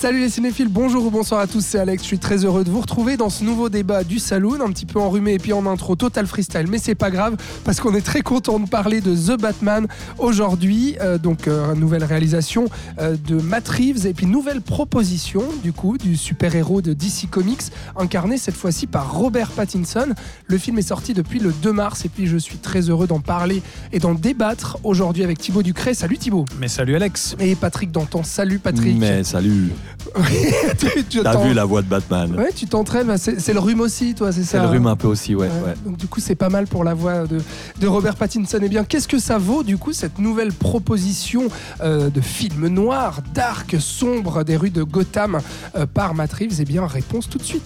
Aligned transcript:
Salut 0.00 0.20
les 0.20 0.30
cinéphiles, 0.30 0.68
bonjour 0.68 1.04
ou 1.04 1.10
bonsoir 1.10 1.42
à 1.42 1.46
tous, 1.46 1.60
c'est 1.60 1.78
Alex, 1.78 2.02
je 2.02 2.06
suis 2.06 2.18
très 2.18 2.46
heureux 2.46 2.64
de 2.64 2.70
vous 2.70 2.80
retrouver 2.80 3.18
dans 3.18 3.28
ce 3.28 3.44
nouveau 3.44 3.68
débat 3.68 4.02
du 4.02 4.18
Saloon, 4.18 4.62
un 4.62 4.70
petit 4.70 4.86
peu 4.86 4.98
enrhumé 4.98 5.34
et 5.34 5.38
puis 5.38 5.52
en 5.52 5.66
intro 5.66 5.94
total 5.94 6.26
freestyle, 6.26 6.68
mais 6.70 6.78
c'est 6.78 6.94
pas 6.94 7.10
grave 7.10 7.36
parce 7.66 7.80
qu'on 7.80 7.94
est 7.94 8.00
très 8.00 8.22
content 8.22 8.58
de 8.58 8.66
parler 8.66 9.02
de 9.02 9.14
The 9.14 9.38
Batman 9.38 9.86
aujourd'hui, 10.16 10.96
euh, 11.02 11.18
donc 11.18 11.48
euh, 11.48 11.74
nouvelle 11.74 12.02
réalisation 12.02 12.64
euh, 12.98 13.14
de 13.28 13.42
Matt 13.42 13.68
Reeves 13.68 14.06
et 14.06 14.14
puis 14.14 14.24
nouvelle 14.24 14.62
proposition 14.62 15.42
du 15.62 15.74
coup 15.74 15.98
du 15.98 16.16
super-héros 16.16 16.80
de 16.80 16.94
DC 16.94 17.28
Comics 17.30 17.64
incarné 17.94 18.38
cette 18.38 18.56
fois-ci 18.56 18.86
par 18.86 19.12
Robert 19.12 19.50
Pattinson. 19.50 20.14
Le 20.46 20.56
film 20.56 20.78
est 20.78 20.88
sorti 20.88 21.12
depuis 21.12 21.40
le 21.40 21.52
2 21.52 21.72
mars 21.72 22.06
et 22.06 22.08
puis 22.08 22.26
je 22.26 22.38
suis 22.38 22.56
très 22.56 22.88
heureux 22.88 23.06
d'en 23.06 23.20
parler 23.20 23.62
et 23.92 23.98
d'en 23.98 24.14
débattre 24.14 24.78
aujourd'hui 24.82 25.24
avec 25.24 25.36
Thibaut 25.40 25.62
Ducret. 25.62 25.92
Salut 25.92 26.16
Thibaut 26.16 26.46
Mais 26.58 26.68
salut 26.68 26.96
Alex. 26.96 27.36
Et 27.38 27.54
Patrick 27.54 27.92
Danton. 27.92 28.22
Salut 28.24 28.60
Patrick. 28.60 28.96
Mais 28.98 29.24
salut. 29.24 29.72
Tu- 31.08 31.22
T'as 31.22 31.36
vu 31.44 31.52
la 31.54 31.64
voix 31.64 31.82
de 31.82 31.86
Batman 31.88 32.34
Ouais, 32.36 32.52
tu 32.54 32.66
t'entraînes, 32.66 33.06
bah, 33.06 33.18
c'est 33.18 33.52
le 33.52 33.58
rhume 33.60 33.80
aussi, 33.80 34.14
toi, 34.14 34.32
c'est 34.32 34.42
ça 34.42 34.50
C'est 34.52 34.58
le 34.58 34.64
hein 34.64 34.70
rhume 34.70 34.86
un 34.86 34.96
peu 34.96 35.06
aussi, 35.08 35.34
ouais. 35.34 35.46
Ouais, 35.48 35.68
ouais. 35.68 35.74
Donc 35.84 35.96
du 35.96 36.06
coup, 36.06 36.20
c'est 36.20 36.34
pas 36.34 36.48
mal 36.48 36.66
pour 36.66 36.84
la 36.84 36.94
voix 36.94 37.26
de, 37.26 37.40
de 37.80 37.86
Robert 37.86 38.16
Pattinson. 38.16 38.58
Eh 38.62 38.68
bien, 38.68 38.84
qu'est-ce 38.84 39.08
que 39.08 39.18
ça 39.18 39.38
vaut 39.38 39.62
du 39.62 39.76
coup 39.78 39.92
cette 39.92 40.18
nouvelle 40.18 40.52
proposition 40.52 41.48
euh, 41.82 42.10
de 42.10 42.20
film 42.20 42.68
noir, 42.68 43.20
dark, 43.34 43.76
sombre 43.80 44.44
des 44.44 44.56
rues 44.56 44.70
de 44.70 44.82
Gotham 44.82 45.40
euh, 45.76 45.86
par 45.86 46.14
Matt 46.14 46.32
Reeves? 46.32 46.60
Eh 46.60 46.64
bien, 46.64 46.86
réponse 46.86 47.28
tout 47.28 47.38
de 47.38 47.44
suite. 47.44 47.62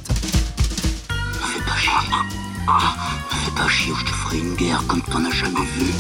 Fais 1.09 1.61
pas 1.65 1.77
chier. 1.77 1.93
Fais 3.31 3.51
pas 3.63 3.69
chier 3.69 3.93
ou 3.93 3.97
je 3.97 4.05
te 4.05 4.11
ferai 4.11 4.39
une 4.39 4.55
guerre 4.55 4.83
comme 4.87 5.03
t'en 5.03 5.25
as 5.25 5.31
jamais 5.31 5.67
vu. 5.77 5.93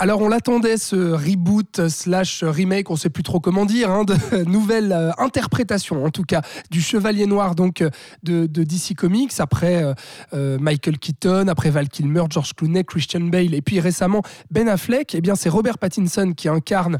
Alors 0.00 0.20
on 0.22 0.28
l'attendait 0.28 0.76
ce 0.76 0.96
reboot 0.96 1.88
slash 1.88 2.42
remake, 2.42 2.90
on 2.90 2.96
sait 2.96 3.10
plus 3.10 3.22
trop 3.22 3.38
comment 3.38 3.64
dire, 3.64 3.90
hein, 3.90 4.02
de 4.04 4.42
nouvelle 4.44 4.90
euh, 4.90 5.12
interprétation 5.18 6.04
en 6.04 6.10
tout 6.10 6.24
cas 6.24 6.42
du 6.70 6.80
Chevalier 6.80 7.26
Noir 7.26 7.54
donc 7.54 7.80
euh, 7.80 7.90
de, 8.24 8.46
DC 8.46 8.96
Comics 8.96 9.32
après 9.38 9.94
euh, 10.32 10.58
Michael 10.58 10.98
Keaton, 10.98 11.46
après 11.46 11.70
Val 11.70 11.88
Kilmer, 11.88 12.24
George 12.28 12.54
Clooney, 12.54 12.82
Christian 12.82 13.20
Bale 13.20 13.54
et 13.54 13.62
puis 13.62 13.78
récemment 13.78 14.22
Ben 14.50 14.68
Affleck. 14.68 15.14
Eh 15.14 15.20
bien 15.20 15.36
c'est 15.36 15.48
Robert 15.48 15.78
Pattinson 15.78 16.32
qui 16.36 16.48
incarne 16.48 16.98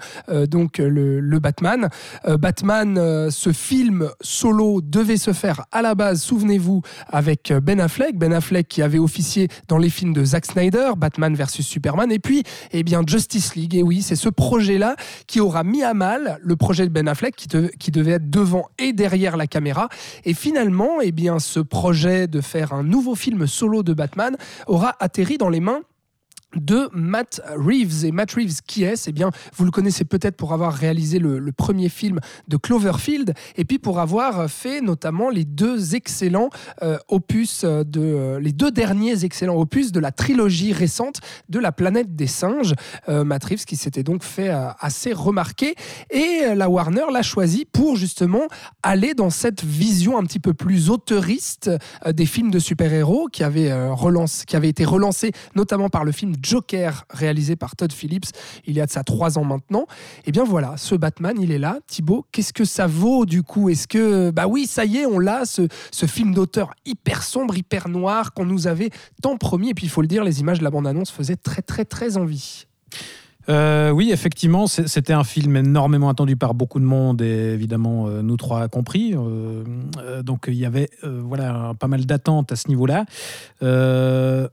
donc 0.48 0.78
le, 0.78 1.39
Batman. 1.41 1.89
Batman, 2.27 3.31
ce 3.31 3.53
film 3.53 4.09
solo 4.20 4.81
devait 4.81 5.17
se 5.17 5.33
faire 5.33 5.65
à 5.72 5.83
la 5.83 5.95
base, 5.95 6.22
souvenez-vous, 6.22 6.83
avec 7.09 7.53
Ben 7.62 7.81
Affleck. 7.81 8.17
Ben 8.17 8.33
Affleck 8.33 8.69
qui 8.69 8.83
avait 8.83 8.98
officié 8.98 9.48
dans 9.69 9.78
les 9.78 9.91
films 9.91 10.12
de 10.12 10.25
Zack 10.25 10.47
Snyder, 10.47 10.92
Batman 10.97 11.34
versus 11.34 11.67
Superman, 11.67 12.12
et 12.12 12.19
puis 12.19 12.45
eh 12.72 12.84
bien 12.85 13.03
Justice 13.07 13.57
League. 13.57 13.75
Et 13.75 13.83
oui, 13.83 14.03
c'est 14.03 14.17
ce 14.17 14.29
projet-là 14.29 14.97
qui 15.27 15.41
aura 15.41 15.65
mis 15.65 15.83
à 15.83 15.95
mal 15.95 16.39
le 16.43 16.57
projet 16.57 16.85
de 16.85 16.91
Ben 16.91 17.09
Affleck 17.09 17.35
qui, 17.35 17.49
qui 17.79 17.91
devait 17.91 18.13
être 18.13 18.31
devant 18.31 18.69
et 18.79 18.93
derrière 18.93 19.37
la 19.37 19.47
caméra. 19.47 19.89
Et 20.25 20.35
finalement, 20.35 21.01
eh 21.03 21.11
bien 21.11 21.39
ce 21.39 21.61
projet 21.61 22.29
de 22.29 22.41
faire 22.41 22.73
un 22.73 22.83
nouveau 22.85 23.15
film 23.15 23.47
solo 23.47 23.83
de 23.83 23.95
Batman 23.95 24.37
aura 24.67 24.95
atterri 25.01 25.39
dans 25.39 25.49
les 25.49 25.61
mains 25.61 25.81
de 26.56 26.88
Matt 26.92 27.41
Reeves. 27.56 28.05
Et 28.05 28.12
Matt 28.12 28.33
Reeves, 28.33 28.60
qui 28.66 28.84
est 28.84 29.08
Eh 29.08 29.12
bien, 29.12 29.30
vous 29.56 29.64
le 29.64 29.70
connaissez 29.70 30.05
peut-être 30.05 30.36
pour 30.36 30.52
avoir 30.52 30.72
réalisé 30.72 31.19
le, 31.19 31.52
premier 31.56 31.88
film 31.88 32.20
de 32.48 32.56
Cloverfield, 32.56 33.33
et 33.56 33.64
puis 33.64 33.78
pour 33.78 34.00
avoir 34.00 34.50
fait 34.50 34.81
notamment 34.81 35.31
les 35.31 35.44
deux 35.44 35.94
excellents 35.94 36.50
euh, 36.82 36.98
opus 37.09 37.62
euh, 37.64 37.84
de 37.84 38.00
euh, 38.00 38.41
les 38.41 38.53
deux 38.53 38.70
derniers 38.70 39.25
excellents 39.25 39.56
opus 39.56 39.93
de 39.93 40.00
la 40.00 40.10
trilogie 40.10 40.72
récente 40.72 41.20
de 41.48 41.59
la 41.59 41.72
planète 41.72 42.16
des 42.16 42.26
singes. 42.26 42.75
Matt 43.09 43.44
Reeves 43.44 43.64
qui 43.64 43.76
s'était 43.76 44.03
donc 44.03 44.22
fait 44.22 44.50
assez 44.81 45.12
remarquer, 45.12 45.75
et 46.10 46.54
la 46.54 46.69
Warner 46.69 47.04
l'a 47.12 47.22
choisi 47.22 47.64
pour 47.64 47.97
justement 47.97 48.47
aller 48.82 49.14
dans 49.14 49.31
cette 49.31 49.64
vision 49.64 50.19
un 50.19 50.25
petit 50.25 50.41
peu 50.41 50.54
plus 50.54 50.91
auteuriste 50.91 51.70
des 52.06 52.26
films 52.26 52.50
de 52.50 52.59
super-héros 52.59 53.28
qui 53.28 53.44
avait 53.44 53.72
relance, 53.91 54.44
qui 54.44 54.56
avait 54.56 54.69
été 54.69 54.84
relancé 54.84 55.32
notamment 55.54 55.88
par 55.88 56.04
le 56.04 56.12
film 56.12 56.37
Joker 56.44 57.05
réalisé 57.10 57.56
par 57.56 57.77
Todd 57.77 57.93
Phillips 57.93 58.27
il 58.66 58.75
y 58.75 58.81
a 58.81 58.87
de 58.87 58.91
ça 58.91 59.03
trois 59.03 59.38
ans 59.38 59.44
maintenant. 59.44 59.87
Et 60.27 60.32
bien 60.32 60.44
voilà, 60.44 60.77
ce 60.77 60.94
Batman, 60.94 61.37
il 61.41 61.50
est 61.50 61.59
là. 61.59 61.78
Thibaut, 61.87 62.27
qu'est-ce 62.32 62.53
que 62.53 62.65
ça 62.65 62.87
vaut 62.87 63.27
du 63.27 63.43
coup? 63.43 63.69
Est-ce 63.69 63.88
que, 63.88 64.31
bah 64.31 64.47
oui, 64.47 64.66
ça 64.66 64.84
y 64.84 64.99
est, 64.99 65.06
on 65.06 65.19
l'a, 65.19 65.44
ce, 65.44 65.69
ce 65.91 66.06
film 66.06 66.34
d'auteur 66.34 66.75
hyper 66.84 67.22
sombre, 67.22 67.56
hyper 67.56 67.88
noir 67.88 68.32
qu'on 68.32 68.47
nous 68.47 68.66
avait 68.66 68.91
tant 69.22 69.37
promis. 69.37 69.71
Et 69.71 69.75
puis 69.75 69.87
il 69.87 69.91
faut 69.91 70.03
le 70.03 70.09
dire, 70.09 70.25
les 70.25 70.41
images 70.41 70.59
de 70.59 70.65
la 70.65 70.71
bande-annonce 70.71 71.10
faisaient 71.10 71.37
très 71.37 71.62
très 71.62 71.84
très 71.84 72.16
envie. 72.16 72.66
Euh, 73.49 73.91
oui, 73.91 74.10
effectivement, 74.12 74.66
c'était 74.66 75.12
un 75.12 75.25
film 75.25 75.56
énormément 75.56 76.09
attendu 76.09 76.37
par 76.37 76.55
beaucoup 76.55 76.81
de 76.81 76.84
monde 76.84 77.21
et 77.21 77.53
évidemment 77.53 78.06
euh, 78.06 78.22
nous 78.22 78.37
trois 78.37 78.69
compris. 78.69 79.15
Euh, 79.15 80.22
donc 80.22 80.44
il 80.49 80.55
y 80.55 80.66
avait 80.66 80.91
voilà 81.03 81.72
pas 81.78 81.88
mal 81.88 82.06
d'attentes 82.06 82.53
à 82.53 82.56
ce 82.56 82.69
niveau-là. 82.69 83.05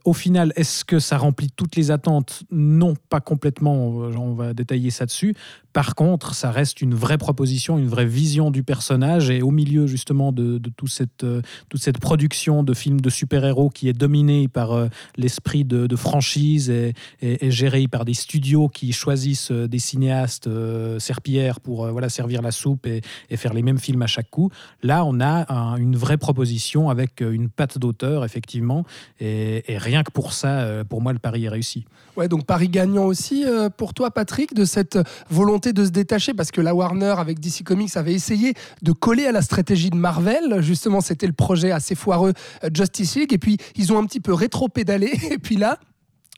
Au 0.04 0.12
final, 0.12 0.52
est-ce 0.56 0.84
que 0.84 0.98
ça 0.98 1.18
remplit 1.18 1.50
toutes 1.50 1.76
les 1.76 1.90
attentes? 1.90 2.42
Non, 2.50 2.94
pas 3.08 3.20
complètement. 3.20 3.74
On 3.74 4.34
va 4.34 4.54
détailler 4.54 4.90
ça 4.90 5.06
dessus. 5.06 5.34
Par 5.72 5.94
contre, 5.94 6.34
ça 6.34 6.50
reste 6.50 6.82
une 6.82 6.94
vraie 6.94 7.16
proposition, 7.16 7.78
une 7.78 7.88
vraie 7.88 8.06
vision 8.06 8.50
du 8.50 8.62
personnage 8.62 9.30
et 9.30 9.40
au 9.40 9.50
milieu 9.50 9.86
justement 9.86 10.30
de, 10.30 10.60
tout 10.76 10.86
cette, 10.86 11.24
toute 11.70 11.80
cette 11.80 11.98
production 11.98 12.62
de 12.62 12.74
films 12.74 13.00
de 13.00 13.08
super-héros 13.08 13.70
qui 13.70 13.88
est 13.88 13.94
dominée 13.94 14.48
par 14.48 14.88
l'esprit 15.16 15.64
de, 15.64 15.96
franchise 15.96 16.68
et, 16.68 16.94
et 17.22 17.50
gérée 17.50 17.88
par 17.88 18.04
des 18.04 18.14
studios 18.14 18.68
qui 18.68 18.81
choisissent 18.90 19.52
euh, 19.52 19.68
des 19.68 19.78
cinéastes 19.78 20.48
euh, 20.48 20.98
serpillères 20.98 21.60
pour 21.60 21.84
euh, 21.84 21.92
voilà, 21.92 22.08
servir 22.08 22.42
la 22.42 22.50
soupe 22.50 22.86
et, 22.86 23.02
faire 23.36 23.54
les 23.54 23.62
mêmes 23.62 23.78
films 23.78 24.02
à 24.02 24.08
chaque 24.08 24.30
coup. 24.30 24.50
Là, 24.82 25.04
on 25.04 25.20
a 25.20 25.52
un- 25.52 25.76
une 25.76 25.96
vraie 25.96 26.16
proposition 26.16 26.90
avec 26.90 27.20
une 27.20 27.48
patte 27.48 27.78
d'auteur, 27.78 28.24
effectivement. 28.24 28.84
Et, 29.20 29.72
et 29.72 29.78
rien 29.78 30.02
que 30.02 30.10
pour 30.10 30.32
ça, 30.32 30.84
pour 30.88 31.00
moi, 31.00 31.12
le 31.12 31.18
pari 31.18 31.44
est 31.44 31.48
réussi. 31.48 31.84
Ouais, 32.16 32.28
donc 32.28 32.44
Paris 32.44 32.68
gagnant 32.68 33.04
aussi 33.04 33.44
pour 33.76 33.94
toi, 33.94 34.10
Patrick, 34.10 34.54
de 34.54 34.64
cette 34.64 34.98
volonté 35.30 35.72
de 35.72 35.84
se 35.84 35.90
détacher, 35.90 36.34
parce 36.34 36.50
que 36.50 36.60
la 36.60 36.74
Warner 36.74 37.14
avec 37.18 37.40
DC 37.40 37.62
Comics 37.64 37.96
avait 37.96 38.12
essayé 38.14 38.54
de 38.82 38.92
coller 38.92 39.26
à 39.26 39.32
la 39.32 39.42
stratégie 39.42 39.90
de 39.90 39.96
Marvel. 39.96 40.60
Justement, 40.60 41.00
c'était 41.00 41.26
le 41.26 41.32
projet 41.32 41.70
assez 41.70 41.94
foireux 41.94 42.32
Justice 42.74 43.16
League, 43.16 43.32
et 43.32 43.38
puis 43.38 43.56
ils 43.76 43.92
ont 43.92 43.98
un 43.98 44.06
petit 44.06 44.20
peu 44.20 44.32
rétro-pédalé, 44.34 45.10
et 45.30 45.38
puis 45.38 45.56
là. 45.56 45.78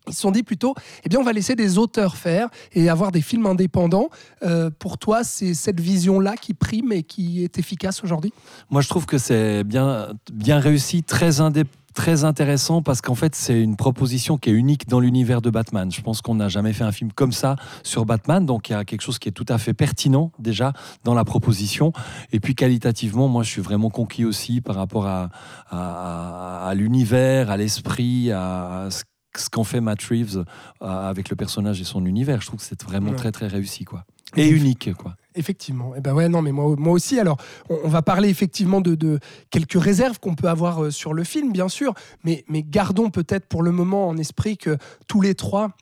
Ils 0.07 0.15
se 0.15 0.21
sont 0.21 0.31
dit 0.31 0.43
plutôt, 0.43 0.75
eh 1.05 1.09
bien, 1.09 1.19
on 1.19 1.25
va 1.25 1.33
laisser 1.33 1.55
des 1.55 1.79
auteurs 1.79 2.17
faire 2.17 2.49
et 2.73 2.89
avoir 2.89 3.11
des 3.11 3.23
films 3.23 3.47
indépendants. 3.47 4.09
Euh, 4.43 4.71
pour 4.79 4.99
toi, 4.99 5.25
c'est 5.25 5.55
cette 5.55 5.81
vision-là 5.81 6.37
qui 6.37 6.53
prime 6.53 6.93
et 6.93 7.03
qui 7.03 7.43
est 7.43 7.59
efficace 7.59 8.05
aujourd'hui? 8.05 8.33
Moi, 8.71 8.83
je 8.83 8.89
trouve 8.89 9.07
que 9.07 9.17
c'est 9.19 9.65
bien, 9.65 10.09
bien 10.33 10.59
réussi, 10.59 11.03
très 11.03 11.41
indé- 11.41 11.65
Très 11.95 12.25
intéressant 12.25 12.83
parce 12.83 13.01
qu'en 13.01 13.15
fait 13.15 13.37
c'est 13.37 13.63
une 13.63 13.77
proposition 13.77 14.37
qui 14.37 14.51
est 14.51 14.53
unique 14.53 14.89
dans 14.89 14.99
l'univers 14.99 15.41
de 15.41 15.49
Batman. 15.49 15.93
Je 15.93 16.01
pense 16.01 16.23
qu'on 16.23 16.35
n'a 16.35 16.49
jamais 16.49 16.73
fait 16.73 16.83
un 16.83 16.91
film 16.91 17.13
comme 17.13 17.31
ça 17.31 17.55
sur 17.85 18.05
Batman, 18.05 18.45
donc 18.45 18.69
il 18.69 18.73
y 18.73 18.75
a 18.75 18.85
quelque 18.85 19.03
chose 19.03 19.21
qui 19.21 19.29
est 19.29 19.33
tout 19.33 19.47
à 19.49 19.59
fait 19.59 19.75
pertinent 19.75 20.33
déjà 20.41 20.73
dans 21.05 21.15
la 21.15 21.25
proposition. 21.25 21.93
Et 22.33 22.41
puis 22.41 22.57
qualitativement, 22.57 23.29
moi 23.29 23.45
je 23.45 23.51
suis 23.51 23.63
vraiment 23.63 23.91
conquis 23.91 24.25
aussi 24.25 24.61
par 24.61 24.75
rapport 24.75 25.07
à, 25.07 25.31
à, 25.71 26.67
à 26.69 26.75
l'univers, 26.75 27.49
à 27.49 27.57
l'esprit, 27.57 28.33
à 28.33 28.89
ce 28.91 29.05
ce 29.39 29.49
qu'en 29.51 29.65
fait 29.65 29.81
Matt 29.81 30.03
Reeves 30.05 30.39
euh, 30.83 30.87
avec 30.87 31.29
le 31.31 31.37
personnage 31.37 31.81
et 31.81 31.85
son 31.85 32.05
univers. 32.07 32.41
Je 32.41 32.47
trouve 32.47 32.61
que 32.61 32.67
c'est 32.67 32.83
vraiment 32.83 33.11
Ouais. 33.11 33.17
très 33.17 33.33
très 33.33 33.47
réussi 33.47 33.85
quoi. 33.85 34.05
Et 34.37 34.49
unique 34.49 34.93
quoi. 34.95 35.15
Effectivement. 35.37 35.93
Eh 35.97 36.01
ben 36.01 36.13
ouais, 36.15 36.29
non, 36.29 36.43
mais 36.43 36.53
moi, 36.53 36.75
moi 36.79 36.93
aussi. 36.93 37.19
Alors, 37.19 37.39
on, 37.69 37.77
on 37.85 37.89
va 37.89 38.03
parler 38.03 38.29
effectivement 38.29 38.81
de, 38.81 38.95
de 38.95 39.19
quelques 39.51 39.81
réserves 39.81 40.19
qu'on 40.21 40.35
peut 40.37 40.49
avoir 40.49 40.85
euh, 40.85 40.91
sur 40.91 41.13
le 41.13 41.25
film, 41.25 41.53
bien 41.53 41.69
sûr, 41.69 41.93
mais, 42.25 42.45
mais 42.49 42.63
gardons 42.63 43.11
peut-être 43.11 43.47
pour 43.47 43.63
le 43.65 43.73
moment 43.73 44.09
en 44.09 44.17
esprit 44.17 44.57
que 44.57 44.77
tous 45.09 45.21
les 45.21 45.35
trois. 45.35 45.73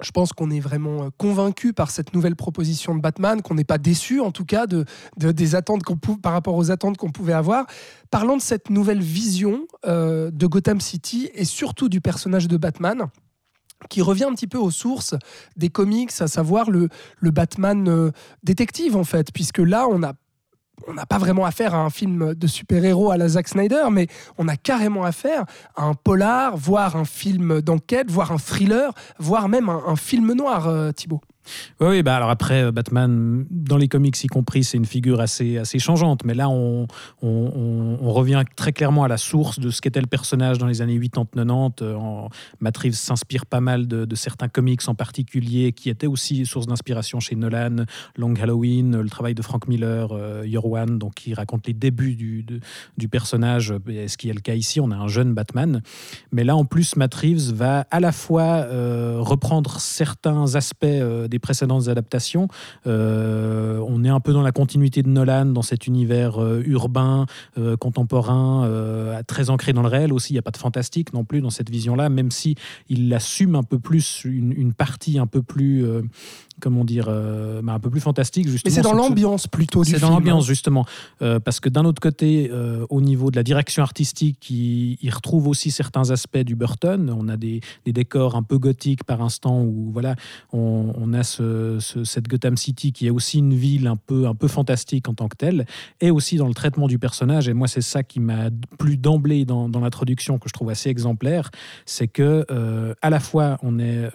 Je 0.00 0.10
pense 0.10 0.32
qu'on 0.32 0.50
est 0.50 0.60
vraiment 0.60 1.04
euh, 1.04 1.08
convaincus 1.18 1.72
par 1.74 1.90
cette 1.90 2.14
nouvelle 2.14 2.34
proposition 2.36 2.94
de 2.94 3.00
Batman, 3.00 3.42
qu'on 3.42 3.54
n'est 3.54 3.64
pas 3.64 3.78
déçus 3.78 4.20
en 4.20 4.32
tout 4.32 4.44
cas 4.44 4.66
de, 4.66 4.84
de- 5.18 5.32
des 5.32 5.54
attentes 5.54 5.82
par 6.20 6.32
rapport 6.32 6.56
aux 6.56 6.70
attentes 6.70 6.96
qu'on 6.96 7.10
pouvait 7.10 7.32
avoir. 7.32 7.66
Parlant 8.10 8.36
de 8.36 8.42
cette 8.42 8.70
nouvelle 8.70 9.00
vision 9.00 9.66
euh, 9.86 10.30
de 10.32 10.46
Gotham 10.46 10.80
City 10.80 11.30
et 11.34 11.44
surtout 11.44 11.88
du 11.88 12.00
personnage 12.00 12.48
de 12.48 12.56
Batman, 12.56 13.06
qui 13.90 14.02
revient 14.02 14.24
un 14.24 14.34
petit 14.34 14.46
peu 14.46 14.58
aux 14.58 14.70
sources 14.70 15.14
des 15.56 15.68
comics, 15.68 16.10
à 16.20 16.26
savoir 16.26 16.70
le, 16.70 16.88
le 17.18 17.30
Batman 17.30 17.86
euh, 17.88 18.10
détective 18.42 18.96
en 18.96 19.04
fait, 19.04 19.30
puisque 19.32 19.58
là 19.58 19.86
on 19.88 20.02
a 20.02 20.14
on 20.86 20.94
n'a 20.94 21.06
pas 21.06 21.18
vraiment 21.18 21.44
affaire 21.44 21.74
à 21.74 21.78
un 21.78 21.90
film 21.90 22.34
de 22.34 22.46
super-héros 22.46 23.10
à 23.10 23.16
la 23.16 23.28
Zack 23.28 23.48
Snyder, 23.48 23.84
mais 23.90 24.06
on 24.38 24.48
a 24.48 24.56
carrément 24.56 25.04
affaire 25.04 25.44
à 25.76 25.84
un 25.84 25.94
polar, 25.94 26.56
voire 26.56 26.96
un 26.96 27.04
film 27.04 27.60
d'enquête, 27.60 28.10
voire 28.10 28.32
un 28.32 28.38
thriller, 28.38 28.92
voire 29.18 29.48
même 29.48 29.68
un, 29.68 29.96
film 29.96 30.32
noir, 30.32 30.68
euh, 30.68 30.92
Thibaut. 30.92 31.20
Oui, 31.80 32.02
bah 32.02 32.16
alors 32.16 32.30
après, 32.30 32.64
euh, 32.64 32.72
Batman, 32.72 33.44
dans 33.50 33.76
les 33.76 33.88
comics 33.88 34.22
y 34.22 34.26
compris, 34.26 34.64
c'est 34.64 34.76
une 34.76 34.86
figure 34.86 35.20
assez, 35.20 35.58
assez 35.58 35.78
changeante. 35.78 36.24
Mais 36.24 36.34
là, 36.34 36.48
on, 36.48 36.86
on, 37.22 38.12
revient 38.12 38.42
très 38.54 38.72
clairement 38.72 39.02
à 39.02 39.08
la 39.08 39.16
source 39.16 39.58
de 39.58 39.70
ce 39.70 39.80
qu'était 39.80 40.00
le 40.00 40.06
personnage 40.06 40.58
dans 40.58 40.66
les 40.66 40.82
années 40.82 40.98
80-90. 40.98 41.82
Euh, 41.82 42.28
Matt 42.60 42.76
Reeves 42.76 42.94
s'inspire 42.94 43.44
pas 43.46 43.60
mal 43.60 43.88
de, 43.88 44.14
certains 44.14 44.48
comics 44.48 44.86
en 44.86 44.94
particulier, 44.94 45.72
qui 45.72 45.90
étaient 45.90 46.06
aussi 46.06 46.46
source 46.46 46.66
d'inspiration 46.66 47.18
chez 47.18 47.34
Nolan, 47.34 47.84
Long 48.16 48.34
Halloween, 48.34 49.00
le 49.00 49.08
travail 49.08 49.34
de 49.34 49.42
Frank 49.42 49.66
Miller, 49.66 50.10
euh, 50.12 50.46
One, 50.62 50.98
donc 50.98 51.14
qui 51.14 51.34
raconte 51.34 51.66
les 51.66 51.74
débuts 51.74 52.14
du, 52.14 52.46
du 52.96 53.08
personnage, 53.08 53.74
ce 53.86 54.16
qui 54.16 54.30
est 54.30 54.32
le 54.32 54.40
cas 54.40 54.54
ici. 54.54 54.80
On 54.80 54.90
a 54.92 54.96
un 54.96 55.08
jeune 55.08 55.34
Batman. 55.34 55.82
Mais 56.30 56.44
là, 56.44 56.56
en 56.56 56.64
plus, 56.64 56.96
Matt 56.96 57.14
Reeves 57.14 57.52
va 57.52 57.86
à 57.90 58.00
la 58.00 58.12
fois 58.12 58.66
reprendre 59.18 59.80
certains 59.80 60.54
aspects 60.54 60.86
des 61.34 61.40
précédentes 61.40 61.88
adaptations. 61.88 62.46
Euh, 62.86 63.80
on 63.88 64.04
est 64.04 64.08
un 64.08 64.20
peu 64.20 64.32
dans 64.32 64.42
la 64.42 64.52
continuité 64.52 65.02
de 65.02 65.08
Nolan, 65.08 65.46
dans 65.46 65.62
cet 65.62 65.88
univers 65.88 66.40
euh, 66.40 66.62
urbain, 66.64 67.26
euh, 67.58 67.76
contemporain, 67.76 68.70
très 69.26 69.50
ancré 69.50 69.72
dans 69.72 69.82
le 69.82 69.88
réel 69.88 70.12
aussi. 70.12 70.32
Il 70.32 70.36
n'y 70.36 70.38
a 70.38 70.42
pas 70.42 70.52
de 70.52 70.56
fantastique 70.56 71.12
non 71.12 71.24
plus 71.24 71.40
dans 71.40 71.50
cette 71.50 71.70
vision-là, 71.70 72.08
même 72.08 72.30
si 72.30 72.54
il 72.88 73.12
assume 73.12 73.56
un 73.56 73.64
peu 73.64 73.78
plus 73.78 74.24
une, 74.24 74.52
une 74.52 74.72
partie 74.72 75.18
un 75.18 75.26
peu 75.26 75.42
plus 75.42 75.84
comment 76.60 76.84
dire, 76.84 77.06
euh, 77.08 77.62
bah, 77.62 77.72
un 77.72 77.80
peu 77.80 77.90
plus 77.90 78.00
fantastique. 78.00 78.48
Justement, 78.48 78.70
Mais 78.70 78.74
c'est 78.74 78.82
dans 78.82 78.94
l'ambiance 78.94 79.46
plutôt 79.46 79.84
C'est 79.84 79.98
dans 79.98 80.10
l'ambiance, 80.10 80.46
justement. 80.46 80.86
Euh, 81.22 81.40
parce 81.40 81.60
que 81.60 81.68
d'un 81.68 81.84
autre 81.84 82.00
côté, 82.00 82.50
euh, 82.52 82.86
au 82.90 83.00
niveau 83.00 83.30
de 83.30 83.36
la 83.36 83.42
direction 83.42 83.82
artistique, 83.82 84.50
il, 84.50 85.10
retrouve 85.14 85.46
aussi 85.46 85.70
certains 85.70 86.10
aspects 86.10 86.38
du 86.38 86.56
Burton. 86.56 87.14
On 87.16 87.28
a 87.28 87.36
des, 87.36 87.60
décors 87.86 88.34
un 88.34 88.42
peu 88.42 88.58
gothiques 88.58 89.04
par 89.04 89.22
instant, 89.22 89.62
où 89.62 89.90
voilà, 89.92 90.16
on, 90.52 91.12
a 91.12 91.22
cette 91.24 92.28
Gotham 92.28 92.56
City 92.56 92.92
qui 92.92 93.06
est 93.06 93.10
aussi 93.10 93.38
une 93.38 93.54
ville 93.54 93.86
un 93.86 93.96
peu, 93.96 94.26
un 94.26 94.34
peu 94.34 94.48
fantastique 94.48 95.08
en 95.08 95.14
tant 95.14 95.28
que 95.28 95.36
telle, 95.36 95.66
et 96.00 96.10
aussi 96.10 96.36
dans 96.36 96.48
le 96.48 96.54
traitement 96.54 96.86
du 96.86 96.98
personnage. 96.98 97.48
Et 97.48 97.54
moi, 97.54 97.68
c'est 97.68 97.80
ça 97.80 98.02
qui 98.02 98.20
m'a 98.20 98.50
plu 98.78 98.96
d'emblée 98.96 99.44
dans, 99.44 99.68
dans 99.68 99.80
l'introduction, 99.80 100.38
que 100.38 100.48
je 100.48 100.54
trouve 100.54 100.70
assez 100.70 100.90
exemplaire, 100.90 101.50
c'est 101.86 102.08
que 102.08 102.46
à 103.02 103.10
la 103.10 103.20
fois 103.20 103.58
on 103.62 103.78
est 103.78 104.10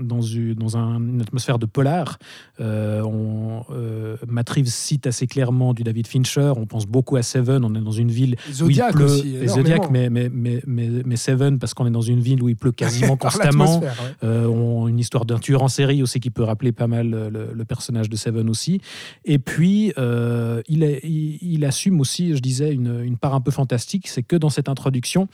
dans, 0.00 0.22
une, 0.22 0.54
dans 0.54 0.76
un, 0.76 0.98
une 0.98 1.20
atmosphère 1.20 1.58
de 1.58 1.66
polar. 1.66 2.18
Euh, 2.60 3.02
on, 3.02 3.64
euh, 3.70 4.16
Matt 4.26 4.48
Reeves 4.50 4.68
cite 4.68 5.06
assez 5.06 5.26
clairement 5.26 5.74
du 5.74 5.82
David 5.82 6.06
Fincher. 6.06 6.52
On 6.56 6.66
pense 6.66 6.86
beaucoup 6.86 7.16
à 7.16 7.22
Seven. 7.22 7.64
On 7.64 7.74
est 7.74 7.80
dans 7.80 7.90
une 7.90 8.10
ville 8.10 8.36
Zodiac 8.50 8.88
où 8.88 8.90
il 8.90 8.94
pleut. 8.94 9.04
Aussi, 9.04 9.48
Zodiac, 9.48 9.90
mais, 9.90 10.10
mais, 10.10 10.30
mais, 10.32 10.62
mais, 10.66 11.16
Seven 11.16 11.58
parce 11.58 11.74
qu'on 11.74 11.86
est 11.86 11.90
dans 11.90 12.00
une 12.00 12.20
ville 12.20 12.42
où 12.42 12.48
il 12.48 12.56
pleut 12.56 12.72
quasiment 12.72 13.16
constamment. 13.18 13.82
Euh, 14.22 14.46
on, 14.46 14.88
une 14.88 14.98
histoire 14.98 15.24
d'un 15.24 15.38
tueur 15.38 15.62
en 15.62 15.68
série 15.68 16.02
aussi 16.02 16.13
qui 16.18 16.30
peut 16.30 16.42
rappeler 16.42 16.72
pas 16.72 16.86
mal 16.86 17.10
le, 17.10 17.64
personnage 17.64 18.10
de 18.10 18.16
Seven 18.16 18.50
aussi. 18.50 18.80
Et 19.24 19.38
puis 19.38 19.92
il, 19.96 21.38
il, 21.42 21.64
assume 21.64 22.00
aussi, 22.00 22.36
je 22.36 22.40
disais, 22.40 22.72
une, 22.72 23.02
une 23.02 23.16
part 23.16 23.34
un 23.34 23.40
peu 23.40 23.50
fantastique, 23.50 24.08
c'est 24.08 24.22
que 24.22 24.36
dans 24.36 24.50
cette 24.50 24.68
introduction, 24.68 25.28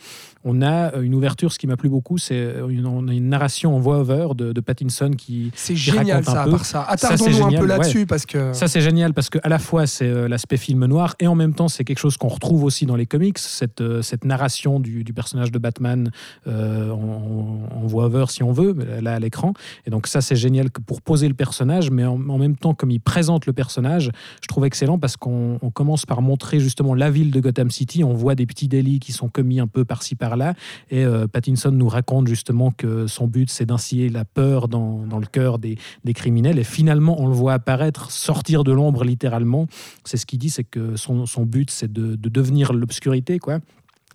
on 0.45 0.63
a 0.63 0.95
une 0.97 1.15
ouverture. 1.15 1.53
Ce 1.53 1.59
qui 1.59 1.67
m'a 1.67 1.77
plu 1.77 1.89
beaucoup, 1.89 2.19
c'est 2.19 2.55
une, 2.69 2.87
on 2.87 3.09
a 3.09 3.13
une 3.13 3.29
narration 3.29 3.75
en 3.75 3.81
voix-over 3.81 4.29
de, 4.37 4.53
de 4.53 4.61
Pattinson 4.61 5.11
qui, 5.17 5.51
c'est 5.55 5.77
génial 5.77 6.25
ça, 6.25 6.43
à 6.43 6.49
part 6.49 6.65
ça. 6.65 6.83
Attardons-nous 6.83 7.45
un 7.45 7.53
peu 7.53 7.67
là-dessus 7.67 8.07
parce 8.07 8.27
que 8.27 8.53
ça 8.53 8.69
c'est 8.69 8.81
génial 8.81 9.15
parce 9.15 9.31
que 9.31 9.39
à 9.43 9.49
la 9.49 9.59
fois 9.59 9.87
c'est 9.87 10.07
euh, 10.07 10.29
l'aspect 10.29 10.57
film 10.57 10.85
noir 10.87 11.15
et 11.21 11.27
en 11.27 11.35
même 11.35 11.55
temps 11.55 11.69
c'est 11.69 11.85
quelque 11.85 11.99
chose 11.99 12.17
qu'on 12.17 12.29
retrouve 12.29 12.65
aussi 12.65 12.87
dans 12.87 12.97
les 12.97 13.07
comics 13.07 13.39
cette, 13.39 13.81
euh, 13.81 14.03
cette 14.03 14.25
narration 14.25 14.81
du, 14.81 15.05
personnage 15.15 15.51
de 15.51 15.59
Batman 15.59 16.11
euh, 16.47 16.91
en, 16.91 17.87
voix 17.87 18.05
over 18.05 18.27
si 18.29 18.43
on 18.43 18.53
veut 18.53 18.77
là 19.01 19.15
à 19.15 19.19
l'écran 19.19 19.53
et 19.87 19.91
donc 19.91 20.07
ça 20.07 20.21
c'est 20.21 20.37
génial 20.37 20.70
pour 20.79 21.03
poser 21.03 21.29
le 21.29 21.35
personnage 21.35 21.91
mais 21.91 22.05
en, 22.05 22.17
même 22.17 22.57
temps 22.57 22.75
comme 22.75 22.91
il 22.91 23.01
présente 23.01 23.47
le 23.47 23.53
personnage 23.53 24.11
je 24.43 24.49
trouve 24.49 24.65
excellent 24.65 24.99
parce 24.99 25.17
qu'on 25.17 25.59
commence 25.75 26.07
par 26.07 26.23
montrer 26.23 26.61
justement 26.61 26.95
la 26.95 27.11
ville 27.11 27.31
de 27.31 27.41
Gotham 27.41 27.71
City 27.71 28.05
on 28.05 28.15
voit 28.15 28.35
des 28.35 28.47
petits 28.47 28.69
délits 28.69 29.01
qui 29.01 29.13
sont 29.13 29.29
commis 29.29 29.61
un 29.61 29.67
peu 29.67 29.85
par-ci 29.85 30.15
par-là 30.15 30.55
et 30.91 31.05
Pattinson 31.33 31.71
nous 31.71 31.89
raconte 31.89 32.29
justement 32.29 32.71
que 32.71 33.07
son 33.07 33.27
but 33.27 33.51
c'est 33.51 33.67
d'inciter 33.67 33.91
la 34.09 34.25
peur 34.25 34.69
dans, 34.69 35.19
le 35.19 35.27
cœur 35.27 35.59
des, 35.59 35.77
criminels. 36.15 36.59
Et 36.59 36.65
finalement, 36.65 37.21
on 37.21 37.27
le 37.27 37.35
voit 37.35 37.55
apparaître, 37.55 38.11
sortir 38.11 38.65
de 38.65 38.73
l'ombre 38.73 39.05
littéralement. 39.05 39.67
C'est 40.05 40.17
ce 40.17 40.27
qu'il 40.27 40.39
dit, 40.39 40.51
c'est 40.51 40.65
que 40.65 40.97
son, 40.97 41.27
son 41.27 41.45
but, 41.45 41.71
c'est 41.71 41.93
de, 41.93 42.17
de 42.17 42.29
devenir 42.29 42.73
l'obscurité, 42.73 43.39
quoi 43.39 43.61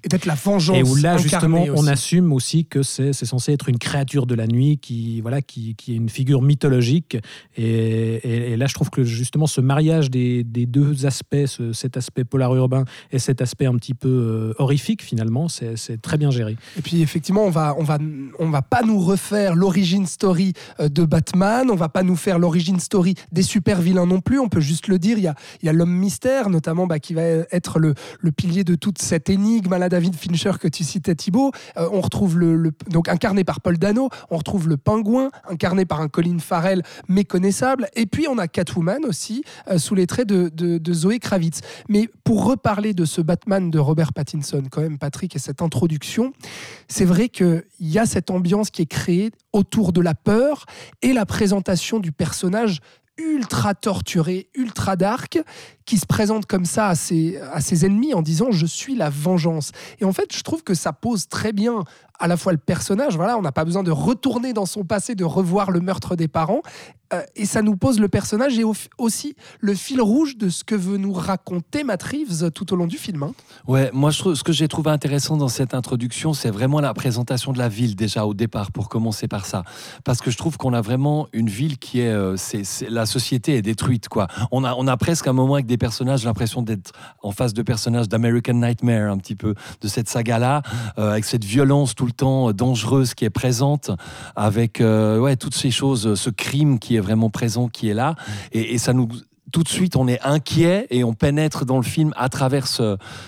et 0.05 0.07
d'être 0.07 0.25
la 0.25 0.35
vengeance. 0.35 0.77
Et 0.77 0.83
où 0.83 0.95
là, 0.95 1.17
justement, 1.17 1.65
on 1.75 1.87
assume 1.87 2.31
aussi 2.31 2.65
que 2.65 2.83
c'est 2.83 3.13
censé 3.13 3.51
être 3.53 3.69
une 3.69 3.79
créature 3.79 4.27
de 4.27 4.35
la 4.35 4.45
nuit 4.45 4.77
qui, 4.77 5.19
voilà, 5.21 5.41
qui, 5.41 5.75
qui 5.75 5.93
est 5.93 5.95
une 5.95 6.09
figure 6.09 6.41
mythologique. 6.41 7.17
Et, 7.57 8.51
et, 8.51 8.55
là, 8.55 8.67
je 8.67 8.75
trouve 8.75 8.91
que 8.91 9.03
justement, 9.03 9.47
ce 9.47 9.61
mariage 9.61 10.11
des, 10.11 10.43
des 10.43 10.67
deux 10.67 11.05
aspects, 11.05 11.45
cet 11.73 11.97
aspect 11.97 12.23
polar 12.23 12.55
urbain 12.55 12.85
et 13.11 13.19
cet 13.19 13.41
aspect 13.41 13.65
un 13.65 13.75
petit 13.75 13.95
peu 13.95 14.07
euh, 14.07 14.53
horrifique, 14.59 15.03
finalement, 15.03 15.47
c'est 15.47 16.01
très 16.01 16.17
bien 16.17 16.29
géré. 16.29 16.55
Et 16.77 16.81
puis, 16.81 17.01
effectivement, 17.01 17.43
on 17.43 17.49
va, 17.49 17.75
on 17.79 17.83
va, 17.83 17.97
on 18.39 18.49
va 18.49 18.61
pas 18.61 18.83
nous 18.83 18.99
refaire 18.99 19.55
l'origine 19.55 20.05
story 20.05 20.53
euh, 20.79 20.87
de 20.87 21.03
Batman, 21.03 21.71
on 21.71 21.75
va 21.75 21.89
pas 21.89 22.03
nous 22.03 22.15
faire 22.15 22.37
l'origine 22.37 22.79
story 22.79 23.15
des 23.31 23.41
super 23.41 23.81
vilains 23.81 24.05
non 24.05 24.21
plus. 24.21 24.39
On 24.39 24.49
peut 24.49 24.61
juste 24.61 24.87
le 24.87 24.99
dire. 24.99 25.17
Il 25.17 25.23
y 25.23 25.27
a, 25.27 25.35
il 25.63 25.65
y 25.65 25.69
a 25.69 25.73
l'homme 25.73 25.95
mystère, 25.95 26.49
notamment, 26.49 26.85
bah, 26.85 26.99
qui 26.99 27.15
va 27.15 27.23
être 27.23 27.79
le, 27.79 27.95
le 28.19 28.31
pilier 28.31 28.63
de 28.63 28.75
toute 28.75 28.99
cette 28.99 29.31
énigme 29.31 29.73
à 29.73 29.79
la 29.79 29.89
David 29.95 30.17
Fincher 30.17 30.51
que 30.59 30.67
tu 30.67 30.83
citais 30.83 31.15
Thibaut, 31.15 31.53
euh, 31.77 31.87
on 31.89 32.01
retrouve 32.01 32.37
le, 32.37 32.73
donc 32.89 33.07
incarné 33.07 33.45
par 33.45 33.61
Paul 33.61 33.77
Dano, 33.77 34.09
on 34.29 34.35
retrouve 34.35 34.67
le 34.67 34.75
pingouin 34.75 35.31
incarné 35.47 35.85
par 35.85 36.01
un 36.01 36.09
Colin 36.09 36.39
Farrell 36.39 36.83
méconnaissable, 37.07 37.87
et 37.95 38.05
puis 38.05 38.27
on 38.27 38.37
a 38.37 38.49
Catwoman 38.49 39.05
aussi 39.05 39.45
euh, 39.69 39.77
sous 39.77 39.95
les 39.95 40.05
traits 40.05 40.27
de, 40.27 40.49
de, 40.49 40.93
Zoé 40.93 41.19
Kravitz. 41.19 41.61
Mais 41.87 42.09
pour 42.25 42.43
reparler 42.43 42.93
de 42.93 43.05
ce 43.05 43.21
Batman 43.21 43.71
de 43.71 43.79
Robert 43.79 44.11
Pattinson, 44.11 44.63
quand 44.69 44.81
même 44.81 44.97
Patrick 44.97 45.33
et 45.37 45.39
cette 45.39 45.61
introduction, 45.61 46.33
c'est 46.89 47.05
vrai 47.05 47.29
qu'il 47.29 47.63
y 47.79 47.97
a 47.97 48.05
cette 48.05 48.31
ambiance 48.31 48.71
qui 48.71 48.81
est 48.81 48.87
créée 48.87 49.31
autour 49.53 49.93
de 49.93 50.01
la 50.01 50.13
peur 50.13 50.65
et 51.01 51.13
la 51.13 51.25
présentation 51.25 51.99
du 51.99 52.11
personnage 52.11 52.81
ultra 53.17 53.73
torturé, 53.73 54.49
ultra 54.55 54.95
dark, 54.95 55.39
qui 55.85 55.97
se 55.97 56.05
présente 56.05 56.45
comme 56.45 56.65
ça 56.65 56.87
à 56.89 56.95
ses, 56.95 57.85
ennemis 57.85 58.13
en 58.13 58.21
disant 58.21 58.51
je 58.51 58.65
suis 58.65 58.95
la 58.95 59.09
vengeance. 59.09 59.71
Et 59.99 60.05
en 60.05 60.13
fait, 60.13 60.35
je 60.35 60.41
trouve 60.41 60.63
que 60.63 60.73
ça 60.73 60.93
pose 60.93 61.27
très 61.27 61.53
bien 61.53 61.83
à 62.19 62.27
la 62.27 62.37
fois 62.37 62.51
le 62.51 62.57
personnage, 62.57 63.15
voilà, 63.15 63.37
on 63.37 63.41
n'a 63.41 63.51
pas 63.51 63.65
besoin 63.65 63.83
de 63.83 63.91
retourner 63.91 64.53
dans 64.53 64.65
son 64.65 64.83
passé, 64.83 65.15
de 65.15 65.25
revoir 65.25 65.71
le 65.71 65.81
meurtre 65.81 66.15
des 66.15 66.27
parents, 66.27 66.61
euh, 67.13 67.21
et 67.35 67.45
ça 67.45 67.61
nous 67.61 67.75
pose 67.75 67.99
le 67.99 68.07
personnage 68.07 68.57
et 68.57 68.63
aussi 68.97 69.35
le 69.59 69.75
fil 69.75 70.01
rouge 70.01 70.37
de 70.37 70.49
ce 70.49 70.63
que 70.63 70.73
veut 70.73 70.97
nous 70.97 71.13
raconter 71.13 71.83
Matt 71.83 72.01
Reeves 72.01 72.51
tout 72.51 72.73
au 72.73 72.75
long 72.75 72.87
du 72.87 72.97
film. 72.97 73.23
Hein. 73.23 73.33
Ouais, 73.67 73.91
moi 73.93 74.11
ce 74.11 74.43
que 74.43 74.51
j'ai 74.51 74.67
trouvé 74.67 74.89
intéressant 74.89 75.37
dans 75.37 75.47
cette 75.47 75.73
introduction, 75.73 76.33
c'est 76.33 76.49
vraiment 76.49 76.79
la 76.79 76.93
présentation 76.93 77.51
de 77.51 77.59
la 77.59 77.69
ville 77.69 77.95
déjà 77.95 78.25
au 78.25 78.33
départ, 78.33 78.71
pour 78.71 78.89
commencer 78.89 79.27
par 79.27 79.45
ça, 79.45 79.63
parce 80.03 80.21
que 80.21 80.31
je 80.31 80.37
trouve 80.37 80.57
qu'on 80.57 80.73
a 80.73 80.81
vraiment 80.81 81.27
une 81.33 81.49
ville 81.49 81.77
qui 81.77 81.99
est, 81.99 82.11
euh, 82.11 82.37
c'est, 82.37 82.63
la 82.89 83.05
société 83.05 83.55
est 83.55 83.61
détruite 83.61 84.09
quoi. 84.09 84.27
On 84.51 84.63
a, 84.63 84.73
on 84.73 84.87
a 84.87 84.97
presque 84.97 85.27
un 85.27 85.33
moment 85.33 85.55
avec 85.55 85.65
des 85.65 85.74
personnages 85.77 86.23
l'impression 86.23 86.61
d'être 86.61 86.91
en 87.21 87.31
face 87.31 87.53
de 87.53 87.61
personnages 87.61 88.07
d'American 88.09 88.53
Nightmare 88.53 89.11
un 89.11 89.17
petit 89.17 89.35
peu 89.35 89.55
de 89.81 89.87
cette 89.87 90.09
saga 90.09 90.39
là, 90.39 90.61
euh, 90.97 91.11
avec 91.11 91.25
cette 91.25 91.43
violence 91.43 91.95
tout 91.95 92.05
le 92.05 92.11
temps 92.11 92.51
dangereuse 92.51 93.13
qui 93.13 93.25
est 93.25 93.29
présente, 93.29 93.91
avec 94.35 94.79
ouais 94.79 95.35
toutes 95.35 95.55
ces 95.55 95.71
choses, 95.71 96.15
ce 96.15 96.29
crime 96.29 96.79
qui 96.79 96.95
est 96.95 96.99
vraiment 96.99 97.29
présent, 97.29 97.67
qui 97.67 97.89
est 97.89 97.93
là. 97.93 98.15
Et 98.51 98.77
ça 98.77 98.93
nous 98.93 99.09
tout 99.51 99.63
de 99.63 99.69
suite, 99.69 99.95
on 99.95 100.07
est 100.07 100.19
inquiet 100.21 100.87
et 100.89 101.03
on 101.03 101.13
pénètre 101.13 101.65
dans 101.65 101.77
le 101.77 101.83
film 101.83 102.13
à 102.17 102.29
travers 102.29 102.67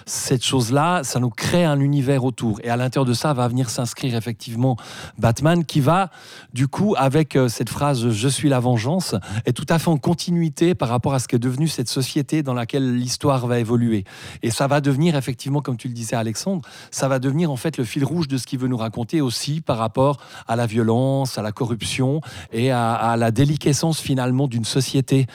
cette 0.05 0.43
chose-là. 0.43 1.03
Ça 1.03 1.19
nous 1.19 1.29
crée 1.29 1.63
un 1.63 1.79
univers 1.79 2.24
autour. 2.24 2.59
Et 2.63 2.69
à 2.69 2.77
l'intérieur 2.77 3.05
de 3.05 3.13
ça 3.13 3.33
va 3.33 3.47
venir 3.47 3.69
s'inscrire 3.69 4.15
effectivement 4.15 4.77
Batman 5.17 5.63
qui 5.63 5.79
va, 5.79 6.09
du 6.53 6.67
coup, 6.67 6.95
avec 6.97 7.36
euh, 7.36 7.47
cette 7.47 7.69
phrase 7.69 8.09
Je 8.09 8.27
suis 8.27 8.50
la 8.50 8.59
vengeance, 8.59 9.15
est 9.45 9.53
tout 9.53 9.65
à 9.69 9.79
fait 9.79 9.89
en 9.89 9.97
continuité 9.97 10.75
par 10.75 10.89
rapport 10.89 11.13
à 11.13 11.19
ce 11.19 11.27
qu'est 11.27 11.39
devenu 11.39 11.67
cette 11.67 11.89
société 11.89 12.43
dans 12.43 12.53
laquelle 12.53 12.97
l'histoire 12.97 13.45
va 13.47 13.59
évoluer. 13.59 14.03
Et 14.41 14.51
ça 14.51 14.67
va 14.67 14.81
devenir 14.81 15.15
effectivement, 15.15 15.62
comme 15.62 15.77
tu 15.77 15.88
le 15.88 15.93
disais 15.93 16.15
Alexandre, 16.15 16.67
ça 16.91 17.07
va 17.07 17.19
devenir 17.19 17.51
en 17.51 17.55
fait 17.55 17.77
le 17.77 17.83
fil 17.83 18.03
rouge 18.03 18.27
de 18.27 18.38
ce 18.38 18.47
qu'il 18.47 18.59
veut 18.59 18.67
nous 18.67 18.77
raconter 18.77 19.21
aussi 19.21 19.62
par 19.62 19.77
rapport 19.77 20.17
à 20.47 20.55
la 20.55 20.65
violence, 20.65 21.38
à 21.38 21.41
la 21.41 21.51
corruption 21.51 22.21
et 22.51 22.71
à, 22.71 23.15
la 23.17 23.31
déliquescence 23.31 24.00
finalement 24.00 24.47
d'une 24.47 24.65
société. 24.65 25.27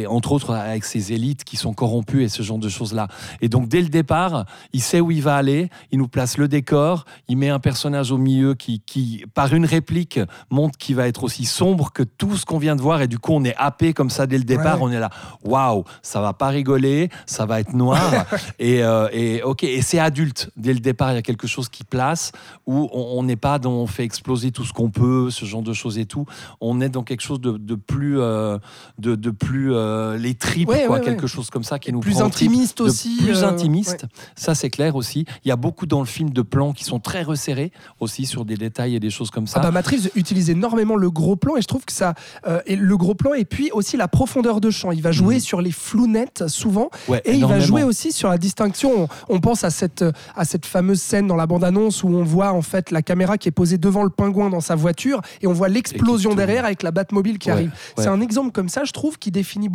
Et 0.00 0.06
entre 0.06 0.32
autres 0.32 0.54
avec 0.54 0.84
ses 0.84 1.12
élites 1.12 1.44
qui 1.44 1.56
sont 1.56 1.72
corrompues 1.72 2.24
et 2.24 2.28
ce 2.28 2.42
genre 2.42 2.58
de 2.58 2.68
choses-là. 2.68 3.08
Et 3.40 3.48
donc 3.48 3.68
dès 3.68 3.80
le 3.80 3.88
départ, 3.88 4.46
il 4.72 4.80
sait 4.80 5.00
où 5.00 5.10
il 5.10 5.22
va 5.22 5.36
aller, 5.36 5.70
il 5.92 5.98
nous 5.98 6.08
place 6.08 6.38
le 6.38 6.48
décor, 6.48 7.04
il 7.28 7.36
met 7.36 7.48
un 7.48 7.58
personnage 7.58 8.10
au 8.10 8.18
milieu 8.18 8.54
qui, 8.54 8.80
qui 8.80 9.24
par 9.34 9.54
une 9.54 9.64
réplique, 9.64 10.20
montre 10.50 10.76
qu'il 10.78 10.96
va 10.96 11.06
être 11.06 11.24
aussi 11.24 11.44
sombre 11.44 11.92
que 11.92 12.02
tout 12.02 12.36
ce 12.36 12.44
qu'on 12.44 12.58
vient 12.58 12.76
de 12.76 12.82
voir. 12.82 13.02
Et 13.02 13.08
du 13.08 13.18
coup 13.18 13.32
on 13.32 13.44
est 13.44 13.56
happé 13.56 13.92
comme 13.92 14.10
ça 14.10 14.26
dès 14.26 14.38
le 14.38 14.44
départ, 14.44 14.82
on 14.82 14.90
est 14.90 15.00
là, 15.00 15.10
waouh, 15.44 15.84
ça 16.02 16.20
va 16.20 16.32
pas 16.32 16.48
rigoler, 16.48 17.08
ça 17.26 17.46
va 17.46 17.60
être 17.60 17.72
noir. 17.72 18.26
Et, 18.58 18.82
euh, 18.82 19.08
et 19.12 19.42
ok, 19.42 19.64
et 19.64 19.82
c'est 19.82 19.98
adulte. 19.98 20.50
Dès 20.56 20.72
le 20.72 20.80
départ, 20.80 21.12
il 21.12 21.16
y 21.16 21.18
a 21.18 21.22
quelque 21.22 21.46
chose 21.46 21.68
qui 21.68 21.84
place 21.84 22.32
où 22.66 22.88
on 22.92 23.22
n'est 23.22 23.36
pas 23.36 23.58
dans 23.58 23.72
on 23.76 23.86
fait 23.86 24.04
exploser 24.04 24.50
tout 24.50 24.64
ce 24.64 24.72
qu'on 24.72 24.90
peut, 24.90 25.30
ce 25.30 25.44
genre 25.44 25.62
de 25.62 25.72
choses 25.72 25.98
et 25.98 26.06
tout, 26.06 26.26
on 26.60 26.80
est 26.80 26.88
dans 26.88 27.02
quelque 27.02 27.20
chose 27.20 27.40
de, 27.40 27.56
de 27.56 27.74
plus, 27.74 28.20
euh, 28.20 28.58
de, 28.98 29.14
de, 29.14 29.30
plus 29.30 29.74
euh, 29.74 29.85
les 30.18 30.34
tripes, 30.34 30.68
Ouais, 30.68 30.84
quoi, 30.86 30.96
ouais, 30.98 31.04
quelque 31.04 31.22
ouais. 31.22 31.28
chose 31.28 31.50
comme 31.50 31.64
ça 31.64 31.78
qui 31.78 31.92
nous 31.92 32.00
plus 32.00 32.12
prend 32.14 32.24
intimiste 32.24 32.80
aussi. 32.80 33.16
plus 33.18 33.42
euh, 33.42 33.48
intimiste. 33.48 34.06
Ça, 34.34 34.54
c'est 34.54 34.70
clair 34.70 34.96
aussi. 34.96 35.24
Il 35.44 35.48
y 35.48 35.52
a 35.52 35.56
beaucoup 35.56 35.86
dans 35.86 36.00
le 36.00 36.06
film 36.06 36.30
de 36.30 36.42
plans 36.42 36.72
qui 36.72 36.84
sont 36.84 36.98
très 37.00 37.22
resserrés 37.22 37.72
aussi 38.00 38.26
sur 38.26 38.44
des 38.44 38.56
détails 38.56 38.94
et 38.96 39.00
des 39.00 39.10
choses 39.10 39.30
comme 39.30 39.46
ça. 39.46 39.60
Ah 39.62 39.70
bah 39.70 39.80
Reeves 39.84 40.10
utilise 40.14 40.50
énormément 40.50 40.96
le 40.96 41.10
gros 41.10 41.36
plan 41.36 41.56
et 41.56 41.62
je 41.62 41.66
trouve 41.66 41.84
que 41.84 41.92
ça 41.92 42.14
euh, 42.46 42.60
et 42.66 42.76
le 42.76 42.96
gros 42.96 43.14
plan 43.14 43.34
et 43.34 43.44
puis 43.44 43.70
aussi 43.72 43.96
la 43.96 44.08
profondeur 44.08 44.60
de 44.60 44.70
champ. 44.70 44.90
Il 44.92 45.02
va 45.02 45.12
jouer 45.12 45.34
Mhm. 45.34 45.40
sur 45.40 45.60
les 45.60 45.72
flous 45.72 46.06
nets 46.06 46.46
souvent 46.48 46.90
et 47.24 47.34
il 47.34 47.44
va 47.46 47.60
jouer 47.60 47.82
aussi 47.82 48.12
sur 48.12 48.28
la 48.28 48.38
distinction. 48.38 49.08
On, 49.28 49.34
on 49.36 49.40
pense 49.40 49.64
à 49.64 49.70
cette 49.70 50.04
à 50.34 50.44
cette 50.44 50.66
fameuse 50.66 51.00
scène 51.00 51.26
dans 51.26 51.36
la 51.36 51.46
bande 51.46 51.64
annonce 51.64 52.02
où 52.02 52.08
on 52.08 52.22
voit 52.24 52.52
en 52.52 52.62
fait 52.62 52.90
la 52.90 53.02
caméra 53.02 53.38
qui 53.38 53.48
est 53.48 53.52
posée 53.52 53.78
devant 53.78 54.02
le 54.02 54.10
pingouin 54.10 54.50
dans 54.50 54.60
sa 54.60 54.74
voiture 54.74 55.20
et 55.42 55.46
on 55.46 55.52
voit 55.52 55.68
l'explosion 55.68 56.34
derrière 56.34 56.64
avec 56.64 56.82
la 56.82 56.90
Batmobile 56.90 57.38
qui 57.38 57.50
arrive. 57.50 57.70
C'est 57.98 58.08
un 58.08 58.20
exemple 58.20 58.52
comme 58.52 58.68
ça, 58.68 58.84
je 58.84 58.92
trouve, 58.92 59.18
qui 59.18 59.30
définit 59.30 59.68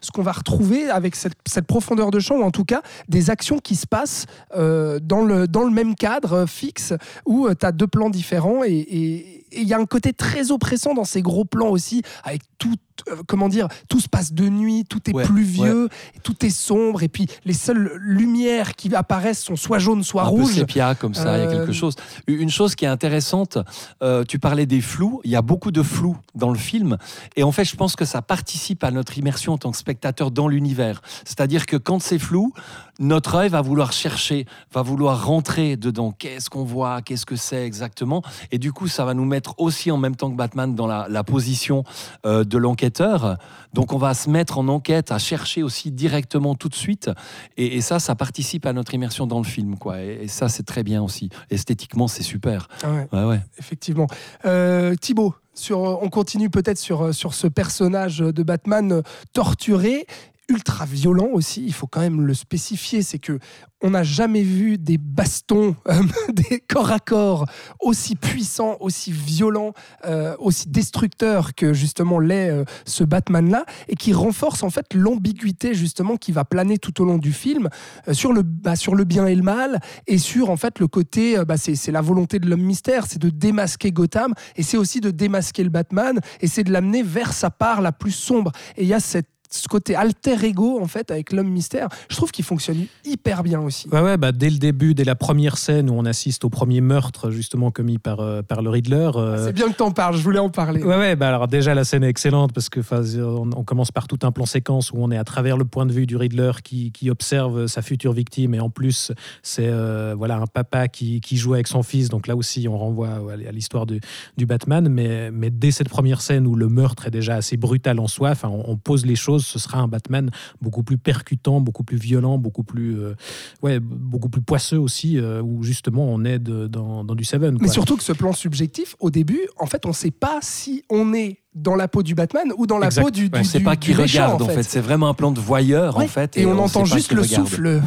ce 0.00 0.10
qu'on 0.10 0.22
va 0.22 0.32
retrouver 0.32 0.88
avec 0.88 1.16
cette, 1.16 1.66
profondeur 1.66 2.10
de 2.10 2.18
champ 2.18 2.36
ou 2.36 2.42
en 2.42 2.50
tout 2.50 2.64
cas 2.64 2.82
des 3.08 3.30
actions 3.30 3.58
qui 3.58 3.76
se 3.76 3.86
passent 3.86 4.26
euh, 4.56 4.98
dans 5.00 5.22
le 5.22 5.70
même 5.70 5.94
cadre 5.94 6.32
euh, 6.32 6.46
fixe 6.46 6.92
où 7.26 7.48
tu 7.54 7.66
as 7.66 7.72
deux 7.72 7.86
plans 7.86 8.10
différents 8.10 8.64
et 8.64 9.41
il 9.54 9.64
y 9.68 9.74
a 9.74 9.78
un 9.78 9.86
côté 9.86 10.12
très 10.12 10.50
oppressant 10.50 10.94
dans 10.94 11.04
ces 11.04 11.22
gros 11.22 11.44
plans 11.44 11.68
aussi, 11.68 12.02
avec 12.24 12.42
tout, 12.58 12.74
euh, 13.08 13.16
comment 13.26 13.48
dire, 13.48 13.68
tout 13.88 14.00
se 14.00 14.08
passe 14.08 14.32
de 14.32 14.48
nuit, 14.48 14.84
tout 14.88 15.00
est 15.10 15.14
Ouais, 15.14 15.24
pluvieux, 15.24 15.88
tout 16.22 16.44
est 16.46 16.50
sombre, 16.50 17.02
et 17.02 17.08
puis 17.08 17.26
les 17.44 17.52
seules 17.52 17.92
lumières 17.98 18.74
qui 18.76 18.94
apparaissent 18.94 19.42
sont 19.42 19.56
soit 19.56 19.78
jaunes, 19.78 20.02
soit 20.04 20.22
un 20.22 20.26
peu 20.30 20.42
rouges. 20.42 20.54
sépia 20.54 20.94
comme 20.94 21.14
ça, 21.14 21.36
il 21.38 21.42
y 21.42 21.46
a 21.46 21.48
Euh, 21.50 21.58
quelque 21.58 21.72
chose. 21.72 21.94
Une 22.26 22.50
chose 22.50 22.74
qui 22.74 22.84
est 22.84 22.88
intéressante, 22.88 23.58
euh, 24.02 24.24
tu 24.24 24.38
parlais 24.38 24.66
des 24.66 24.80
flous, 24.80 25.20
il 25.24 25.30
y 25.30 25.36
a 25.36 25.42
beaucoup 25.42 25.70
de 25.72 25.82
flous 25.82 26.16
dans 26.34 26.50
le 26.50 26.58
film, 26.58 26.96
et 27.36 27.42
en 27.42 27.52
fait 27.52 27.64
je 27.64 27.76
pense 27.76 27.96
que 27.96 28.04
ça 28.04 28.22
participe 28.22 28.84
à 28.84 28.90
notre 28.90 29.18
immersion 29.18 29.54
en 29.54 29.58
tant 29.58 29.70
que 29.70 29.76
spectateur 29.78 30.30
dans 30.30 30.48
l'univers. 30.48 31.02
C'est-à-dire 31.24 31.66
que 31.66 31.76
quand 31.76 32.00
c'est 32.00 32.18
flou, 32.18 32.52
notre 33.00 33.34
œil 33.36 33.48
va 33.48 33.60
vouloir 33.62 33.92
chercher, 33.92 34.46
va 34.72 34.82
vouloir 34.82 35.26
rentrer 35.26 35.76
dedans. 35.76 36.12
Qu'est-ce 36.16 36.48
qu'on 36.50 36.62
voit? 36.64 37.02
Qu'est-ce 37.02 37.26
que 37.26 37.36
c'est 37.36 37.64
exactement? 37.66 38.22
Et 38.52 38.58
du 38.58 38.72
coup, 38.72 38.86
ça 38.86 39.04
va 39.04 39.14
nous 39.14 39.24
mettre 39.24 39.41
aussi 39.58 39.90
en 39.90 39.96
même 39.96 40.16
temps 40.16 40.30
que 40.30 40.36
Batman 40.36 40.74
dans 40.74 40.86
la, 40.86 41.06
la 41.08 41.24
position 41.24 41.84
euh, 42.26 42.44
de 42.44 42.58
l'enquêteur. 42.58 43.36
Donc 43.72 43.92
on 43.92 43.98
va 43.98 44.14
se 44.14 44.28
mettre 44.30 44.58
en 44.58 44.68
enquête, 44.68 45.12
à 45.12 45.18
chercher 45.18 45.62
aussi 45.62 45.90
directement 45.90 46.54
tout 46.54 46.68
de 46.68 46.74
suite. 46.74 47.10
Et, 47.56 47.76
et 47.76 47.80
ça, 47.80 47.98
ça 47.98 48.14
participe 48.14 48.66
à 48.66 48.72
notre 48.72 48.94
immersion 48.94 49.26
dans 49.26 49.38
le 49.38 49.44
film. 49.44 49.76
Quoi. 49.78 50.00
Et, 50.02 50.20
et 50.24 50.28
ça, 50.28 50.48
c'est 50.48 50.62
très 50.64 50.82
bien 50.82 51.02
aussi. 51.02 51.30
Esthétiquement, 51.50 52.08
c'est 52.08 52.22
super. 52.22 52.68
Ah 52.82 52.92
ouais, 52.92 53.08
Ouais, 53.12 53.24
ouais. 53.24 53.40
effectivement. 53.58 54.06
Euh, 54.44 54.94
Thibaut, 54.94 55.34
sur, 55.54 55.78
on 55.80 56.08
continue 56.08 56.48
peut-être 56.48 56.78
sur, 56.78 57.14
sur 57.14 57.34
ce 57.34 57.46
personnage 57.46 58.18
de 58.18 58.42
Batman 58.42 58.92
euh, 58.92 59.02
torturé, 59.34 60.06
ultra 60.52 60.84
violent 60.84 61.28
aussi, 61.32 61.64
il 61.64 61.72
faut 61.72 61.86
quand 61.86 62.00
même 62.00 62.20
le 62.20 62.34
spécifier, 62.34 63.02
c'est 63.02 63.18
que 63.18 63.38
on 63.82 63.90
n'a 63.90 64.04
jamais 64.04 64.42
vu 64.42 64.78
des 64.78 64.96
bastons, 64.96 65.74
euh, 65.88 65.94
des 66.32 66.60
corps 66.60 66.92
à 66.92 67.00
corps 67.00 67.46
aussi 67.80 68.14
puissants, 68.14 68.76
aussi 68.80 69.10
violents, 69.10 69.72
euh, 70.04 70.36
aussi 70.38 70.68
destructeurs 70.68 71.54
que 71.54 71.72
justement 71.72 72.20
l'est 72.20 72.50
euh, 72.50 72.64
ce 72.86 73.02
Batman-là, 73.02 73.64
et 73.88 73.96
qui 73.96 74.12
renforce 74.12 74.62
en 74.62 74.70
fait 74.70 74.94
l'ambiguïté 74.94 75.74
justement 75.74 76.16
qui 76.16 76.30
va 76.30 76.44
planer 76.44 76.78
tout 76.78 77.02
au 77.02 77.04
long 77.04 77.18
du 77.18 77.32
film 77.32 77.68
sur, 78.12 78.32
le, 78.32 78.42
bah, 78.42 78.76
sur 78.76 78.94
le 78.94 79.04
bien 79.04 79.26
et 79.26 79.34
le 79.34 79.42
mal, 79.42 79.80
et 80.06 80.18
sur 80.18 80.50
en 80.50 80.56
fait 80.56 80.78
le 80.78 80.86
côté, 80.86 81.42
bah, 81.44 81.56
c'est 81.56 81.74
c'est 81.74 81.92
la 81.92 82.00
volonté 82.00 82.38
de 82.38 82.48
l'homme 82.48 82.62
mystère, 82.62 83.06
c'est 83.08 83.20
de 83.20 83.30
démasquer 83.30 83.90
Gotham, 83.90 84.34
et 84.56 84.62
c'est 84.62 84.76
aussi 84.76 85.00
de 85.00 85.10
démasquer 85.10 85.64
le 85.64 85.70
Batman, 85.70 86.20
et 86.40 86.46
c'est 86.46 86.64
de 86.64 86.72
l'amener 86.72 87.02
vers 87.02 87.32
sa 87.32 87.50
part 87.50 87.80
la 87.80 87.92
plus 87.92 88.12
sombre. 88.12 88.52
Et 88.76 88.82
il 88.82 88.88
y 88.88 88.94
a 88.94 89.00
cette 89.00 89.31
ce 89.54 89.68
côté 89.68 89.94
alter 89.94 90.36
ego 90.44 90.80
en 90.80 90.86
fait 90.86 91.10
avec 91.10 91.32
l'homme 91.32 91.50
mystère, 91.50 91.88
je 92.10 92.16
trouve 92.16 92.30
qu'il 92.30 92.44
fonctionne 92.44 92.86
hyper 93.04 93.42
bien 93.42 93.60
aussi. 93.60 93.88
Ouais, 93.90 94.00
ouais, 94.00 94.16
bah, 94.16 94.32
dès 94.32 94.50
le 94.50 94.58
début, 94.58 94.94
dès 94.94 95.04
la 95.04 95.14
première 95.14 95.58
scène 95.58 95.90
où 95.90 95.94
on 95.94 96.04
assiste 96.04 96.44
au 96.44 96.50
premier 96.50 96.80
meurtre 96.80 97.30
justement 97.30 97.70
commis 97.70 97.98
par, 97.98 98.20
euh, 98.20 98.42
par 98.42 98.62
le 98.62 98.70
Riddler. 98.70 99.10
euh, 99.16 99.46
C'est 99.46 99.52
bien 99.52 99.68
que 99.70 99.76
t'en 99.76 99.90
parles, 99.90 100.16
je 100.16 100.22
voulais 100.22 100.38
en 100.38 100.50
parler. 100.50 100.82
Ouais, 100.82 100.96
ouais, 100.96 101.16
bah 101.16 101.28
alors 101.28 101.48
déjà 101.48 101.74
la 101.74 101.84
scène 101.84 102.04
est 102.04 102.08
excellente 102.08 102.52
parce 102.52 102.68
que 102.68 102.80
on, 103.20 103.50
on 103.56 103.64
commence 103.64 103.90
par 103.92 104.08
tout 104.08 104.18
un 104.22 104.32
plan 104.32 104.46
séquence 104.46 104.90
où 104.92 104.96
on 104.98 105.10
est 105.10 105.18
à 105.18 105.24
travers 105.24 105.56
le 105.56 105.64
point 105.64 105.86
de 105.86 105.92
vue 105.92 106.06
du 106.06 106.16
Riddler 106.16 106.52
qui, 106.64 106.92
qui 106.92 107.10
observe 107.10 107.66
sa 107.66 107.82
future 107.82 108.12
victime 108.12 108.54
et 108.54 108.60
en 108.60 108.70
plus 108.70 109.12
c'est 109.42 109.68
euh, 109.68 110.14
voilà 110.16 110.36
un 110.36 110.46
papa 110.46 110.88
qui, 110.88 111.20
qui 111.20 111.36
joue 111.36 111.54
avec 111.54 111.68
son 111.68 111.82
fils 111.82 112.08
donc 112.08 112.26
là 112.26 112.36
aussi 112.36 112.66
on 112.68 112.78
renvoie 112.78 113.08
à 113.48 113.52
l'histoire 113.52 113.86
du, 113.86 114.00
du 114.36 114.46
Batman 114.46 114.88
mais, 114.88 115.30
mais 115.30 115.50
dès 115.50 115.70
cette 115.70 115.88
première 115.88 116.20
scène 116.20 116.46
où 116.46 116.54
le 116.54 116.68
meurtre 116.68 117.06
est 117.06 117.10
déjà 117.10 117.34
assez 117.36 117.56
brutal 117.56 117.98
en 117.98 118.08
soi, 118.08 118.32
on 118.44 118.76
pose 118.76 119.06
les 119.06 119.16
choses, 119.16 119.41
ce 119.42 119.58
sera 119.58 119.78
un 119.80 119.88
Batman 119.88 120.30
beaucoup 120.60 120.82
plus 120.82 120.98
percutant, 120.98 121.60
beaucoup 121.60 121.84
plus 121.84 121.98
violent, 121.98 122.38
beaucoup 122.38 122.64
plus 122.64 122.98
euh, 122.98 123.14
ouais 123.62 123.80
beaucoup 123.80 124.28
plus 124.28 124.42
poisseux 124.42 124.78
aussi 124.78 125.18
euh, 125.18 125.42
où 125.42 125.62
justement 125.62 126.04
on 126.06 126.24
est 126.24 126.38
de- 126.38 126.66
dans, 126.66 127.04
dans 127.04 127.14
du 127.14 127.24
Seven. 127.24 127.58
Mais 127.60 127.68
surtout 127.68 127.96
que 127.96 128.02
ce 128.02 128.12
plan 128.12 128.32
subjectif, 128.32 128.96
au 129.00 129.10
début, 129.10 129.40
en 129.58 129.66
fait, 129.66 129.84
on 129.84 129.90
ne 129.90 129.94
sait 129.94 130.10
pas 130.10 130.38
si 130.40 130.84
on 130.90 131.12
est 131.12 131.41
dans 131.54 131.74
la 131.74 131.86
peau 131.86 132.02
du 132.02 132.14
Batman 132.14 132.50
ou 132.56 132.66
dans 132.66 132.78
la 132.78 132.86
Exact. 132.86 133.02
peau 133.02 133.10
du, 133.10 133.28
du, 133.28 133.36
On 133.36 133.38
ne 133.40 133.44
sait 133.44 133.60
pas 133.60 133.76
du 133.76 133.80
qui 133.92 133.94
méchant, 133.94 134.24
regarde 134.24 134.42
en 134.42 134.46
fait. 134.48 134.62
C'est 134.62 134.80
vraiment 134.80 135.08
un 135.08 135.14
plan 135.14 135.30
de 135.32 135.40
voyeur 135.40 135.96
Ouais. 135.98 136.04
en 136.04 136.08
fait. 136.08 136.36
Et, 136.38 136.46
on, 136.46 136.58
entend 136.58 136.84
juste 136.86 137.12
le 137.12 137.20
regarde. 137.22 137.46
souffle 137.46 137.66
euh, 137.66 137.80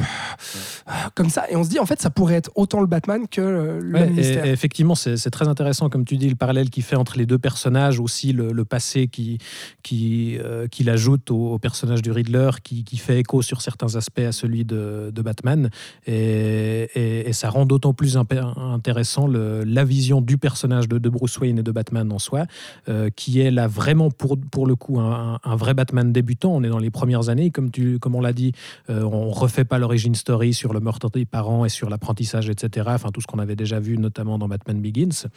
comme 1.16 1.30
ça, 1.30 1.46
et 1.50 1.56
on 1.56 1.64
se 1.64 1.70
dit 1.70 1.80
en 1.80 1.86
fait 1.88 2.00
ça 2.02 2.10
pourrait 2.12 2.36
être 2.36 2.52
autant 2.56 2.80
le 2.80 2.86
Batman 2.88 3.28
que 3.30 3.42
euh, 3.42 3.80
l'homme 3.82 4.16
Ouais, 4.16 4.22
et- 4.24 4.48
et 4.48 4.52
effectivement, 4.52 4.94
c'est 4.94 5.18
c'est 5.18 5.32
très 5.32 5.48
intéressant, 5.48 5.90
comme 5.90 6.06
tu 6.06 6.18
dis, 6.18 6.30
le 6.30 6.36
parallèle 6.36 6.70
qu'il 6.70 6.84
fait 6.84 6.96
entre 6.96 7.18
les 7.18 7.26
deux 7.26 7.40
personnages, 7.40 8.00
aussi 8.00 8.34
le, 8.34 8.52
le 8.52 8.66
passé 8.66 9.08
qui, 9.08 9.40
qui, 9.82 10.38
euh, 10.40 10.68
qu'il 10.68 10.90
ajoute 10.90 11.32
au, 11.32 11.54
au 11.54 11.58
personnage 11.60 12.02
du 12.04 12.12
Riddler, 12.12 12.52
qui, 12.64 12.84
qui 12.84 12.98
fait 12.98 13.20
écho 13.20 13.42
sur 13.42 13.62
certains 13.62 13.96
aspects 13.96 14.20
à 14.20 14.32
celui 14.32 14.64
de, 14.66 15.12
de 15.14 15.22
Batman. 15.24 15.70
Et, 16.06 16.90
et- 16.94 17.30
et 17.30 17.34
ça 17.34 17.50
rend 17.50 17.66
d'autant 17.66 17.94
plus 17.94 18.18
impé- 18.18 18.40
intéressant 18.58 19.26
le- 19.28 19.64
la 19.64 19.84
vision 19.84 20.22
du 20.22 20.38
personnage 20.38 20.88
de, 20.88 20.98
de 21.00 21.10
Bruce 21.10 21.38
Wayne 21.40 21.58
et 21.60 21.64
de 21.64 21.72
Batman 21.72 22.12
en 22.12 22.20
soi, 22.20 22.46
euh, 22.90 23.10
qui 23.16 23.42
est 23.42 23.52
là 23.56 23.68
vraiment 23.68 24.12
pour, 24.12 24.38
pour 24.38 24.68
le 24.68 24.76
coup 24.76 25.00
un, 25.00 25.40
un 25.44 25.56
vrai 25.56 25.74
Batman 25.74 26.12
débutant. 26.14 26.52
On 26.54 26.64
est 26.64 26.70
dans 26.70 26.78
les 26.80 26.92
premières 26.92 27.30
années, 27.30 27.50
comme, 27.50 27.72
tu, 27.72 27.98
comme 28.00 28.14
on 28.16 28.22
l'a 28.22 28.34
dit, 28.34 28.52
euh, 28.90 29.02
on 29.04 29.32
refait 29.32 29.64
pas 29.66 29.80
l'origine 29.80 30.14
story 30.16 30.54
sur 30.54 30.74
le 30.74 30.80
meurtre 30.80 31.10
des 31.10 31.26
parents 31.26 31.66
et 31.66 31.70
sur 31.70 31.90
l'apprentissage, 31.90 32.50
etc. 32.50 32.88
Enfin, 32.92 33.10
tout 33.12 33.22
ce 33.22 33.28
qu'on 33.28 33.40
avait 33.40 33.56
déjà 33.56 33.80
vu, 33.80 33.98
notamment 33.98 34.38
dans 34.38 34.48
Batman 34.48 34.80
Begins. 34.82 35.28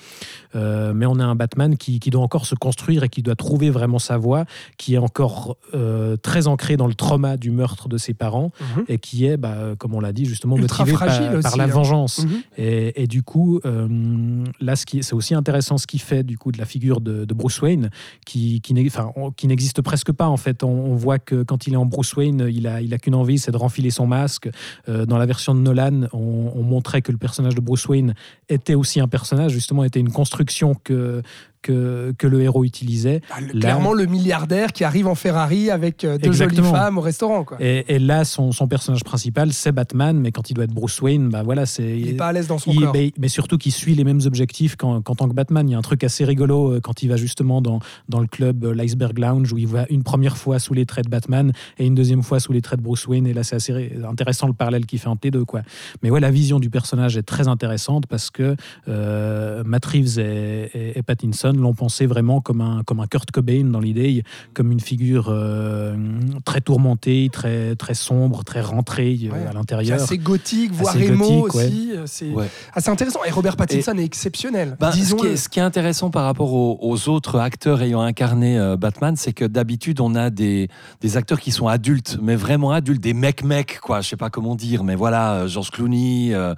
Euh, 0.54 0.92
mais 0.94 1.06
on 1.06 1.18
a 1.18 1.24
un 1.24 1.34
Batman 1.34 1.76
qui, 1.76 2.00
qui 2.00 2.10
doit 2.10 2.22
encore 2.22 2.46
se 2.46 2.54
construire 2.54 3.04
et 3.04 3.08
qui 3.08 3.22
doit 3.22 3.36
trouver 3.36 3.70
vraiment 3.70 3.98
sa 3.98 4.16
voie, 4.18 4.44
qui 4.76 4.94
est 4.94 4.98
encore 4.98 5.56
euh, 5.74 6.16
très 6.16 6.46
ancré 6.46 6.76
dans 6.76 6.86
le 6.86 6.94
trauma 6.94 7.36
du 7.36 7.50
meurtre 7.50 7.88
de 7.88 7.96
ses 7.98 8.14
parents 8.14 8.50
Mhm. 8.76 8.84
et 8.88 8.98
qui 8.98 9.24
est, 9.26 9.36
bah, 9.36 9.74
comme 9.78 9.94
on 9.94 10.00
l'a 10.00 10.12
dit, 10.12 10.24
justement 10.24 10.56
Ultra 10.56 10.84
motivé 10.84 10.98
par, 11.42 11.56
la 11.56 11.64
hein. 11.64 11.66
vengeance. 11.66 12.24
Mhm. 12.24 12.42
Et, 12.58 13.02
et 13.02 13.06
du 13.06 13.22
coup, 13.22 13.60
euh, 13.64 14.44
là, 14.60 14.74
ce 14.76 14.84
qui- 14.86 15.02
c'est 15.02 15.14
aussi 15.14 15.34
intéressant 15.34 15.78
ce 15.78 15.86
qui 15.86 15.98
fait 15.98 16.22
du 16.24 16.36
coup 16.38 16.50
de 16.52 16.58
la 16.58 16.64
figure 16.64 17.00
de, 17.00 17.24
de 17.24 17.34
Bruce 17.34 17.60
Wayne, 17.62 17.90
qui, 18.26 18.60
n'existe 18.72 19.82
presque 19.82 20.12
pas 20.12 20.28
en 20.28 20.36
fait. 20.36 20.62
On, 20.62 20.94
voit 20.94 21.18
que 21.18 21.42
quand 21.42 21.66
il 21.66 21.74
est 21.74 21.76
en 21.76 21.86
Bruce 21.86 22.14
Wayne, 22.16 22.48
il 22.50 22.66
a, 22.66 22.98
qu'une 22.98 23.14
envie, 23.14 23.38
c'est 23.38 23.52
de 23.52 23.56
renfiler 23.56 23.90
son 23.90 24.06
masque. 24.06 24.48
Euh, 24.88 25.06
dans 25.06 25.18
la 25.18 25.26
version 25.26 25.54
de 25.54 25.60
Nolan, 25.60 26.08
on 26.12 26.62
montrait 26.62 27.02
que 27.02 27.12
le 27.12 27.18
personnage 27.18 27.54
de 27.54 27.60
Bruce 27.60 27.86
Wayne 27.86 28.14
était 28.48 28.74
aussi 28.74 29.00
un 29.00 29.08
personnage, 29.08 29.52
justement, 29.52 29.84
était 29.84 30.00
une 30.00 30.10
construction 30.10 30.74
que 30.74 31.22
que, 31.62 32.14
que 32.18 32.26
le 32.26 32.40
héros 32.42 32.64
utilisait. 32.64 33.20
Ah, 33.30 33.40
le- 33.40 33.46
Là- 33.54 33.60
Clairement 33.60 33.92
le 33.92 34.06
milliardaire 34.06 34.72
qui 34.72 34.84
arrive 34.84 35.06
en 35.06 35.14
Ferrari 35.14 35.70
avec 35.70 36.04
euh, 36.04 36.18
deux 36.18 36.28
Exactement. 36.28 36.68
jolies 36.68 36.78
femmes 36.78 36.98
au 36.98 37.00
restaurant. 37.00 37.44
Quoi. 37.44 37.56
Et, 37.60 37.84
et 37.94 37.98
là, 37.98 38.24
son, 38.24 38.52
son 38.52 38.66
personnage 38.68 39.04
principal, 39.04 39.52
c'est 39.52 39.72
Batman, 39.72 40.18
mais 40.18 40.32
quand 40.32 40.50
il 40.50 40.54
doit 40.54 40.64
être 40.64 40.72
Bruce 40.74 41.00
Wayne, 41.02 41.28
bah 41.28 41.42
voilà, 41.42 41.66
c'est 41.66 41.98
Il 41.98 42.06
n'est 42.06 42.12
pas 42.14 42.28
à 42.28 42.32
l'aise 42.32 42.46
dans 42.46 42.58
son 42.58 42.72
Il- 42.72 42.80
corps. 42.80 42.92
mais, 42.94 43.12
mais 43.18 43.28
surtout 43.28 43.58
qu'il 43.58 43.72
suit 43.72 43.94
les 43.94 44.04
mêmes 44.04 44.20
objectifs 44.24 44.76
qu'en 44.76 45.00
tant 45.02 45.28
que 45.28 45.34
Batman. 45.34 45.68
Il 45.68 45.72
y 45.72 45.74
a 45.74 45.78
un 45.78 45.82
truc 45.82 46.04
assez 46.04 46.24
rigolo 46.24 46.72
euh, 46.74 46.80
quand 46.80 47.02
il 47.02 47.08
va 47.08 47.16
justement 47.16 47.60
dans, 47.60 47.80
dans 48.08 48.20
le 48.20 48.26
club 48.26 48.64
euh, 48.64 48.74
l'Iceberg 48.74 49.18
Lounge 49.18 49.52
où 49.52 49.58
il 49.58 49.66
va 49.66 49.86
une 49.90 50.02
première 50.02 50.36
fois 50.36 50.58
sous 50.58 50.74
les 50.74 50.86
traits 50.86 51.04
de 51.06 51.10
Batman 51.10 51.52
et 51.78 51.86
une 51.86 51.94
deuxième 51.94 52.22
fois 52.22 52.40
sous 52.40 52.52
les 52.52 52.62
traits 52.62 52.78
de 52.78 52.84
Bruce 52.84 53.06
Wayne. 53.06 53.26
Et 53.26 53.34
là, 53.34 53.42
c'est 53.44 53.56
assez 53.56 53.92
intéressant 54.08 54.46
le 54.46 54.52
parallèle 54.52 54.86
qu'il 54.86 54.98
fait 54.98 55.08
entre 55.08 55.20
les 55.24 55.30
deux. 55.30 55.44
Quoi. 55.44 55.62
Mais 56.02 56.10
ouais, 56.10 56.20
la 56.20 56.30
vision 56.30 56.58
du 56.60 56.70
personnage 56.70 57.16
est 57.16 57.22
très 57.22 57.48
intéressante 57.48 58.06
parce 58.06 58.30
que 58.30 58.56
euh, 58.88 59.62
Matt 59.64 59.84
Reeves 59.86 60.18
et, 60.18 60.70
et- 60.74 60.98
et 60.98 61.02
Pattinson 61.02 61.47
l'ont 61.56 61.74
pensé 61.74 62.06
vraiment 62.06 62.40
comme 62.40 62.60
un, 62.60 62.82
comme 62.84 63.00
un 63.00 63.06
Kurt 63.06 63.30
Cobain 63.30 63.64
dans 63.64 63.80
l'idée, 63.80 64.22
comme 64.54 64.70
une 64.72 64.80
figure 64.80 65.28
euh, 65.30 65.96
très 66.44 66.60
tourmentée, 66.60 67.28
très, 67.32 67.74
très 67.76 67.94
sombre, 67.94 68.44
très 68.44 68.60
rentrée 68.60 69.18
euh, 69.24 69.28
Ouais. 69.30 69.44
à 69.46 69.48
C'est 69.48 69.54
l'intérieur. 69.54 70.02
assez 70.02 70.18
gothique, 70.18 70.72
voire 70.72 70.94
Assez 70.94 71.04
émo 71.06 71.42
gothique, 71.42 71.54
ouais. 71.54 71.64
aussi. 71.66 71.92
euh, 71.94 72.02
C'est 72.06 72.30
Ouais. 72.30 72.48
assez 72.74 72.90
intéressant. 72.90 73.20
Et 73.26 73.30
Robert 73.30 73.56
Pattinson 73.56 73.96
est 73.96 74.04
exceptionnel. 74.04 74.76
Ben, 74.80 74.90
ce, 74.90 74.96
qui 74.96 75.02
Disons-le. 75.02 75.30
est, 75.32 75.36
ce 75.36 75.48
qui 75.48 75.58
est 75.58 75.62
intéressant 75.62 76.10
par 76.10 76.24
rapport 76.24 76.52
aux, 76.52 76.78
aux 76.80 77.08
autres 77.08 77.38
acteurs 77.38 77.80
ayant 77.82 78.00
incarné 78.00 78.58
euh, 78.58 78.76
Batman, 78.76 79.14
c'est 79.16 79.32
que 79.32 79.44
d'habitude, 79.44 80.00
on 80.00 80.14
a 80.14 80.30
des, 80.30 80.68
des 81.00 81.16
acteurs 81.16 81.40
qui 81.40 81.50
sont 81.52 81.68
adultes, 81.68 82.18
mais 82.22 82.36
vraiment 82.36 82.72
adultes, 82.72 83.02
des 83.02 83.14
mecs-mecs, 83.14 83.78
quoi. 83.80 84.00
Je 84.00 84.08
sais 84.08 84.16
pas 84.16 84.30
comment 84.30 84.54
dire, 84.54 84.84
mais 84.84 84.94
voilà, 84.94 85.46
George 85.46 85.70
Clooney, 85.70 86.30
euh, 86.34 86.54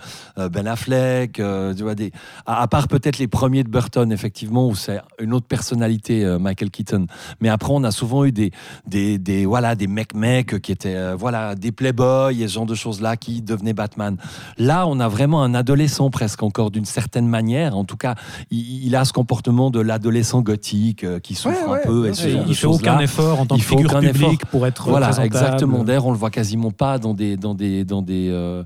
Ben 0.51 0.67
Affleck, 0.67 1.39
euh, 1.41 1.75
tu 1.75 1.83
vois, 1.83 1.95
des, 1.95 2.13
à, 2.47 2.63
à 2.63 2.67
part 2.69 2.89
peut-être 2.89 3.19
les 3.19 3.29
premiers 3.29 3.65
de 3.65 3.69
Burton, 3.69 4.11
effectivement, 4.13 4.67
où 4.69 4.75
c'est 4.81 5.01
une 5.21 5.33
autre 5.35 5.47
personnalité, 5.47 6.25
euh, 6.25 6.39
Michael 6.39 6.71
Keaton. 6.71 7.07
Mais 7.41 7.49
après, 7.49 7.71
on 7.73 7.85
a 7.85 7.91
souvent 7.91 8.25
eu 8.25 8.33
des, 8.33 8.51
des, 8.87 9.19
des, 9.19 9.47
voilà, 9.47 9.75
des 9.75 9.87
mecs-mecs 9.87 10.61
qui 10.61 10.73
étaient 10.73 10.97
euh, 10.97 11.15
voilà, 11.17 11.55
des 11.55 11.73
playboys 11.73 12.33
et 12.41 12.49
ce 12.49 12.55
genre 12.55 12.67
de 12.67 12.75
choses-là 12.75 13.17
qui 13.17 13.43
devenaient 13.43 13.73
Batman. 13.75 14.17
Là, 14.59 14.87
on 14.87 14.99
a 15.01 15.09
vraiment 15.09 15.43
un 15.43 15.55
adolescent 15.55 16.11
presque 16.11 16.43
encore 16.43 16.71
d'une 16.71 16.85
certaine 16.85 17.29
manière. 17.29 17.77
En 17.77 17.85
tout 17.85 17.97
cas, 17.97 18.15
il, 18.51 18.85
il 18.87 18.97
a 18.97 19.05
ce 19.05 19.13
comportement 19.13 19.71
de 19.71 19.81
l'adolescent 19.81 20.41
gothique 20.43 21.05
euh, 21.05 21.19
qui 21.21 21.35
souffre 21.35 21.51
Ouais, 21.67 21.73
ouais, 21.73 21.81
un 21.83 21.87
peu. 21.87 22.03
bien 22.03 22.11
Et 22.13 22.15
ce 22.15 22.23
sûr. 22.23 22.31
genre 22.31 22.43
il 22.47 22.49
de 22.49 22.55
fait 22.55 22.67
aucun 22.67 22.99
effort 23.01 23.41
en 23.41 23.47
tant 23.47 23.57
Il 23.57 23.61
que 23.63 23.67
faut 23.67 23.77
figure 23.79 23.91
aucun 23.91 24.01
publique 24.01 24.33
effort. 24.43 24.51
pour 24.51 24.67
être 24.67 24.89
Voilà, 24.89 25.11
exactement. 25.25 25.85
D'ailleurs, 25.85 26.07
on 26.07 26.13
le 26.13 26.19
voit 26.19 26.31
quasiment 26.31 26.71
pas 26.71 26.99
dans 26.99 27.15
des, 27.15 27.37
dans 27.37 27.55
des, 27.55 27.85
dans 27.85 28.03
des, 28.03 28.29
euh, 28.31 28.63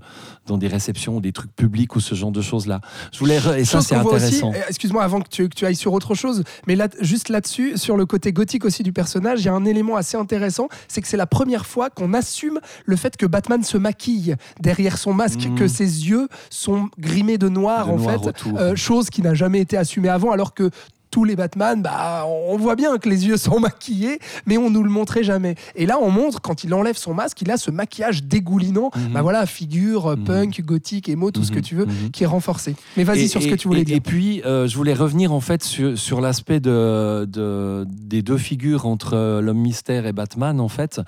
dans 0.46 0.58
des 0.58 0.68
réceptions 0.68 1.16
ou 1.16 1.20
des 1.20 1.32
trucs 1.32 1.54
publics 1.56 1.96
ou 1.96 2.00
ce 2.00 2.14
genre 2.14 2.30
de 2.30 2.40
choses-là. 2.42 2.80
Je 3.12 3.18
voulais, 3.18 3.38
et 3.58 3.64
ça, 3.64 3.80
c'est 3.80 3.94
intéressant. 3.94 4.52
excuse-moi 4.68 5.02
avant 5.02 5.20
que 5.20 5.28
tu, 5.28 5.48
que 5.48 5.54
tu 5.54 5.64
ailles 5.64 5.74
sur 5.76 5.92
autre 5.92 6.03
chose, 6.12 6.44
mais 6.66 6.76
là, 6.76 6.88
juste 7.00 7.30
là-dessus, 7.30 7.78
sur 7.78 7.96
le 7.96 8.04
côté 8.04 8.30
gothique 8.34 8.66
aussi 8.66 8.82
du 8.82 8.92
personnage, 8.92 9.40
il 9.40 9.46
y 9.46 9.48
a 9.48 9.54
un 9.54 9.64
élément 9.64 9.96
assez 9.96 10.18
intéressant, 10.18 10.68
c'est 10.88 11.00
que 11.00 11.08
c'est 11.08 11.16
la 11.16 11.26
première 11.26 11.64
fois 11.64 11.88
qu'on 11.88 12.12
assume 12.12 12.60
le 12.84 12.96
fait 12.96 13.16
que 13.16 13.24
Batman 13.24 13.62
se 13.62 13.78
maquille 13.78 14.36
derrière 14.60 14.98
son 14.98 15.14
masque, 15.14 15.46
Mhm. 15.46 15.54
que 15.54 15.68
ses 15.68 16.08
yeux 16.10 16.28
sont 16.50 16.90
grimés 16.98 17.38
de 17.38 17.48
noir 17.48 17.86
De 17.86 17.92
en 17.92 17.96
noir 17.96 18.20
fait, 18.22 18.44
euh, 18.58 18.76
chose 18.76 19.08
qui 19.08 19.22
n'a 19.22 19.32
jamais 19.32 19.60
été 19.60 19.76
assumée 19.78 20.10
avant, 20.10 20.32
alors 20.32 20.52
que 20.52 20.68
tous 21.14 21.22
les 21.22 21.36
Batman, 21.36 21.80
bah, 21.80 22.26
on 22.26 22.56
voit 22.56 22.74
bien 22.74 22.98
que 22.98 23.08
les 23.08 23.28
yeux 23.28 23.36
sont 23.36 23.60
maquillés, 23.60 24.18
mais 24.46 24.58
on 24.58 24.68
nous 24.68 24.82
le 24.82 24.90
montrait 24.90 25.22
jamais. 25.22 25.54
Et 25.76 25.86
là, 25.86 25.96
on 26.02 26.10
montre 26.10 26.40
quand 26.40 26.64
il 26.64 26.74
enlève 26.74 26.96
son 26.96 27.14
masque, 27.14 27.40
il 27.42 27.52
a 27.52 27.56
ce 27.56 27.70
maquillage 27.70 28.24
dégoulinant, 28.24 28.90
Mhm. 28.96 29.12
bah 29.12 29.22
voilà, 29.22 29.46
figure 29.46 30.08
euh, 30.08 30.16
Mhm. 30.16 30.24
punk, 30.24 30.60
gothique, 30.62 31.08
émo, 31.08 31.30
tout 31.30 31.44
ce 31.44 31.52
que 31.52 31.58
Mhm, 31.58 31.62
tu 31.62 31.74
veux, 31.76 31.86
qui 32.12 32.24
est 32.24 32.26
renforcé. 32.26 32.74
Mais 32.96 33.04
vas-y 33.04 33.28
sur 33.28 33.40
ce 33.40 33.46
et- 33.46 33.50
que 33.50 33.54
tu 33.54 33.68
voulais 33.68 33.82
et- 33.82 33.84
dire. 33.84 33.96
Et 33.96 34.00
puis, 34.00 34.42
euh, 34.44 34.66
je 34.66 34.76
voulais 34.76 34.92
revenir 34.94 35.32
en 35.32 35.38
fait 35.40 35.62
sur, 35.62 35.96
sur 35.96 36.20
l'aspect 36.20 36.58
de, 36.58 37.24
de- 37.30 37.86
des 37.88 38.22
deux 38.22 38.36
figures 38.38 38.84
entre 38.86 39.14
euh, 39.14 39.40
l'homme 39.40 39.58
mystère 39.60 40.06
et 40.06 40.12
Batman, 40.12 40.58
en 40.60 40.68
fait, 40.68 41.00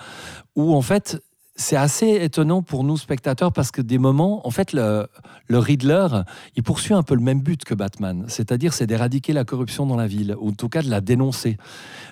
où 0.54 0.72
en 0.72 0.82
fait, 0.82 1.20
c'est 1.56 1.76
assez 1.76 2.18
étonnant 2.22 2.62
pour 2.62 2.84
nous 2.84 2.96
spectateurs 2.96 3.52
parce 3.52 3.70
que 3.70 3.80
des 3.80 3.98
moments, 3.98 4.46
en 4.46 4.50
fait, 4.50 4.72
le, 4.72 5.06
le 5.48 5.58
Riddler, 5.58 6.06
il 6.54 6.62
poursuit 6.62 6.94
un 6.94 7.02
peu 7.02 7.14
le 7.14 7.22
même 7.22 7.40
but 7.40 7.64
que 7.64 7.74
Batman, 7.74 8.24
c'est-à-dire 8.28 8.74
c'est 8.74 8.86
d'éradiquer 8.86 9.32
la 9.32 9.44
corruption 9.44 9.86
dans 9.86 9.96
la 9.96 10.06
ville, 10.06 10.36
ou 10.38 10.50
en 10.50 10.52
tout 10.52 10.68
cas 10.68 10.82
de 10.82 10.90
la 10.90 11.00
dénoncer. 11.00 11.56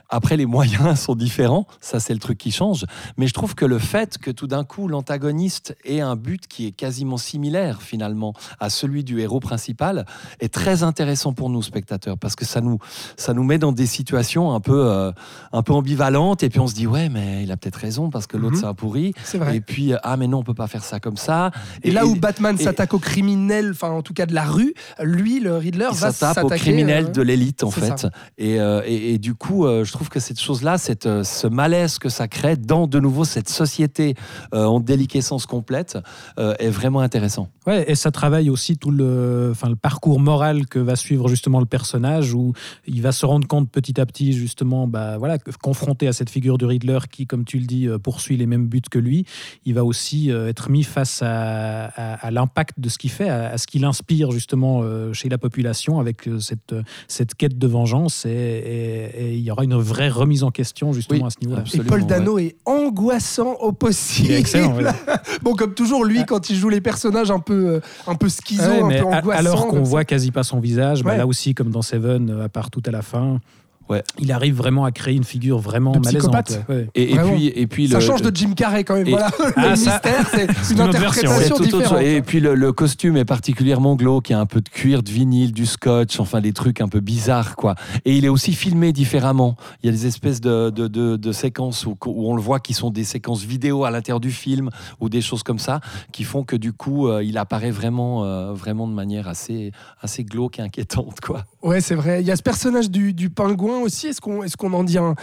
Après, 0.09 0.37
les 0.37 0.47
moyens 0.47 0.99
sont 1.01 1.15
différents, 1.15 1.67
ça 1.81 2.01
c'est 2.01 2.15
le 2.15 2.21
truc 2.21 2.39
qui 2.39 2.51
change, 2.53 2.87
mais 3.17 3.27
je 3.27 3.35
trouve 3.35 3.55
que 3.55 3.65
le 3.65 3.79
fait 3.79 4.19
que 4.19 4.31
tout 4.31 4.47
d'un 4.47 4.65
coup 4.65 4.89
l'antagoniste 4.89 5.77
ait 5.85 6.01
un 6.01 6.17
but 6.17 6.47
qui 6.47 6.67
est 6.67 6.73
quasiment 6.73 7.17
similaire 7.19 7.83
finalement 7.83 8.33
à 8.61 8.71
celui 8.71 9.05
du 9.05 9.21
héros 9.21 9.41
principal 9.41 10.07
est 10.41 10.53
très 10.53 10.83
intéressant 10.83 11.33
pour 11.33 11.51
nous 11.51 11.63
spectateurs 11.63 12.17
parce 12.19 12.35
que 12.37 12.45
ça 12.45 12.61
nous, 12.61 12.79
ça 13.17 13.35
nous 13.35 13.45
met 13.45 13.59
dans 13.59 13.73
des 13.73 13.87
situations 13.87 14.53
un 14.55 14.61
peu, 14.61 14.91
euh, 14.91 15.13
un 15.53 15.63
peu 15.63 15.73
ambivalentes. 15.73 16.43
Et 16.43 16.49
puis 16.49 16.61
on 16.61 16.67
se 16.67 16.75
dit 16.75 16.87
ouais 16.87 17.09
mais 17.09 17.43
il 17.43 17.53
a 17.53 17.57
peut-être 17.57 17.77
raison 17.77 18.11
parce 18.11 18.27
que 18.27 18.37
l'autre 18.37 18.55
Mhm. 18.55 18.61
c'est 18.61 18.67
un 18.67 18.75
pourri 18.75 19.15
C'est 19.35 19.39
vrai. 19.39 19.57
et 19.57 19.61
puis 19.61 19.93
euh, 19.93 19.97
ah 20.03 20.17
mais 20.17 20.27
non 20.29 20.39
on 20.39 20.43
peut 20.45 20.55
pas 20.55 20.69
faire 20.69 20.85
ça 20.85 21.01
comme 21.01 21.17
ça. 21.17 21.51
Et, 21.83 21.91
là 21.91 22.07
où 22.07 22.15
et- 22.15 22.19
Batman 22.19 22.57
s'attaque 22.57 22.95
aux 22.95 22.99
criminels, 22.99 23.71
enfin 23.73 23.91
en 23.91 24.03
tout 24.03 24.15
cas 24.15 24.27
de 24.27 24.35
la 24.35 24.45
rue, 24.45 24.75
lui, 25.03 25.41
le 25.41 25.57
Riddler, 25.57 25.89
il 25.93 25.99
va 25.99 26.13
s'attaque 26.13 26.45
aux 26.45 26.49
s'attaquer 26.49 26.63
criminels 26.63 27.07
euh, 27.07 27.11
de 27.13 27.23
l'élite 27.23 27.65
en 27.65 27.71
fait. 27.71 28.07
Et, 28.39 28.61
euh, 28.61 28.83
et, 28.87 29.15
et 29.15 29.19
du 29.19 29.35
coup 29.35 29.67
euh, 29.67 29.85
je 29.85 29.93
trouve 29.93 30.09
que 30.09 30.21
cette 30.21 30.41
chose 30.41 30.63
là 30.63 30.79
cette, 30.79 31.07
euh, 31.07 31.25
ce 31.25 31.47
malaise 31.47 31.99
que 31.99 32.09
ça 32.09 32.29
crée 32.29 32.57
dans 32.57 32.87
de 32.87 33.01
nouveau 33.01 33.25
cette 33.25 33.49
société 33.49 34.15
euh, 34.55 34.65
en 34.65 34.81
déliquescence 34.81 35.47
complète 35.47 35.99
euh, 36.39 36.55
est 36.59 36.71
vraiment 36.71 37.01
intéressant. 37.01 37.49
Ouais, 37.67 37.91
et 37.91 37.95
ça 37.95 38.11
travaille 38.11 38.51
aussi 38.51 38.77
tout 38.77 38.91
le, 38.91 39.49
enfin, 39.51 39.69
le 39.69 39.77
parcours 39.77 40.21
moral 40.21 40.67
que 40.67 40.79
va 40.79 40.97
suivre 40.97 41.29
justement 41.29 41.61
le 41.61 41.67
personnage, 41.67 42.35
où 42.35 42.53
il 42.87 43.01
va 43.01 43.11
se 43.11 43.25
rendre 43.25 43.49
compte 43.49 43.71
petit 43.71 43.99
à 44.01 44.05
petit, 44.07 44.35
justement, 44.35 44.87
bah, 44.87 45.17
voilà, 45.17 45.39
confronté 45.63 46.07
à 46.07 46.13
cette 46.13 46.29
figure 46.29 46.59
du 46.59 46.67
Riddler 46.67 46.99
qui, 47.11 47.27
comme 47.27 47.45
tu 47.45 47.59
le 47.59 47.65
dis, 47.65 47.89
poursuit 48.03 48.37
les 48.37 48.45
mêmes 48.47 48.67
buts 48.67 48.83
que 48.91 48.99
lui, 48.99 49.24
il 49.65 49.75
va 49.75 49.85
aussi 49.85 50.31
euh, 50.31 50.49
être 50.49 50.71
mis 50.71 50.83
face 50.85 51.21
à, 51.23 51.87
à- 51.87 52.27
à 52.27 52.31
l'impact 52.31 52.79
de 52.81 52.89
ce 52.89 52.99
qu'il 52.99 53.11
fait, 53.11 53.29
à, 53.29 53.51
à 53.53 53.59
ce 53.59 53.67
qu'il 53.67 53.85
inspire 53.85 54.31
justement 54.31 54.81
euh, 54.83 55.13
chez 55.13 55.29
la 55.29 55.39
population 55.39 55.99
avec 56.01 56.27
euh, 56.29 56.39
cette, 56.41 56.75
cette 57.09 57.35
quête 57.35 57.59
de 57.59 57.67
vengeance, 57.67 58.27
et, 58.27 58.31
et- 58.31 59.25
et 59.25 59.35
il 59.35 59.41
y 59.41 59.51
aura 59.51 59.65
une 59.65 59.75
vraie 59.77 60.09
remise 60.09 60.43
en 60.45 60.51
question 60.51 60.93
justement 60.93 61.21
Oui, 61.21 61.27
à 61.27 61.31
ce 61.31 61.37
niveau-là. 61.47 61.65
Et. 61.75 61.79
Paul 61.81 62.07
Dano 62.07 62.39
est 62.39 62.57
angoissant 62.65 63.53
au 63.61 63.73
possible. 63.73 64.33
Excellent, 64.33 64.75
ouais. 64.77 64.85
bon, 65.43 65.55
comme 65.55 65.75
toujours, 65.75 66.05
lui, 66.05 66.25
quand 66.25 66.51
il 66.51 66.57
joue 66.57 66.69
les 66.69 66.81
personnages 66.81 67.31
un 67.31 67.41
peu, 67.41 67.81
un 68.07 68.15
peu 68.15 68.29
schizo, 68.29 68.63
Ouais, 68.63 68.83
un 68.83 68.89
peu 69.03 69.09
a- 69.13 69.19
angoissants. 69.19 69.39
alors 69.39 69.67
qu'on 69.69 69.83
voit 69.83 70.05
quasi 70.05 70.31
pas 70.31 70.43
son 70.43 70.61
visage, 70.61 71.03
bah 71.03 71.17
là 71.17 71.27
aussi, 71.27 71.55
comme 71.55 71.71
dans 71.71 71.83
Seven, 71.83 72.41
à 72.43 72.49
part 72.49 72.71
tout 72.71 72.83
à 72.87 72.91
la 72.91 73.03
fin, 73.03 73.41
Ouais. 73.89 74.03
il 74.19 74.33
arrive 74.33 74.55
vraiment 74.57 74.85
à 74.85 74.93
créer 74.93 75.15
une 75.15 75.25
figure 75.25 75.59
vraiment 75.59 75.93
De 75.93 75.99
malaisante. 75.99 76.45
psychopathe. 76.45 76.65
ouais. 76.69 76.75
Ouais. 76.77 76.89
et, 76.95 77.11
et 77.13 77.15
Vraiment. 77.15 77.33
puis 77.35 77.47
et 77.49 77.67
puis 77.67 77.89
Ça 77.89 77.99
le, 77.99 78.05
change 78.05 78.23
de 78.23 78.35
Jim 78.35 78.53
Carrey 78.57 78.83
quand 78.85 78.95
même. 78.95 79.07
Et- 79.07 79.11
Voilà, 79.11 79.31
Ah, 79.57 79.71
le 79.71 79.77
ça- 79.77 79.93
mystère, 79.93 80.27
c'est 80.33 80.45
une, 80.73 80.77
une 80.77 80.81
interprétation 80.83 81.59
différente. 81.59 82.01
Et 82.03 82.23
puis 82.23 82.41
le, 82.41 82.55
le 82.55 82.73
costume 82.73 83.17
est 83.17 83.25
particulièrement 83.25 83.95
glauque, 83.97 84.31
il 84.31 84.33
y 84.33 84.37
a 84.37 84.41
un 84.41 84.47
peu 84.47 84.61
de 84.61 84.69
cuir, 84.69 85.03
de 85.03 85.11
vinyle, 85.11 85.53
du 85.53 85.67
scotch, 85.67 86.19
enfin 86.19 86.41
des 86.41 86.53
trucs 86.53 86.81
un 86.81 86.89
peu 86.89 87.01
bizarres 87.01 87.57
quoi. 87.57 87.75
Et 88.05 88.17
il 88.17 88.25
est 88.25 88.29
aussi 88.29 88.53
filmé 88.55 88.93
différemment. 88.93 89.57
Il 89.83 89.87
y 89.87 89.89
a 89.91 89.93
des 89.93 90.07
espèces 90.07 90.41
de, 90.41 90.71
de, 90.71 90.89
de- 90.89 91.17
de 91.17 91.33
séquences 91.33 91.85
où, 91.87 91.97
où 92.07 92.31
on 92.31 92.35
le 92.37 92.43
voit 92.43 92.61
qui 92.61 92.73
sont 92.75 92.91
des 92.91 93.05
séquences 93.05 93.43
vidéo 93.45 93.85
à 93.85 93.91
l'intérieur 93.91 94.21
du 94.21 94.31
film 94.31 94.71
ou 95.01 95.09
des 95.09 95.21
choses 95.21 95.43
comme 95.43 95.59
ça 95.59 95.81
qui 96.13 96.25
font 96.25 96.43
que 96.45 96.57
du 96.57 96.73
coup 96.73 97.09
euh, 97.09 97.23
il 97.23 97.37
apparaît 97.39 97.71
vraiment, 97.71 98.25
euh, 98.25 98.53
vraiment 98.55 98.89
de 98.89 98.95
manière 98.95 99.29
assez, 99.29 99.73
assez 100.01 100.25
glauque 100.25 100.59
et 100.59 100.63
inquiétante 100.63 101.21
quoi. 101.21 101.45
Ouais, 101.63 101.81
c'est 101.81 101.95
vrai. 101.95 102.21
Il 102.23 102.27
y 102.27 102.31
a 102.31 102.37
ce 102.37 102.43
personnage 102.43 102.91
du, 102.91 103.13
du 103.13 103.31
pingouin 103.31 103.74
aussi. 103.83 104.09
Est-ce 104.09 104.21
qu'on 104.21 104.43
est 104.43 104.57
qu'on 104.57 104.73
en 104.73 104.85
dit 104.85 104.99
un, 104.99 105.15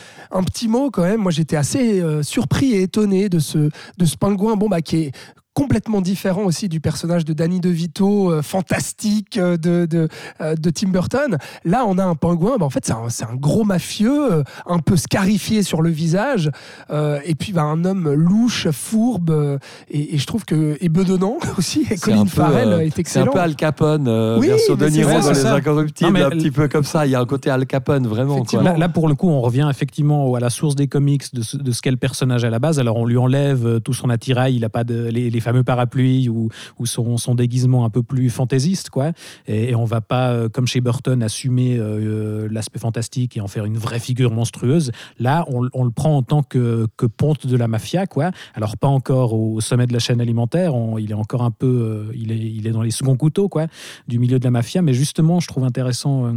petit 0.44 0.68
mot 0.68 0.92
quand 0.92 1.04
même? 1.04 1.22
Moi, 1.22 1.32
j'étais 1.32 1.56
assez 1.56 2.02
euh, 2.02 2.24
surpris 2.24 2.74
et 2.74 2.84
étonné 2.84 3.30
de 3.30 3.40
ce, 3.40 3.70
de 3.98 4.06
ce 4.06 4.18
pingouin 4.18 4.56
bon, 4.56 4.70
bah, 4.70 4.82
qui 4.82 4.98
est 4.98 5.12
complètement 5.54 6.02
différent 6.02 6.44
aussi 6.44 6.70
du 6.70 6.80
personnage 6.80 7.26
de 7.26 7.34
Danny 7.34 7.60
DeVito, 7.60 8.32
euh, 8.32 8.42
fantastique 8.42 9.38
euh, 9.38 9.58
de, 9.58 9.86
de, 9.86 10.08
euh, 10.40 10.56
de 10.56 10.70
Tim 10.70 10.90
Burton. 10.90 11.38
Là, 11.66 11.84
on 11.86 11.98
a 11.98 12.06
un 12.06 12.16
pingouin, 12.16 12.58
bah, 12.58 12.66
en 12.66 12.70
fait, 12.70 12.86
c'est 12.86 12.94
un, 12.94 13.10
c'est 13.10 13.26
un 13.26 13.36
gros 13.36 13.64
mafieux, 13.66 14.32
euh, 14.32 14.44
un 14.66 14.80
peu 14.80 14.96
scarifié 14.96 15.62
sur 15.64 15.82
le 15.82 15.90
visage, 15.90 16.50
euh, 16.90 17.20
et 17.26 17.36
puis 17.36 17.52
bah, 17.52 17.64
un 17.64 17.84
homme 17.84 18.12
louche, 18.14 18.70
fourbe, 18.72 19.30
euh, 19.32 19.58
et, 19.90 20.16
et 20.16 20.18
je 20.18 20.26
trouve 20.26 20.46
que 20.46 20.78
et 20.80 20.88
bedonnant 20.90 21.38
aussi. 21.58 21.82
Et 21.82 21.98
C'est 21.98 22.02
Colin 22.02 22.26
Farrell 22.26 22.70
euh, 22.70 22.80
est 22.80 22.90
C'est 22.92 22.98
un 22.98 23.02
excellent. 23.02 23.32
peu 23.34 23.40
Al 23.40 23.56
Capone, 23.56 24.08
euh, 24.08 24.40
Oui, 24.40 24.48
version 24.48 24.76
de 24.76 24.88
Niro 24.88 25.10
ça, 25.10 25.20
dans 25.20 25.32
Les. 25.34 25.46
Incorruptibles, 25.46 26.18
Non, 26.18 26.26
un 26.28 26.30
petit 26.30 26.52
peu 26.52 26.68
comme 26.70 26.84
ça. 26.86 27.06
Il 27.06 27.12
y 27.12 27.16
a 27.16 27.20
un 27.20 27.26
côté 27.26 27.50
Al 27.50 27.66
Capone 27.66 28.08
vraiment. 28.08 28.44
Quoi. 28.46 28.64
Là, 28.64 28.78
là, 28.78 28.88
pour 28.90 29.08
le 29.10 29.16
coup, 29.16 29.28
on 29.28 29.42
revient 29.42 29.68
effectivement 29.70 30.34
à 30.34 30.40
la 30.40 30.50
source 30.50 30.76
des 30.76 30.88
comics 30.88 31.34
de 31.34 31.42
ce, 31.42 31.58
de 31.58 31.72
ce 31.72 31.82
qu'est 31.82 31.92
le 31.92 31.98
personnage 31.98 32.46
à 32.46 32.50
la 32.50 32.60
base. 32.60 32.80
Alors, 32.80 32.96
on 32.96 33.06
lui 33.06 33.18
enlève 33.18 33.82
tout 33.82 33.94
son 33.94 34.10
attirail, 34.10 34.56
il 34.56 34.62
n'a 34.62 34.70
pas 34.70 34.86
de, 34.86 35.10
les, 35.10 35.30
les 35.30 35.41
fameux 35.42 35.64
parapluies 35.64 36.30
ou, 36.30 36.50
son, 36.86 37.36
déguisement 37.36 37.86
un 37.86 37.90
peu 37.90 38.04
plus 38.04 38.30
fantaisiste, 38.30 38.90
quoi. 38.90 39.12
Et, 39.48 39.70
et 39.70 39.76
on 39.76 39.86
va 39.86 40.02
pas, 40.02 40.32
euh, 40.32 40.50
comme 40.50 40.68
chez 40.68 40.82
Burton, 40.82 41.24
assumer 41.24 41.78
euh, 41.78 42.48
l'aspect 42.52 42.80
fantastique 42.80 43.38
et 43.38 43.42
en 43.42 43.48
faire 43.48 43.66
une 43.66 43.78
vraie 43.78 44.00
figure 44.00 44.32
monstrueuse. 44.32 44.92
Là, 45.20 45.46
on, 45.48 45.84
le 45.84 45.92
prend 45.92 46.18
en 46.18 46.24
tant 46.24 46.44
que, 46.44 46.88
ponte 47.18 47.48
de 47.48 47.58
la 47.58 47.68
mafia, 47.68 48.08
quoi. 48.08 48.32
Alors, 48.54 48.78
pas 48.78 48.88
encore 48.88 49.34
au 49.34 49.60
sommet 49.62 49.88
de 49.88 49.94
la 49.94 50.00
chaîne 50.00 50.22
alimentaire, 50.22 50.76
on- 50.76 50.98
il 50.98 51.12
est 51.12 51.16
encore 51.16 51.44
un 51.44 51.52
peu, 51.52 51.68
euh, 51.68 52.14
il, 52.16 52.32
est, 52.68 52.72
dans 52.72 52.82
les 52.82 52.92
seconds 52.92 53.18
couteaux, 53.18 53.50
quoi, 53.50 53.68
du 54.08 54.20
milieu 54.20 54.40
de 54.40 54.44
la 54.44 54.52
mafia. 54.52 54.82
Mais 54.82 54.94
justement, 54.94 55.40
je 55.40 55.48
trouve 55.48 55.64
intéressant 55.64 56.26
euh, 56.26 56.32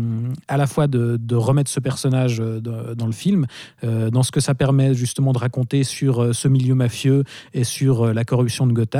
à 0.48 0.56
la 0.56 0.66
fois 0.66 0.86
de, 0.86 1.18
remettre 1.34 1.70
ce 1.70 1.80
personnage 1.80 2.40
euh, 2.40 2.60
dans, 2.60 3.06
le 3.06 3.12
film, 3.12 3.46
euh, 3.82 4.10
dans 4.10 4.22
ce 4.22 4.30
que 4.30 4.40
ça 4.40 4.54
permet 4.54 4.94
justement 4.94 5.32
de 5.32 5.38
raconter 5.38 5.84
sur 5.84 6.22
euh, 6.22 6.32
ce 6.32 6.48
milieu 6.48 6.74
mafieux 6.74 7.24
et 7.52 7.64
sur 7.64 8.06
euh, 8.06 8.12
la 8.12 8.24
corruption 8.24 8.66
de 8.66 8.72
Gotham, 8.72 8.93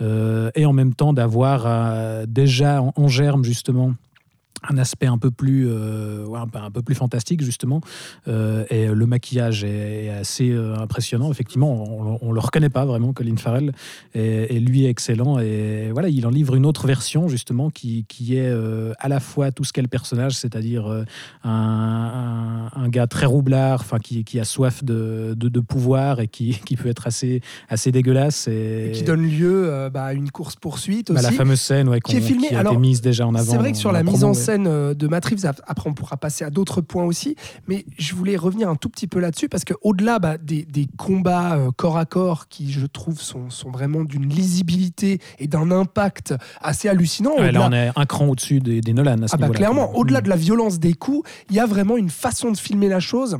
euh, 0.00 0.50
et 0.54 0.66
en 0.66 0.72
même 0.72 0.94
temps 0.94 1.12
d'avoir 1.12 1.64
euh, 1.66 2.26
déjà 2.26 2.82
en, 2.82 2.92
en 2.96 3.08
germe 3.08 3.44
justement 3.44 3.94
un 4.68 4.78
aspect 4.78 5.06
un 5.06 5.18
peu 5.18 5.30
plus, 5.30 5.66
euh, 5.68 6.24
un 6.54 6.70
peu- 6.70 6.82
plus 6.82 6.94
fantastique 6.94 7.42
justement. 7.42 7.80
Euh, 8.26 8.64
et 8.70 8.86
le 8.86 9.06
maquillage 9.06 9.64
est, 9.64 10.08
assez 10.10 10.50
euh, 10.50 10.76
impressionnant. 10.76 11.30
Effectivement, 11.30 11.72
on, 11.72 12.18
on 12.20 12.32
le 12.32 12.40
reconnaît 12.40 12.70
pas 12.70 12.84
vraiment, 12.84 13.12
Colin 13.12 13.36
Farrell. 13.36 13.72
Et, 14.14 14.56
et 14.56 14.60
lui 14.60 14.84
est 14.86 14.88
excellent. 14.90 15.38
Et 15.38 15.90
voilà, 15.92 16.08
il 16.08 16.26
en 16.26 16.30
livre 16.30 16.54
une 16.54 16.66
autre 16.66 16.86
version 16.86 17.28
justement 17.28 17.70
qui, 17.70 18.04
qui 18.08 18.36
est 18.36 18.48
euh, 18.48 18.92
à 18.98 19.08
la 19.08 19.20
fois 19.20 19.52
tout 19.52 19.64
ce 19.64 19.72
qu'est 19.72 19.82
le 19.82 19.88
personnage, 19.88 20.32
c'est-à-dire 20.34 20.86
un, 21.44 22.68
un- 22.74 22.80
un 22.82 22.88
gars 22.88 23.06
très 23.06 23.26
roublard, 23.26 23.80
enfin 23.80 23.98
qui, 23.98 24.24
qui 24.24 24.40
a 24.40 24.44
soif 24.44 24.82
de, 24.84 25.34
de, 25.36 25.48
de 25.48 25.60
pouvoir 25.60 26.20
et 26.20 26.28
qui, 26.28 26.58
qui 26.64 26.76
peut 26.76 26.88
être 26.88 27.06
assez, 27.06 27.40
assez 27.68 27.92
dégueulasse. 27.92 28.48
Et, 28.48 28.90
qui 28.94 29.02
donne 29.02 29.22
lieu 29.22 29.88
bah, 29.92 30.04
à 30.04 30.12
une 30.12 30.30
course 30.30 30.56
poursuite 30.56 31.08
bah, 31.12 31.14
aussi. 31.20 31.22
la 31.30 31.32
fameuse 31.32 31.60
scène 31.60 31.88
ouais, 31.88 32.00
qui 32.00 32.16
est 32.16 32.20
filmée. 32.20 32.48
qui 32.48 32.54
a 32.54 32.60
Alors, 32.60 32.72
été 32.74 32.80
mise 32.80 33.00
déjà 33.00 33.26
en 33.26 33.34
avant. 33.34 33.52
C'est 33.52 33.58
vrai 33.58 33.72
que 33.72 33.78
sur 33.78 33.92
la, 33.92 34.02
mise 34.02 34.24
en 34.24 34.28
ouais. 34.28 34.34
Scène 34.48 34.66
euh, 34.66 34.94
de 34.94 35.08
Matt 35.08 35.24
Reeves, 35.24 35.46
après 35.66 35.90
on 35.90 35.94
pourra 35.94 36.16
passer 36.16 36.44
à 36.44 36.50
d'autres 36.50 36.80
points 36.80 37.04
aussi, 37.04 37.36
mais 37.66 37.84
je 37.98 38.14
voulais 38.14 38.36
revenir 38.36 38.68
un 38.68 38.76
tout 38.76 38.88
petit 38.88 39.06
peu 39.06 39.18
là-dessus 39.18 39.48
parce 39.48 39.64
qu'au-delà 39.64 40.18
bah, 40.18 40.38
des, 40.38 40.64
des 40.64 40.86
combats 40.96 41.56
euh, 41.56 41.70
corps 41.70 41.98
à 41.98 42.04
corps 42.04 42.48
qui, 42.48 42.70
je 42.72 42.86
trouve, 42.86 43.20
sont, 43.20 43.50
sont 43.50 43.70
vraiment 43.70 44.04
d'une 44.04 44.28
lisibilité 44.28 45.20
et 45.38 45.46
d'un 45.46 45.70
impact 45.70 46.34
assez 46.60 46.88
hallucinant. 46.88 47.36
Ouais, 47.38 47.52
là, 47.52 47.66
on 47.68 47.72
est 47.72 47.90
un 47.94 48.06
cran 48.06 48.26
au-dessus 48.26 48.60
des, 48.60 48.80
des 48.80 48.92
Nolan 48.92 49.22
à 49.22 49.28
ce 49.28 49.34
Ah 49.34 49.38
bah 49.38 49.48
clairement, 49.48 49.94
au-delà 49.96 50.20
Mm. 50.20 50.24
de 50.24 50.28
la 50.30 50.36
violence 50.36 50.78
des 50.78 50.94
coups, 50.94 51.28
il 51.50 51.56
y 51.56 51.60
a 51.60 51.66
vraiment 51.66 51.96
une 51.96 52.10
façon 52.10 52.50
de 52.50 52.56
filmer 52.56 52.88
la 52.88 53.00
chose. 53.00 53.36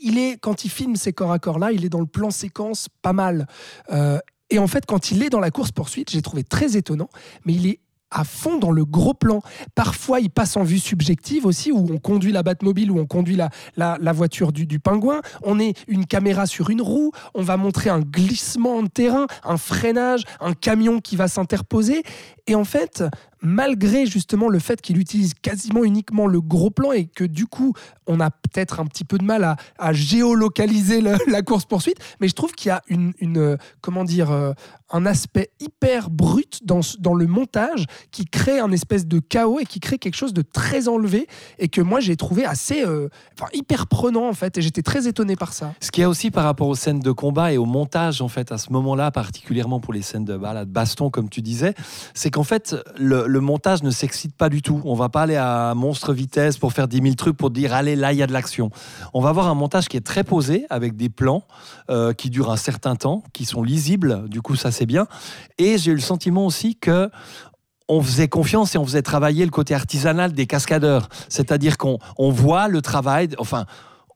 Il 0.00 0.18
est, 0.18 0.38
quand 0.38 0.64
il 0.64 0.70
filme 0.70 0.96
ces 0.96 1.12
corps 1.12 1.32
à 1.32 1.38
corps 1.38 1.58
là, 1.58 1.72
il 1.72 1.84
est 1.84 1.88
dans 1.88 2.00
le 2.00 2.06
plan 2.06 2.30
séquence 2.30 2.88
pas 3.02 3.12
mal. 3.12 3.46
Euh, 3.90 4.18
et 4.50 4.58
en 4.58 4.66
fait, 4.66 4.84
quand 4.84 5.10
il 5.10 5.22
est 5.22 5.30
dans 5.30 5.40
la 5.40 5.50
course 5.50 5.72
poursuite, 5.72 6.10
j'ai 6.10 6.22
trouvé 6.22 6.44
très 6.44 6.76
étonnant, 6.76 7.08
mais 7.44 7.54
il 7.54 7.66
est 7.66 7.80
à 8.10 8.24
fond 8.24 8.58
dans 8.58 8.70
le 8.70 8.84
gros 8.84 9.14
plan. 9.14 9.40
Parfois, 9.74 10.20
il 10.20 10.30
passe 10.30 10.56
en 10.56 10.62
vue 10.62 10.78
subjective 10.78 11.46
aussi, 11.46 11.72
où 11.72 11.86
on 11.92 11.98
conduit 11.98 12.32
la 12.32 12.42
Batmobile, 12.42 12.90
où 12.90 12.98
on 12.98 13.06
conduit 13.06 13.36
la, 13.36 13.50
la, 13.76 14.12
voiture 14.12 14.52
du, 14.52 14.66
du 14.66 14.80
pingouin. 14.80 15.20
On 15.42 15.58
est 15.58 15.74
une 15.88 16.06
caméra 16.06 16.46
sur 16.46 16.70
une 16.70 16.82
roue. 16.82 17.12
On 17.34 17.42
va 17.42 17.56
montrer 17.56 17.90
un 17.90 18.00
glissement 18.00 18.82
de 18.82 18.88
terrain, 18.88 19.26
un 19.44 19.56
freinage, 19.56 20.22
un 20.40 20.54
camion 20.54 21.00
qui 21.00 21.16
va 21.16 21.28
s'interposer. 21.28 22.02
Et 22.46 22.54
en 22.54 22.64
fait, 22.64 23.04
malgré 23.42 24.06
justement 24.06 24.48
le 24.48 24.58
fait 24.58 24.80
qu'il 24.80 24.98
utilise 24.98 25.34
quasiment 25.34 25.84
uniquement 25.84 26.26
le 26.26 26.40
gros 26.40 26.70
plan 26.70 26.92
et 26.92 27.06
que 27.06 27.24
du 27.24 27.46
coup, 27.46 27.74
on 28.06 28.20
a 28.20 28.30
peut-être 28.30 28.80
un 28.80 28.86
petit 28.86 29.04
peu 29.04 29.18
de 29.18 29.24
mal 29.24 29.56
à, 29.78 29.92
géolocaliser 29.92 31.00
la 31.26 31.42
course-poursuite, 31.42 31.98
mais 32.20 32.28
je 32.28 32.34
trouve 32.34 32.52
qu'il 32.52 32.68
y 32.68 32.72
a 32.72 32.82
une, 32.88 33.14
euh, 33.36 33.56
comment 33.80 34.04
dire, 34.04 34.30
euh, 34.30 34.52
un 34.90 35.06
aspect 35.06 35.50
hyper 35.60 36.10
brut 36.10 36.60
dans, 36.64 36.80
dans 36.98 37.14
le 37.14 37.26
montage 37.26 37.86
qui 38.10 38.24
crée 38.24 38.58
un 38.58 38.72
espèce 38.72 39.06
de 39.06 39.20
chaos 39.20 39.60
et 39.60 39.64
qui 39.64 39.80
crée 39.80 39.98
quelque 39.98 40.16
chose 40.16 40.34
de 40.34 40.42
très 40.42 40.88
enlevé 40.88 41.28
et 41.58 41.68
que 41.68 41.80
moi 41.80 42.00
j'ai 42.00 42.16
trouvé 42.16 42.44
assez, 42.44 42.84
euh, 42.84 43.08
enfin, 43.38 43.48
hyper 43.52 43.86
prenant 43.86 44.28
en 44.28 44.32
fait 44.32 44.58
et 44.58 44.62
j'étais 44.62 44.82
très 44.82 45.06
étonné 45.06 45.36
par 45.36 45.52
ça. 45.52 45.74
Ce 45.80 45.90
qu'il 45.90 46.02
y 46.02 46.04
a 46.04 46.08
aussi 46.08 46.30
par 46.30 46.44
rapport 46.44 46.68
aux 46.68 46.74
scènes 46.74 47.00
de 47.00 47.12
combat 47.12 47.52
et 47.52 47.58
au 47.58 47.64
montage, 47.64 48.20
en 48.20 48.28
fait, 48.28 48.52
à 48.52 48.58
ce 48.58 48.72
moment-là, 48.72 49.10
particulièrement 49.10 49.80
pour 49.80 49.92
les 49.92 50.02
scènes 50.02 50.24
de, 50.24 50.36
bah, 50.36 50.52
là, 50.52 50.64
de 50.64 50.70
baston, 50.70 51.10
comme 51.10 51.28
tu 51.28 51.42
disais, 51.42 51.74
c'est 52.14 52.30
qu'en 52.30 52.44
fait, 52.44 52.76
le, 52.98 53.26
le 53.30 53.40
montage 53.40 53.82
ne 53.82 53.90
s'excite 53.90 54.34
pas 54.34 54.48
du 54.48 54.60
tout. 54.60 54.82
On 54.84 54.94
va 54.94 55.08
pas 55.08 55.22
aller 55.22 55.36
à 55.36 55.72
monstre 55.74 56.12
vitesse 56.12 56.58
pour 56.58 56.72
faire 56.72 56.88
10 56.88 57.00
000 57.02 57.14
trucs 57.14 57.36
pour 57.36 57.50
dire, 57.50 57.72
allez, 57.72 57.96
là, 57.96 58.12
il 58.12 58.18
y 58.18 58.22
a 58.22 58.26
de 58.26 58.32
l'action. 58.32 58.70
On 59.14 59.20
va 59.20 59.28
avoir 59.30 59.48
un 59.48 59.54
montage 59.54 59.88
qui 59.88 59.96
est 59.96 60.04
très 60.04 60.24
posé, 60.24 60.66
avec 60.68 60.96
des 60.96 61.08
plans 61.08 61.44
euh, 61.90 62.12
qui 62.12 62.28
durent 62.28 62.50
un 62.50 62.56
certain 62.56 62.96
temps, 62.96 63.22
qui 63.32 63.44
sont 63.44 63.62
lisibles. 63.62 64.28
Du 64.28 64.42
coup, 64.42 64.56
ça, 64.56 64.72
c'est 64.72 64.86
bien. 64.86 65.06
Et 65.58 65.78
j'ai 65.78 65.92
eu 65.92 65.94
le 65.94 66.00
sentiment 66.00 66.44
aussi 66.44 66.76
que 66.76 67.08
on 67.88 68.02
faisait 68.02 68.28
confiance 68.28 68.74
et 68.74 68.78
on 68.78 68.84
faisait 68.84 69.02
travailler 69.02 69.44
le 69.44 69.50
côté 69.50 69.74
artisanal 69.74 70.32
des 70.32 70.46
cascadeurs. 70.46 71.08
C'est-à-dire 71.28 71.76
qu'on 71.76 71.98
on 72.18 72.30
voit 72.30 72.68
le 72.68 72.82
travail, 72.82 73.30
enfin, 73.38 73.64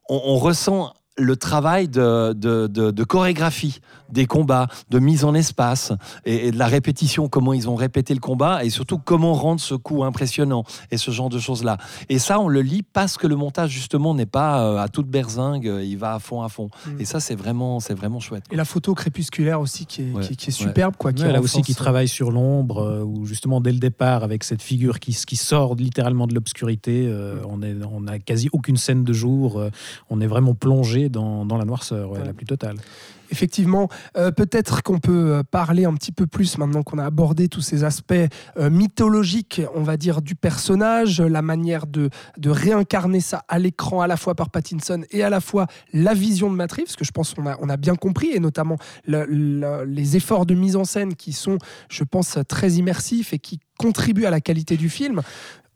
on, 0.07 0.37
ressent 0.37 0.93
le 1.17 1.35
travail 1.35 1.89
de- 1.89 2.33
de 2.33 3.03
chorégraphie 3.03 3.81
des 4.15 4.25
combats, 4.25 4.67
de 4.89 4.97
mise 4.99 5.23
en 5.25 5.35
espace 5.35 5.91
et, 6.25 6.47
et 6.47 6.51
de 6.51 6.57
la 6.57 6.65
répétition, 6.65 7.27
comment 7.29 7.53
ils 7.53 7.69
ont 7.69 7.75
répété 7.75 8.13
le 8.15 8.19
combat 8.19 8.63
et 8.63 8.69
surtout 8.71 8.97
comment 8.97 9.33
rendre 9.33 9.61
ce 9.61 9.75
coup 9.75 10.03
impressionnant 10.03 10.63
et 10.89 10.97
ce 10.97 11.11
genre 11.11 11.29
de 11.29 11.37
choses-là. 11.37 11.77
Et 12.09 12.17
ça, 12.17 12.39
on 12.39 12.47
le 12.47 12.61
lit 12.61 12.81
parce 12.81 13.17
que 13.17 13.27
le 13.27 13.35
montage, 13.35 13.69
justement, 13.71 14.15
n'est 14.15 14.25
pas 14.25 14.63
euh, 14.65 14.77
à 14.77 14.87
toute 14.87 15.07
berzingue, 15.07 15.67
euh, 15.67 15.83
il 15.83 15.97
va 15.97 16.15
à 16.15 16.19
fond, 16.19 16.41
à 16.41 16.49
fond. 16.49 16.69
Mm. 16.87 17.01
Et 17.01 17.05
ça, 17.05 17.19
c'est 17.19 17.35
vraiment, 17.35 17.79
c'est 17.79 17.93
vraiment 17.93 18.19
chouette. 18.19 18.45
Et 18.51 18.55
la 18.55 18.65
photo 18.65 18.95
crépusculaire 18.95 19.59
aussi 19.61 19.85
qui 19.85 20.01
est, 20.01 20.11
Ouais, 20.11 20.21
qui, 20.23 20.33
est- 20.33 20.35
qui 20.35 20.49
est 20.49 20.53
ouais. 20.53 20.67
superbe. 20.67 20.95
Quoi, 20.97 21.13
qui 21.13 21.23
Ouais, 21.23 21.31
là 21.31 21.41
aussi 21.41 21.61
qui 21.61 21.73
euh, 21.73 21.75
travaille 21.75 22.07
sur 22.07 22.31
l'ombre, 22.31 22.79
euh, 22.79 23.03
où 23.03 23.25
justement 23.25 23.59
dès 23.61 23.71
le 23.73 23.79
départ, 23.79 24.23
avec 24.23 24.43
cette 24.43 24.61
figure 24.61 24.99
qui, 24.99 25.13
qui 25.13 25.35
sort 25.35 25.75
littéralement 25.75 26.25
de 26.27 26.33
l'obscurité, 26.33 27.05
euh, 27.07 27.35
on 27.49 27.61
est- 27.61 27.75
on 27.91 28.01
n'a 28.01 28.19
quasi 28.19 28.49
aucune 28.53 28.77
scène 28.77 29.03
de 29.03 29.13
jour, 29.13 29.59
euh, 29.59 29.69
on 30.09 30.21
est 30.21 30.27
vraiment 30.27 30.53
plongé 30.55 31.09
dans, 31.09 31.45
dans 31.45 31.57
la 31.57 31.65
noirceur, 31.65 32.11
ouais, 32.11 32.19
Ouais. 32.19 32.25
la 32.25 32.33
plus 32.33 32.45
totale. 32.45 32.77
Effectivement, 33.31 33.89
euh, 34.17 34.31
peut-être 34.31 34.83
qu'on 34.83 34.99
peut 34.99 35.33
euh, 35.33 35.43
parler 35.43 35.85
un 35.85 35.93
petit 35.95 36.11
peu 36.11 36.27
plus 36.27 36.57
maintenant 36.57 36.83
qu'on 36.83 36.97
a 36.97 37.05
abordé 37.05 37.47
tous 37.47 37.61
ces 37.61 37.83
aspects 37.83 38.13
euh, 38.57 38.69
mythologiques, 38.69 39.61
on 39.73 39.83
va 39.83 39.97
dire, 39.97 40.21
du 40.21 40.35
personnage, 40.35 41.21
la 41.21 41.41
manière 41.41 41.87
de, 41.87 42.09
réincarner 42.45 43.19
ça 43.19 43.43
à 43.47 43.59
l'écran 43.59 44.01
à 44.01 44.07
la 44.07 44.17
fois 44.17 44.35
par 44.35 44.49
Pattinson 44.49 45.03
et 45.11 45.23
à 45.23 45.29
la 45.29 45.41
fois 45.41 45.67
la 45.93 46.13
vision 46.13 46.51
de 46.51 46.61
Reeves, 46.61 46.85
parce 46.85 46.95
que 46.95 47.05
je 47.05 47.11
pense 47.11 47.33
qu'on 47.33 47.47
a, 47.47 47.57
on 47.59 47.69
a 47.69 47.77
bien 47.77 47.95
compris, 47.95 48.29
et 48.33 48.39
notamment 48.39 48.77
le- 49.05 49.25
le- 49.25 49.83
les 49.85 50.15
efforts 50.15 50.45
de 50.45 50.53
mise 50.53 50.75
en 50.75 50.85
scène 50.85 51.15
qui 51.15 51.33
sont, 51.33 51.57
je 51.89 52.03
pense, 52.03 52.37
très 52.47 52.73
immersifs 52.73 53.33
et 53.33 53.39
qui 53.39 53.59
contribuent 53.77 54.25
à 54.25 54.31
la 54.31 54.41
qualité 54.41 54.77
du 54.77 54.89
film. 54.89 55.21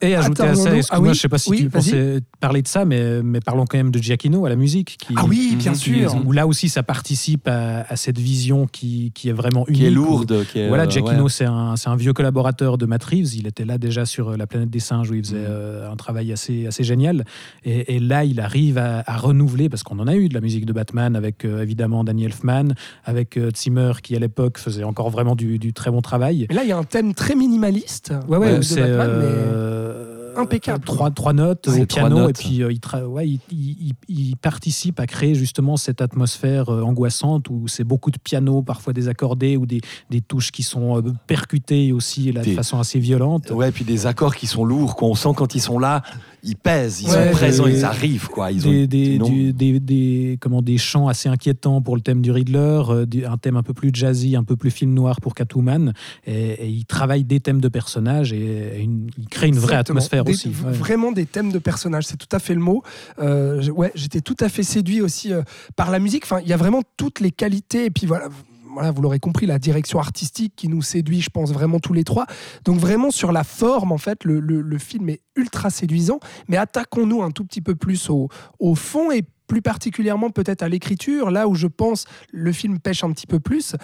Et 0.02 0.14
ajouter 0.16 0.42
à 0.44 0.54
ça, 0.54 0.74
excuse-moi, 0.74 0.82
ah 0.90 1.00
oui, 1.00 1.14
je 1.14 1.20
sais 1.20 1.28
pas 1.28 1.38
si 1.38 1.50
oui, 1.50 1.58
tu 1.58 1.68
pensais 1.70 2.20
parler 2.40 2.62
de 2.62 2.68
ça, 2.68 2.84
mais, 2.84 3.22
mais 3.22 3.40
parlons 3.40 3.66
quand 3.66 3.76
même 3.76 3.90
de 3.90 3.98
Giacchino 3.98 4.46
à 4.46 4.48
la 4.48 4.56
musique. 4.56 4.96
Qui, 4.98 5.12
Ah 5.16 5.24
oui, 5.28 5.56
bien 5.58 5.72
qui- 5.72 5.78
sûr. 5.78 6.16
Où 6.26 6.32
là 6.32 6.46
aussi, 6.46 6.68
ça 6.70 6.82
participe 6.82 7.46
à, 7.48 7.82
à 7.88 7.96
cette 7.96 8.18
vision 8.18 8.66
qui, 8.66 9.12
qui 9.14 9.28
est 9.28 9.32
vraiment 9.32 9.66
unique. 9.68 9.80
Qui 9.80 9.86
est 9.86 9.90
où- 9.90 9.94
lourde. 9.94 10.44
Qui 10.50 10.60
est, 10.60 10.68
Voilà, 10.68 10.88
Giacchino, 10.88 11.24
ouais. 11.24 11.28
c'est 11.30 11.44
un, 11.44 11.76
c'est 11.76 11.88
un 11.90 11.96
vieux 11.96 12.12
collaborateur 12.14 12.78
de 12.78 12.86
Matt 12.86 13.04
Reeves. 13.04 13.34
Il 13.34 13.46
était 13.46 13.64
là 13.66 13.76
déjà 13.78 14.06
sur 14.06 14.30
euh, 14.30 14.36
La 14.36 14.46
planète 14.46 14.70
des 14.70 14.80
singes 14.80 15.10
où 15.10 15.14
il 15.14 15.22
faisait 15.24 15.36
Mhm. 15.38 15.44
euh, 15.48 15.90
un 15.92 15.96
travail 15.96 16.32
assez, 16.32 16.66
assez 16.66 16.82
génial. 16.84 17.24
Et, 17.64 17.96
et 17.96 17.98
là, 18.00 18.24
il 18.24 18.40
arrive 18.40 18.78
à, 18.78 19.02
à 19.06 19.16
renouveler, 19.18 19.68
parce 19.68 19.82
qu'on 19.82 19.98
en 19.98 20.06
a 20.06 20.14
eu 20.16 20.28
de 20.30 20.34
la 20.34 20.40
musique 20.40 20.64
de 20.64 20.72
Batman 20.72 21.14
avec 21.14 21.44
euh, 21.44 21.62
évidemment 21.62 22.04
Danny 22.04 22.24
Elfman, 22.24 22.68
avec 23.04 23.36
euh, 23.36 23.50
Zimmer 23.54 23.92
qui 24.02 24.16
à 24.16 24.18
l'époque 24.18 24.58
faisait 24.58 24.84
encore 24.84 25.10
vraiment 25.10 25.36
du, 25.36 25.58
du 25.58 25.72
très 25.74 25.90
bon 25.90 26.00
travail. 26.00 26.46
Mais 26.48 26.54
là, 26.54 26.62
il 26.64 26.68
y 26.68 26.72
a 26.72 26.78
un 26.78 26.84
thème 26.84 27.12
très 27.12 27.34
minimaliste 27.34 28.12
Ouais, 28.28 28.38
ouais, 28.38 28.54
de 28.54 28.60
Batman, 28.60 28.96
mais- 28.96 29.24
euh, 29.26 29.88
impeccable. 30.36 30.84
Trois, 30.84 31.10
trois 31.10 31.32
notes 31.32 31.68
au 31.68 31.86
piano, 31.86 32.18
notes. 32.20 32.30
et 32.30 32.32
puis 32.44 32.62
euh, 32.62 32.72
il, 32.72 32.78
tra- 32.78 33.04
ouais, 33.04 33.28
il, 33.28 33.40
il- 33.50 33.92
il- 34.08 34.36
participe 34.36 34.98
à 35.00 35.06
créer 35.06 35.34
justement 35.34 35.76
cette 35.76 36.00
atmosphère 36.00 36.70
euh, 36.70 36.82
angoissante 36.82 37.48
où 37.50 37.68
c'est 37.68 37.84
beaucoup 37.84 38.10
de 38.10 38.18
piano, 38.18 38.62
parfois 38.62 38.92
désaccordés, 38.92 39.56
ou 39.56 39.66
des, 39.66 39.80
des 40.10 40.20
touches 40.20 40.50
qui 40.50 40.62
sont 40.62 40.98
euh, 40.98 41.02
percutées 41.26 41.92
aussi 41.92 42.32
là, 42.32 42.42
de 42.42 42.52
façon 42.52 42.78
assez 42.78 42.98
violente. 42.98 43.50
Ouais, 43.50 43.70
puis 43.70 43.84
des 43.84 44.06
accords 44.06 44.34
qui 44.34 44.46
sont 44.46 44.64
lourds, 44.64 44.96
qu'on 44.96 45.14
sent 45.14 45.30
quand 45.36 45.54
ils 45.54 45.60
sont 45.60 45.78
là, 45.78 46.02
ils 46.42 46.56
pèsent, 46.56 47.02
ils 47.02 47.08
Ouais, 47.10 47.26
sont 47.26 47.30
présents, 47.32 47.64
des- 47.66 47.78
ils 47.78 47.84
arrivent, 47.84 48.28
quoi. 48.28 48.50
Ils 48.52 48.66
ont 48.66 48.70
des, 48.70 49.18
du- 49.18 49.52
des- 49.52 49.80
des- 49.80 50.38
comment, 50.40 50.62
des 50.62 50.78
chants 50.78 51.08
assez 51.08 51.28
inquiétants 51.28 51.82
pour 51.82 51.96
le 51.96 52.02
thème 52.02 52.22
du 52.22 52.30
Riddler, 52.30 52.82
euh, 52.88 53.06
un 53.28 53.36
thème 53.36 53.56
un 53.56 53.62
peu 53.62 53.74
plus 53.74 53.90
jazzy, 53.92 54.36
un 54.36 54.44
peu 54.44 54.56
plus 54.56 54.70
film 54.70 54.92
noir 54.94 55.20
pour 55.20 55.34
Catwoman. 55.34 55.92
Et, 56.26 56.50
et 56.52 56.68
il 56.68 56.84
travaille 56.86 57.24
des 57.24 57.40
thèmes 57.40 57.60
de 57.60 57.68
personnages 57.68 58.32
et, 58.32 58.78
et 58.78 58.80
une- 58.82 59.10
il 59.18 59.28
crée 59.28 59.48
une 59.48 59.54
vraie 59.58 59.74
Exactement. 59.74 59.98
atmosphère 59.98 60.24
Des- 60.24 60.32
aussi. 60.32 60.48
ouais. 60.48 60.72
Vraiment 60.72 61.12
des 61.12 61.26
thèmes 61.26 61.52
de 61.52 61.58
personnages, 61.58 62.06
c'est 62.06 62.16
tout 62.16 62.28
à 62.34 62.38
fait 62.38 62.54
le 62.54 62.60
mot. 62.60 62.82
Euh, 63.20 63.66
ouais, 63.70 63.92
j'étais 63.94 64.20
tout 64.20 64.36
à 64.40 64.48
fait 64.48 64.62
séduit 64.62 65.00
aussi 65.02 65.32
euh, 65.32 65.42
par 65.76 65.90
la 65.90 65.98
musique. 65.98 66.24
Enfin, 66.24 66.40
il 66.42 66.48
y 66.48 66.52
a 66.52 66.56
vraiment 66.56 66.82
toutes 66.96 67.20
les 67.20 67.30
qualités. 67.30 67.86
Et 67.86 67.90
puis 67.90 68.06
voilà. 68.06 68.28
Voilà, 68.72 68.90
vous 68.90 69.02
l'aurez 69.02 69.18
compris, 69.18 69.46
la 69.46 69.58
direction 69.58 69.98
artistique 69.98 70.54
qui 70.56 70.68
nous 70.68 70.82
séduit, 70.82 71.20
je 71.20 71.30
pense 71.30 71.52
vraiment 71.52 71.78
tous 71.80 71.92
les 71.92 72.04
trois. 72.04 72.26
Donc 72.64 72.78
vraiment 72.78 73.10
sur 73.10 73.32
la 73.32 73.44
forme, 73.44 73.92
en 73.92 73.98
fait, 73.98 74.24
le, 74.24 74.40
le- 74.40 74.60
le 74.62 74.78
film 74.78 75.08
est 75.08 75.20
ultra 75.36 75.70
séduisant. 75.70 76.20
Mais 76.48 76.56
attaquons-nous 76.56 77.22
un 77.22 77.30
tout 77.30 77.44
petit 77.44 77.60
peu 77.60 77.74
plus 77.74 78.10
au, 78.10 78.28
au 78.58 78.74
fond 78.74 79.10
et 79.10 79.22
plus 79.46 79.62
particulièrement 79.62 80.30
peut-être 80.30 80.62
à 80.62 80.68
l'écriture, 80.68 81.30
là 81.32 81.48
où 81.48 81.54
je 81.56 81.66
pense 81.66 82.04
le 82.30 82.52
film 82.52 82.78
pêche 82.78 83.02
un 83.02 83.10
petit 83.12 83.26
peu 83.26 83.40
plus. 83.40 83.74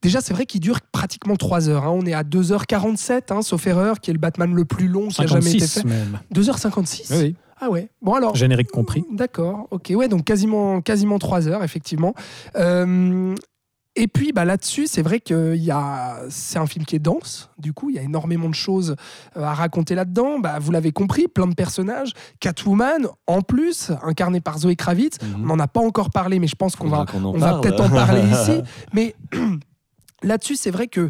Déjà, 0.00 0.22
c'est 0.22 0.32
vrai 0.32 0.46
qu'il 0.46 0.60
dure 0.62 0.80
pratiquement 0.92 1.36
3 1.36 1.68
heures. 1.68 1.84
hein. 1.84 1.90
On 1.92 2.06
est 2.06 2.14
à 2.14 2.22
2h47, 2.22 3.30
hein, 3.34 3.42
sauf 3.42 3.66
erreur, 3.66 4.00
qui 4.00 4.08
est 4.10 4.14
le 4.14 4.18
Batman 4.18 4.54
le 4.54 4.64
plus 4.64 4.88
long 4.88 5.08
qui 5.08 5.20
a 5.20 5.26
jamais 5.26 5.50
été 5.50 5.66
56 5.66 5.80
fait. 5.82 5.86
même. 5.86 6.20
2h56 6.34 7.20
Oui. 7.22 7.36
Ah 7.60 7.68
ouais. 7.68 7.90
Bon 8.00 8.14
alors. 8.14 8.34
Générique 8.34 8.70
compris. 8.70 9.04
D'accord. 9.12 9.68
Ok. 9.70 9.92
Ouais. 9.94 10.08
Donc 10.08 10.24
quasiment, 10.24 10.80
quasiment 10.80 11.18
3 11.18 11.48
heures 11.48 11.62
effectivement. 11.62 12.14
Euh, 12.56 13.34
et 13.96 14.06
puis 14.06 14.32
bah, 14.32 14.44
là-dessus, 14.44 14.86
c'est 14.86 15.02
vrai 15.02 15.20
que 15.20 15.56
c'est 16.28 16.58
un 16.58 16.66
film 16.66 16.84
qui 16.84 16.96
est 16.96 17.00
dense. 17.00 17.50
Du 17.58 17.72
coup, 17.72 17.90
il 17.90 17.96
y 17.96 17.98
a 17.98 18.02
énormément 18.02 18.48
de 18.48 18.54
choses 18.54 18.94
euh, 19.36 19.42
à 19.42 19.52
raconter 19.52 19.94
là-dedans. 19.94 20.38
Bah, 20.38 20.58
vous 20.60 20.70
l'avez 20.70 20.92
compris, 20.92 21.26
plein 21.26 21.48
de 21.48 21.54
personnages. 21.54 22.12
Catwoman, 22.38 23.08
en 23.26 23.42
plus, 23.42 23.90
incarnée 24.02 24.40
par 24.40 24.58
Zoé 24.58 24.76
Kravitz. 24.76 25.18
Mhm. 25.22 25.42
On 25.42 25.46
n'en 25.46 25.58
a 25.58 25.68
pas 25.68 25.80
encore 25.80 26.10
parlé, 26.10 26.38
mais 26.38 26.46
je 26.46 26.56
pense 26.56 26.76
qu'on 26.76 26.88
va, 26.88 27.04
on 27.14 27.38
va 27.38 27.60
peut-être 27.60 27.80
en 27.80 27.90
parler 27.90 28.22
ici. 28.32 28.62
Mais 28.92 29.14
Là-dessus, 30.22 30.56
c'est 30.56 30.70
vrai 30.70 30.86
que 30.86 31.08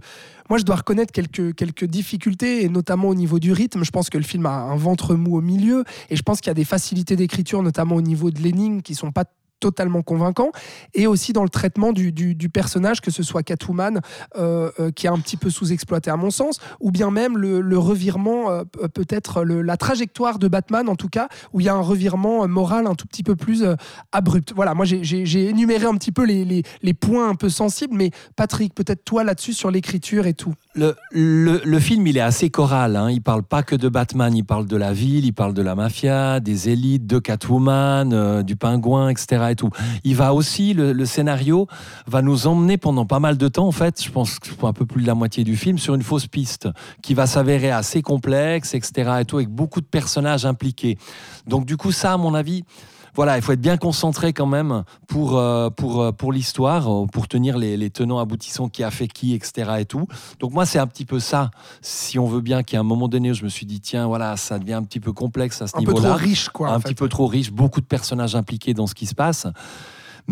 moi, 0.48 0.58
je 0.58 0.64
dois 0.64 0.76
reconnaître 0.76 1.12
quelques, 1.12 1.54
quelques 1.54 1.84
difficultés, 1.84 2.64
et 2.64 2.68
notamment 2.68 3.08
au 3.08 3.14
niveau 3.14 3.38
du 3.38 3.52
rythme. 3.52 3.84
Je 3.84 3.90
pense 3.90 4.08
que 4.08 4.18
le 4.18 4.24
film 4.24 4.46
a 4.46 4.50
un 4.50 4.76
ventre 4.76 5.14
mou 5.14 5.36
au 5.36 5.40
milieu, 5.40 5.84
et 6.10 6.16
je 6.16 6.22
pense 6.22 6.40
qu'il 6.40 6.48
y 6.48 6.52
a 6.52 6.54
des 6.54 6.64
facilités 6.64 7.16
d'écriture, 7.16 7.62
notamment 7.62 7.96
au 7.96 8.02
niveau 8.02 8.30
de 8.30 8.40
l'énigme, 8.40 8.82
qui 8.82 8.94
sont 8.94 9.10
pas 9.10 9.24
totalement 9.60 10.02
convaincant. 10.02 10.50
Et 10.94 11.06
aussi 11.06 11.32
dans 11.32 11.42
le 11.42 11.48
traitement 11.48 11.92
du, 11.92 12.12
du, 12.12 12.48
personnage 12.48 13.00
que 13.00 13.10
ce 13.10 13.22
soit 13.22 13.42
Catwoman 13.42 14.00
euh, 14.36 14.70
euh, 14.80 14.90
qui 14.90 15.06
est 15.06 15.10
un 15.10 15.18
petit 15.18 15.36
peu 15.36 15.50
sous-exploité 15.50 16.10
à 16.10 16.16
mon 16.16 16.30
sens 16.30 16.58
ou 16.80 16.90
bien 16.90 17.10
même 17.10 17.38
le, 17.38 17.60
le 17.60 17.78
revirement 17.78 18.50
euh, 18.50 18.64
peut-être 18.92 19.44
la 19.44 19.76
trajectoire 19.76 20.38
de 20.38 20.48
Batman 20.48 20.88
en 20.88 20.96
tout 20.96 21.08
cas 21.08 21.28
où 21.52 21.60
il 21.60 21.66
y 21.66 21.68
a 21.68 21.74
un 21.74 21.80
revirement 21.80 22.48
moral 22.48 22.86
un 22.86 22.94
tout 22.94 23.06
petit 23.06 23.22
peu 23.22 23.36
plus 23.36 23.64
abrupt. 24.10 24.52
Voilà 24.56 24.74
moi 24.74 24.84
j'ai 24.84 25.48
énuméré 25.48 25.84
un 25.84 25.94
petit 25.94 26.12
peu 26.12 26.24
les, 26.24 26.44
les, 26.44 26.62
les, 26.82 26.94
points 26.94 27.28
un 27.28 27.34
peu 27.34 27.50
sensibles 27.50 27.94
mais 27.94 28.10
Patrick 28.36 28.74
peut-être 28.74 29.04
toi 29.04 29.22
là-dessus 29.22 29.52
sur 29.52 29.70
l'écriture 29.70 30.26
et 30.26 30.34
tout 30.34 30.54
le, 30.74 30.94
le, 31.12 31.78
film 31.80 32.06
il 32.06 32.16
est 32.16 32.20
assez 32.20 32.48
choral 32.48 32.94
hein. 32.94 33.11
il 33.11 33.22
parle 33.22 33.42
pas 33.42 33.62
que 33.62 33.74
de 33.74 33.88
Batman 33.88 34.35
il 34.37 34.44
parle 34.44 34.66
de 34.66 34.76
la 34.76 34.92
ville 34.92 35.24
il 35.24 35.33
parle 35.33 35.52
de 35.52 35.62
la 35.62 35.74
mafia 35.74 36.38
des 36.38 36.68
élites 36.68 37.06
de 37.06 37.18
Catwoman 37.18 38.42
du 38.42 38.54
pingouin 38.54 39.09
etc 39.09 39.50
tout. 39.56 39.70
Il 40.04 40.16
va 40.16 40.35
aussi, 40.35 40.74
le, 40.74 41.04
scénario 41.04 41.66
va 42.06 42.22
nous 42.22 42.46
emmener 42.46 42.76
pendant 42.76 43.06
pas 43.06 43.20
mal 43.20 43.37
de 43.37 43.48
temps, 43.48 43.66
en 43.66 43.72
fait, 43.72 44.02
je 44.02 44.11
pense 44.11 44.38
un 44.62 44.72
peu 44.72 44.87
plus 44.87 45.02
de 45.02 45.06
la 45.06 45.14
moitié 45.14 45.44
du 45.44 45.56
film, 45.56 45.78
sur 45.78 45.94
une 45.94 46.02
fausse 46.02 46.26
piste 46.26 46.68
qui 47.02 47.14
va 47.14 47.26
s'avérer 47.26 47.70
assez 47.70 48.02
complexe, 48.02 48.74
etc. 48.74 49.18
Et 49.20 49.24
tout, 49.24 49.37
avec 49.37 49.48
beaucoup 49.48 49.80
de 49.80 49.87
personnages 49.87 50.46
impliqués. 50.46 50.98
Donc 51.46 51.66
du 51.66 51.76
coup, 51.76 51.92
ça, 51.92 52.12
à 52.12 52.16
mon 52.16 52.35
avis, 52.35 52.64
voilà, 53.14 53.36
il 53.36 53.42
faut 53.42 53.52
être 53.52 53.60
bien 53.60 53.76
concentré 53.76 54.32
quand 54.32 54.46
même 54.46 54.84
pour, 55.08 55.36
euh, 55.36 55.70
pour, 55.70 56.02
euh, 56.02 56.12
pour 56.12 56.32
l'histoire, 56.32 56.88
euh, 56.88 57.06
pour 57.06 57.28
tenir 57.28 57.58
les, 57.58 57.90
tenants 57.90 58.18
aboutissants 58.18 58.68
qui 58.68 58.84
a 58.84 58.90
fait 58.90 59.08
qui, 59.08 59.34
etc. 59.34 59.70
Et 59.80 59.84
tout. 59.84 60.06
Donc 60.38 60.52
moi, 60.52 60.64
c'est 60.64 60.78
un 60.78 60.86
petit 60.86 61.04
peu 61.04 61.18
ça, 61.18 61.50
si 61.82 62.18
on 62.18 62.26
veut 62.26 62.40
bien, 62.40 62.62
qu'à 62.62 62.78
un 62.78 62.84
moment 62.84 63.08
donné, 63.08 63.32
où 63.32 63.34
je 63.34 63.44
me 63.44 63.48
suis 63.48 63.66
dit, 63.66 63.80
tiens, 63.80 64.06
voilà, 64.06 64.36
ça 64.36 64.58
devient 64.58 64.74
un 64.74 64.84
petit 64.84 65.00
peu 65.00 65.12
complexe 65.12 65.60
à 65.62 65.66
ce 65.66 65.76
niveau-là. 65.78 65.98
Un 65.98 66.02
peu 66.02 66.08
trop 66.08 66.18
riche, 66.18 66.48
quoi. 66.50 66.70
Un 66.70 66.80
petit 66.80 66.94
peu 66.94 67.08
trop 67.08 67.26
riche, 67.26 67.50
beaucoup 67.50 67.80
de 67.80 67.86
personnages 67.86 68.36
impliqués 68.36 68.74
dans 68.74 68.86
ce 68.86 68.94
qui 68.94 69.06
se 69.06 69.14
passe. 69.14 69.46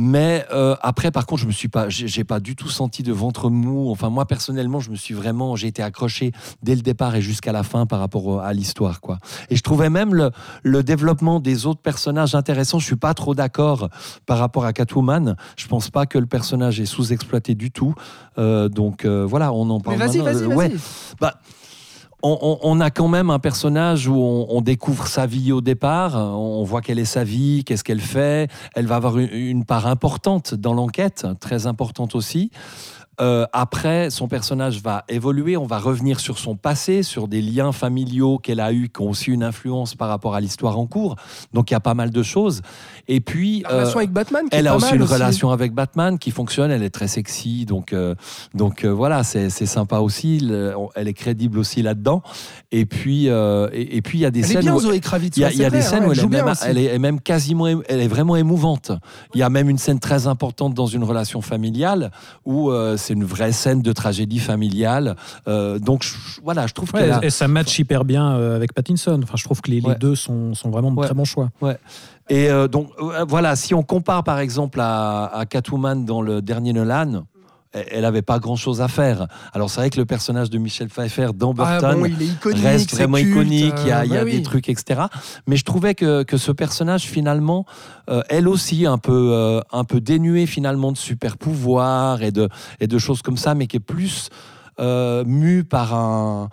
Mais 0.00 0.46
euh, 0.52 0.76
après, 0.80 1.10
par 1.10 1.26
contre, 1.26 1.42
je 1.42 1.48
me 1.48 1.52
suis 1.52 1.66
pas, 1.66 1.88
j'ai 1.88 2.22
pas 2.22 2.38
du 2.38 2.54
tout 2.54 2.68
senti 2.68 3.02
de 3.02 3.12
ventre 3.12 3.50
mou. 3.50 3.90
Enfin, 3.90 4.10
moi 4.10 4.26
personnellement, 4.26 4.78
je 4.78 4.92
me 4.92 4.96
suis 4.96 5.12
vraiment, 5.12 5.56
j'ai 5.56 5.66
été 5.66 5.82
accroché 5.82 6.30
dès 6.62 6.76
le 6.76 6.82
départ 6.82 7.16
et 7.16 7.20
jusqu'à 7.20 7.50
la 7.50 7.64
fin 7.64 7.84
par 7.84 7.98
rapport 7.98 8.40
à 8.40 8.52
l'histoire, 8.52 9.00
quoi. 9.00 9.18
Et 9.50 9.56
je 9.56 9.62
trouvais 9.62 9.90
même 9.90 10.14
le, 10.14 10.30
le, 10.62 10.84
développement 10.84 11.40
des 11.40 11.66
autres 11.66 11.80
personnages 11.80 12.36
intéressant. 12.36 12.78
Je 12.78 12.86
suis 12.86 12.94
pas 12.94 13.12
trop 13.12 13.34
d'accord 13.34 13.88
par 14.24 14.38
rapport 14.38 14.64
à 14.64 14.72
Catwoman. 14.72 15.34
Je 15.56 15.66
pense 15.66 15.90
pas 15.90 16.06
que 16.06 16.18
le 16.18 16.26
personnage 16.26 16.78
est 16.78 16.86
sous-exploité 16.86 17.56
du 17.56 17.72
tout. 17.72 17.92
Euh, 18.38 18.68
donc 18.68 19.04
euh, 19.04 19.26
voilà, 19.26 19.52
on 19.52 19.68
en 19.68 19.80
parle. 19.80 19.98
Mais 19.98 20.06
vas-y, 20.06 20.18
vas-y, 20.18 20.44
vas-y. 20.46 20.76
Bah, 21.20 21.40
on, 22.22 22.80
a 22.80 22.90
quand 22.90 23.08
même 23.08 23.30
un 23.30 23.38
personnage 23.38 24.08
où 24.08 24.16
on, 24.16 24.60
découvre 24.60 25.06
sa 25.06 25.26
vie 25.26 25.52
au 25.52 25.60
départ, 25.60 26.16
on 26.16 26.64
voit 26.64 26.80
quelle 26.80 26.98
est 26.98 27.04
sa 27.04 27.24
vie, 27.24 27.62
qu'est-ce 27.64 27.84
qu'elle 27.84 28.00
fait, 28.00 28.50
elle 28.74 28.86
va 28.86 28.96
avoir 28.96 29.18
une 29.18 29.64
part 29.64 29.86
importante 29.86 30.54
dans 30.54 30.74
l'enquête, 30.74 31.26
très 31.40 31.66
importante 31.66 32.14
aussi. 32.14 32.50
Euh, 33.20 33.46
après, 33.52 34.10
son 34.10 34.28
personnage 34.28 34.80
va 34.80 35.04
évoluer, 35.08 35.56
on 35.56 35.66
va 35.66 35.78
revenir 35.78 36.20
sur 36.20 36.38
son 36.38 36.56
passé, 36.56 37.02
sur 37.02 37.26
des 37.26 37.42
liens 37.42 37.72
familiaux 37.72 38.38
qu'elle 38.38 38.60
a 38.60 38.72
eus, 38.72 38.88
qui 38.88 39.02
ont 39.02 39.10
aussi 39.10 39.30
une 39.30 39.42
influence 39.42 39.94
par 39.94 40.08
rapport 40.08 40.34
à 40.34 40.40
l'histoire 40.40 40.78
en 40.78 40.86
cours. 40.86 41.16
Donc 41.52 41.70
il 41.70 41.74
y 41.74 41.76
a 41.76 41.80
pas 41.80 41.94
mal 41.94 42.10
de 42.10 42.22
choses. 42.22 42.62
Et 43.08 43.20
puis, 43.20 43.62
la 43.62 43.70
relation 43.70 43.96
euh, 43.96 43.98
avec 43.98 44.12
Batman, 44.12 44.44
elle 44.52 44.68
a 44.68 44.76
aussi 44.76 44.94
une 44.94 45.02
relation 45.02 45.50
avec 45.50 45.72
Batman 45.72 46.18
qui 46.18 46.30
fonctionne. 46.30 46.70
Elle 46.70 46.82
est 46.82 46.90
très 46.90 47.08
sexy, 47.08 47.64
donc 47.66 47.92
euh, 47.92 48.14
donc 48.54 48.84
voilà, 48.84 49.24
c'est 49.24 49.50
sympa 49.50 49.98
aussi. 49.98 50.48
elle 50.94 51.08
est 51.08 51.14
crédible 51.14 51.58
aussi 51.58 51.82
là-dedans. 51.82 52.22
Et 52.70 52.86
puis 52.86 53.26
et, 53.26 54.02
puis 54.02 54.18
il 54.18 54.22
y 54.22 54.26
a 54.26 54.30
des 54.30 54.40
elle 54.40 54.62
scènes 54.62 54.70
où 54.70 54.80
Zoé 54.80 55.00
Kravitz, 55.00 55.36
il 55.36 55.40
y 55.40 55.64
a, 55.64 55.70
des 55.70 55.82
scènes 55.82 56.04
où 56.04 56.12
elle 56.12 56.18
est, 56.20 56.26
même, 56.26 56.52
elle 56.64 56.78
est, 56.78 56.98
même, 56.98 57.20
quasiment, 57.20 57.66
elle 57.66 58.00
est 58.00 58.08
vraiment 58.08 58.36
émouvante. 58.36 58.92
Il 59.34 59.40
y 59.40 59.42
a 59.42 59.50
même 59.50 59.68
une 59.68 59.78
scène 59.78 59.98
très 59.98 60.26
importante 60.26 60.74
dans 60.74 60.86
une 60.86 61.04
relation 61.04 61.40
familiale 61.40 62.10
où 62.44 62.70
c'est 63.08 63.14
une 63.14 63.24
vraie 63.24 63.52
scène 63.52 63.80
de 63.80 63.92
tragédie 63.92 64.38
familiale. 64.38 65.16
Euh, 65.48 65.78
donc 65.78 66.04
voilà, 66.44 66.66
je 66.66 66.74
trouve 66.74 66.92
que 66.92 67.24
et 67.24 67.30
ça 67.30 67.48
match 67.48 67.78
hyper 67.78 68.04
bien 68.04 68.32
euh, 68.32 68.54
avec 68.54 68.74
Pattinson. 68.74 69.20
Enfin, 69.22 69.34
je 69.36 69.44
trouve 69.44 69.62
que 69.62 69.70
les, 69.70 69.80
deux 69.98 70.14
sont, 70.14 70.54
sont, 70.54 70.68
vraiment 70.70 70.92
de 70.92 71.00
très 71.02 71.14
bons 71.14 71.24
choix. 71.24 71.48
Ouais. 71.62 71.78
Et 72.28 72.50
euh, 72.50 72.68
donc 72.68 72.90
voilà, 73.26 73.56
si 73.56 73.72
on 73.72 73.82
compare 73.82 74.24
par 74.24 74.38
exemple 74.38 74.78
à, 74.80 75.24
à 75.24 75.46
Catwoman 75.46 76.04
dans 76.04 76.20
le 76.20 76.42
dernier 76.42 76.74
Nolan, 76.74 77.24
elle 77.90 78.02
n'avait 78.02 78.22
pas 78.22 78.38
grand-chose 78.38 78.80
à 78.80 78.88
faire. 78.88 79.26
Alors 79.52 79.70
c'est 79.70 79.80
vrai 79.80 79.90
que 79.90 79.98
le 79.98 80.06
personnage 80.06 80.50
de 80.50 80.58
Michel 80.58 80.88
Pfeiffer 80.88 81.28
dans 81.34 81.54
ah 81.58 81.80
Burton 81.80 82.10
reste 82.44 82.94
vraiment 82.94 83.18
iconique, 83.18 83.74
il 83.82 83.88
y 83.88 83.92
a, 83.92 84.04
bah 84.04 84.24
des 84.24 84.42
trucs, 84.42 84.68
etc. 84.68 85.02
Mais 85.46 85.56
je 85.56 85.64
trouvais 85.64 85.94
que, 85.94 86.22
que 86.22 86.36
ce 86.36 86.52
personnage, 86.52 87.02
finalement, 87.02 87.66
euh, 88.10 88.22
elle 88.28 88.48
aussi, 88.48 88.86
un 88.86 88.98
peu, 88.98 89.30
euh, 89.32 89.60
un 89.72 89.84
peu 89.84 90.00
dénuée 90.00 90.46
finalement 90.46 90.92
de 90.92 90.98
super 90.98 91.36
pouvoirs 91.36 92.22
et 92.22 92.30
de, 92.30 92.48
et 92.80 92.86
de 92.86 92.98
choses 92.98 93.22
comme 93.22 93.36
ça, 93.36 93.54
mais 93.54 93.66
qui 93.66 93.76
est 93.76 93.80
plus 93.80 94.30
euh, 94.80 95.24
mue 95.24 95.64
par 95.64 95.94
un 95.94 96.48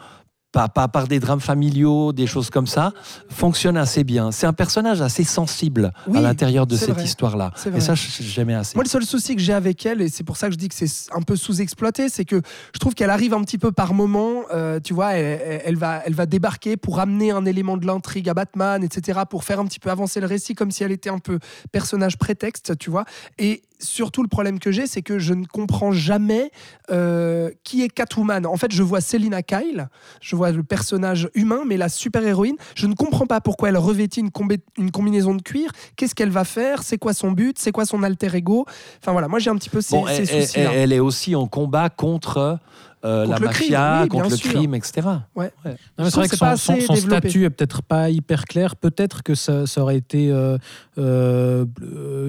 pas, 0.63 0.87
par 0.87 1.07
des 1.07 1.19
drames 1.19 1.41
familiaux, 1.41 2.13
des 2.13 2.27
choses 2.27 2.49
comme 2.49 2.67
ça, 2.67 2.93
fonctionne 3.29 3.77
assez 3.77 4.03
bien. 4.03 4.31
C'est 4.31 4.47
un 4.47 4.53
personnage 4.53 5.01
assez 5.01 5.23
sensible 5.23 5.91
à 6.13 6.21
l'intérieur 6.21 6.65
de 6.65 6.75
cette 6.75 7.03
histoire-là. 7.03 7.51
Et 7.75 7.81
ça, 7.81 7.93
j'aimais 7.95 8.53
assez. 8.53 8.75
Moi, 8.75 8.83
le 8.83 8.89
seul 8.89 9.03
souci 9.03 9.35
que 9.35 9.41
j'ai 9.41 9.53
avec 9.53 9.85
elle, 9.85 10.01
et 10.01 10.09
c'est 10.09 10.23
pour 10.23 10.37
ça 10.37 10.47
que 10.47 10.53
je 10.53 10.57
dis 10.57 10.69
que 10.69 10.75
c'est 10.75 11.13
un 11.13 11.21
peu 11.21 11.35
sous-exploité, 11.35 12.09
c'est 12.09 12.25
que 12.25 12.41
je 12.73 12.79
trouve 12.79 12.93
qu'elle 12.93 13.09
arrive 13.09 13.33
un 13.33 13.41
petit 13.41 13.57
peu 13.57 13.71
par 13.71 13.93
moment, 13.93 14.43
euh, 14.53 14.79
tu 14.79 14.93
vois, 14.93 15.13
elle, 15.13 15.75
va, 15.75 16.01
elle 16.05 16.13
va 16.13 16.25
débarquer 16.25 16.77
pour 16.77 16.99
amener 16.99 17.31
un 17.31 17.45
élément 17.45 17.77
de 17.77 17.85
l'intrigue 17.85 18.29
à 18.29 18.33
Batman, 18.33 18.83
etc., 18.83 19.21
pour 19.29 19.43
faire 19.43 19.59
un 19.59 19.65
petit 19.65 19.79
peu 19.79 19.91
avancer 19.91 20.19
le 20.19 20.27
récit, 20.27 20.55
comme 20.55 20.71
si 20.71 20.83
elle 20.83 20.91
était 20.91 21.09
un 21.09 21.19
peu 21.19 21.39
personnage 21.71 22.17
prétexte, 22.17 22.77
tu 22.77 22.89
vois. 22.89 23.05
Et 23.37 23.61
surtout 23.79 24.23
le 24.23 24.27
problème 24.27 24.59
que 24.59 24.71
j'ai, 24.71 24.87
c'est 24.87 25.01
que 25.01 25.19
je 25.19 25.33
ne 25.33 25.45
comprends 25.45 25.91
jamais 25.91 26.51
euh, 26.91 27.51
qui 27.63 27.83
est 27.83 27.89
Catwoman. 27.89 28.45
En 28.45 28.57
fait, 28.57 28.71
je 28.71 28.83
vois 28.83 29.01
Selina 29.01 29.41
Kyle, 29.41 29.89
je 30.21 30.35
vois 30.35 30.51
le 30.51 30.63
personnage 30.63 31.29
humain, 31.33 31.61
mais 31.65 31.77
la 31.77 31.89
super-héroïne, 31.89 32.55
je 32.75 32.87
ne 32.87 32.93
comprends 32.93 33.25
pas 33.25 33.41
pourquoi 33.41 33.69
elle 33.69 33.77
revêtit 33.77 34.21
une, 34.21 34.31
une 34.77 34.91
combinaison 34.91 35.35
de 35.35 35.41
cuir, 35.41 35.71
qu'est-ce 35.95 36.15
qu'elle 36.15 36.29
va 36.29 36.43
faire, 36.43 36.83
c'est 36.83 36.97
quoi 36.97 37.13
son 37.13 37.31
but, 37.31 37.57
c'est 37.59 37.71
quoi 37.71 37.85
son 37.85 38.03
alter 38.03 38.35
ego? 38.35 38.65
Enfin 39.01 39.11
voilà, 39.11 39.27
moi 39.27 39.39
j'ai 39.39 39.49
un 39.49 39.55
petit 39.55 39.69
peu 39.69 39.81
ces, 39.81 39.97
soucis. 40.25 40.59
Elle, 40.59 40.93
est 40.93 40.99
aussi 40.99 41.35
en 41.35 41.47
combat 41.47 41.89
contre 41.89 42.59
euh, 43.05 43.25
la 43.27 43.39
mafia, 43.39 44.07
contre 44.09 44.29
le 44.29 44.37
crime, 44.37 44.73
etc. 44.73 45.07
Ouais. 45.35 45.51
C'est 45.97 46.15
vrai 46.15 46.27
que 46.27 46.35
son, 46.35 46.55
son, 46.55 46.95
statut 46.95 47.45
est 47.45 47.49
peut-être 47.51 47.83
pas 47.83 48.09
hyper 48.09 48.45
clair. 48.45 48.75
Peut-être 48.75 49.21
que 49.21 49.35
ça, 49.35 49.67
ça, 49.67 49.81
aurait 49.81 49.97
été 49.97 50.31
euh, 50.31 50.57
euh, 50.97 51.65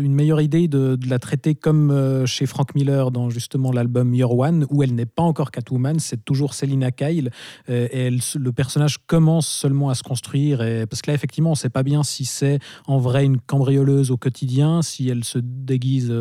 une 0.00 0.12
meilleure 0.12 0.42
idée 0.42 0.68
de, 0.68 0.96
de 0.96 1.08
la 1.08 1.18
traiter 1.18 1.54
comme 1.54 2.24
chez 2.26 2.44
Frank 2.44 2.74
Miller 2.74 3.10
dans 3.10 3.30
justement 3.30 3.72
l'album 3.72 4.14
Year 4.14 4.30
One, 4.30 4.66
où 4.70 4.82
elle 4.82 4.94
n'est 4.94 5.06
pas 5.06 5.22
encore 5.22 5.50
Catwoman, 5.50 5.98
c'est 5.98 6.24
toujours 6.24 6.52
Selina 6.52 6.90
Kyle. 6.90 7.30
Et 7.68 8.06
elle, 8.06 8.20
le 8.34 8.52
personnage 8.52 8.98
commence 9.06 9.48
seulement 9.48 9.88
à 9.88 9.94
se 9.94 10.02
construire. 10.02 10.60
Et, 10.60 10.86
parce 10.86 11.00
que 11.00 11.10
là, 11.10 11.14
effectivement, 11.14 11.50
on 11.50 11.54
ne 11.54 11.58
sait 11.58 11.70
pas 11.70 11.84
bien 11.84 12.02
si 12.02 12.26
c'est 12.26 12.58
en 12.86 12.98
vrai 12.98 13.24
une 13.24 13.38
cambrioleuse 13.38 14.10
au 14.10 14.18
quotidien, 14.18 14.82
si 14.82 15.08
elle 15.08 15.24
se 15.24 15.38
déguise 15.38 16.14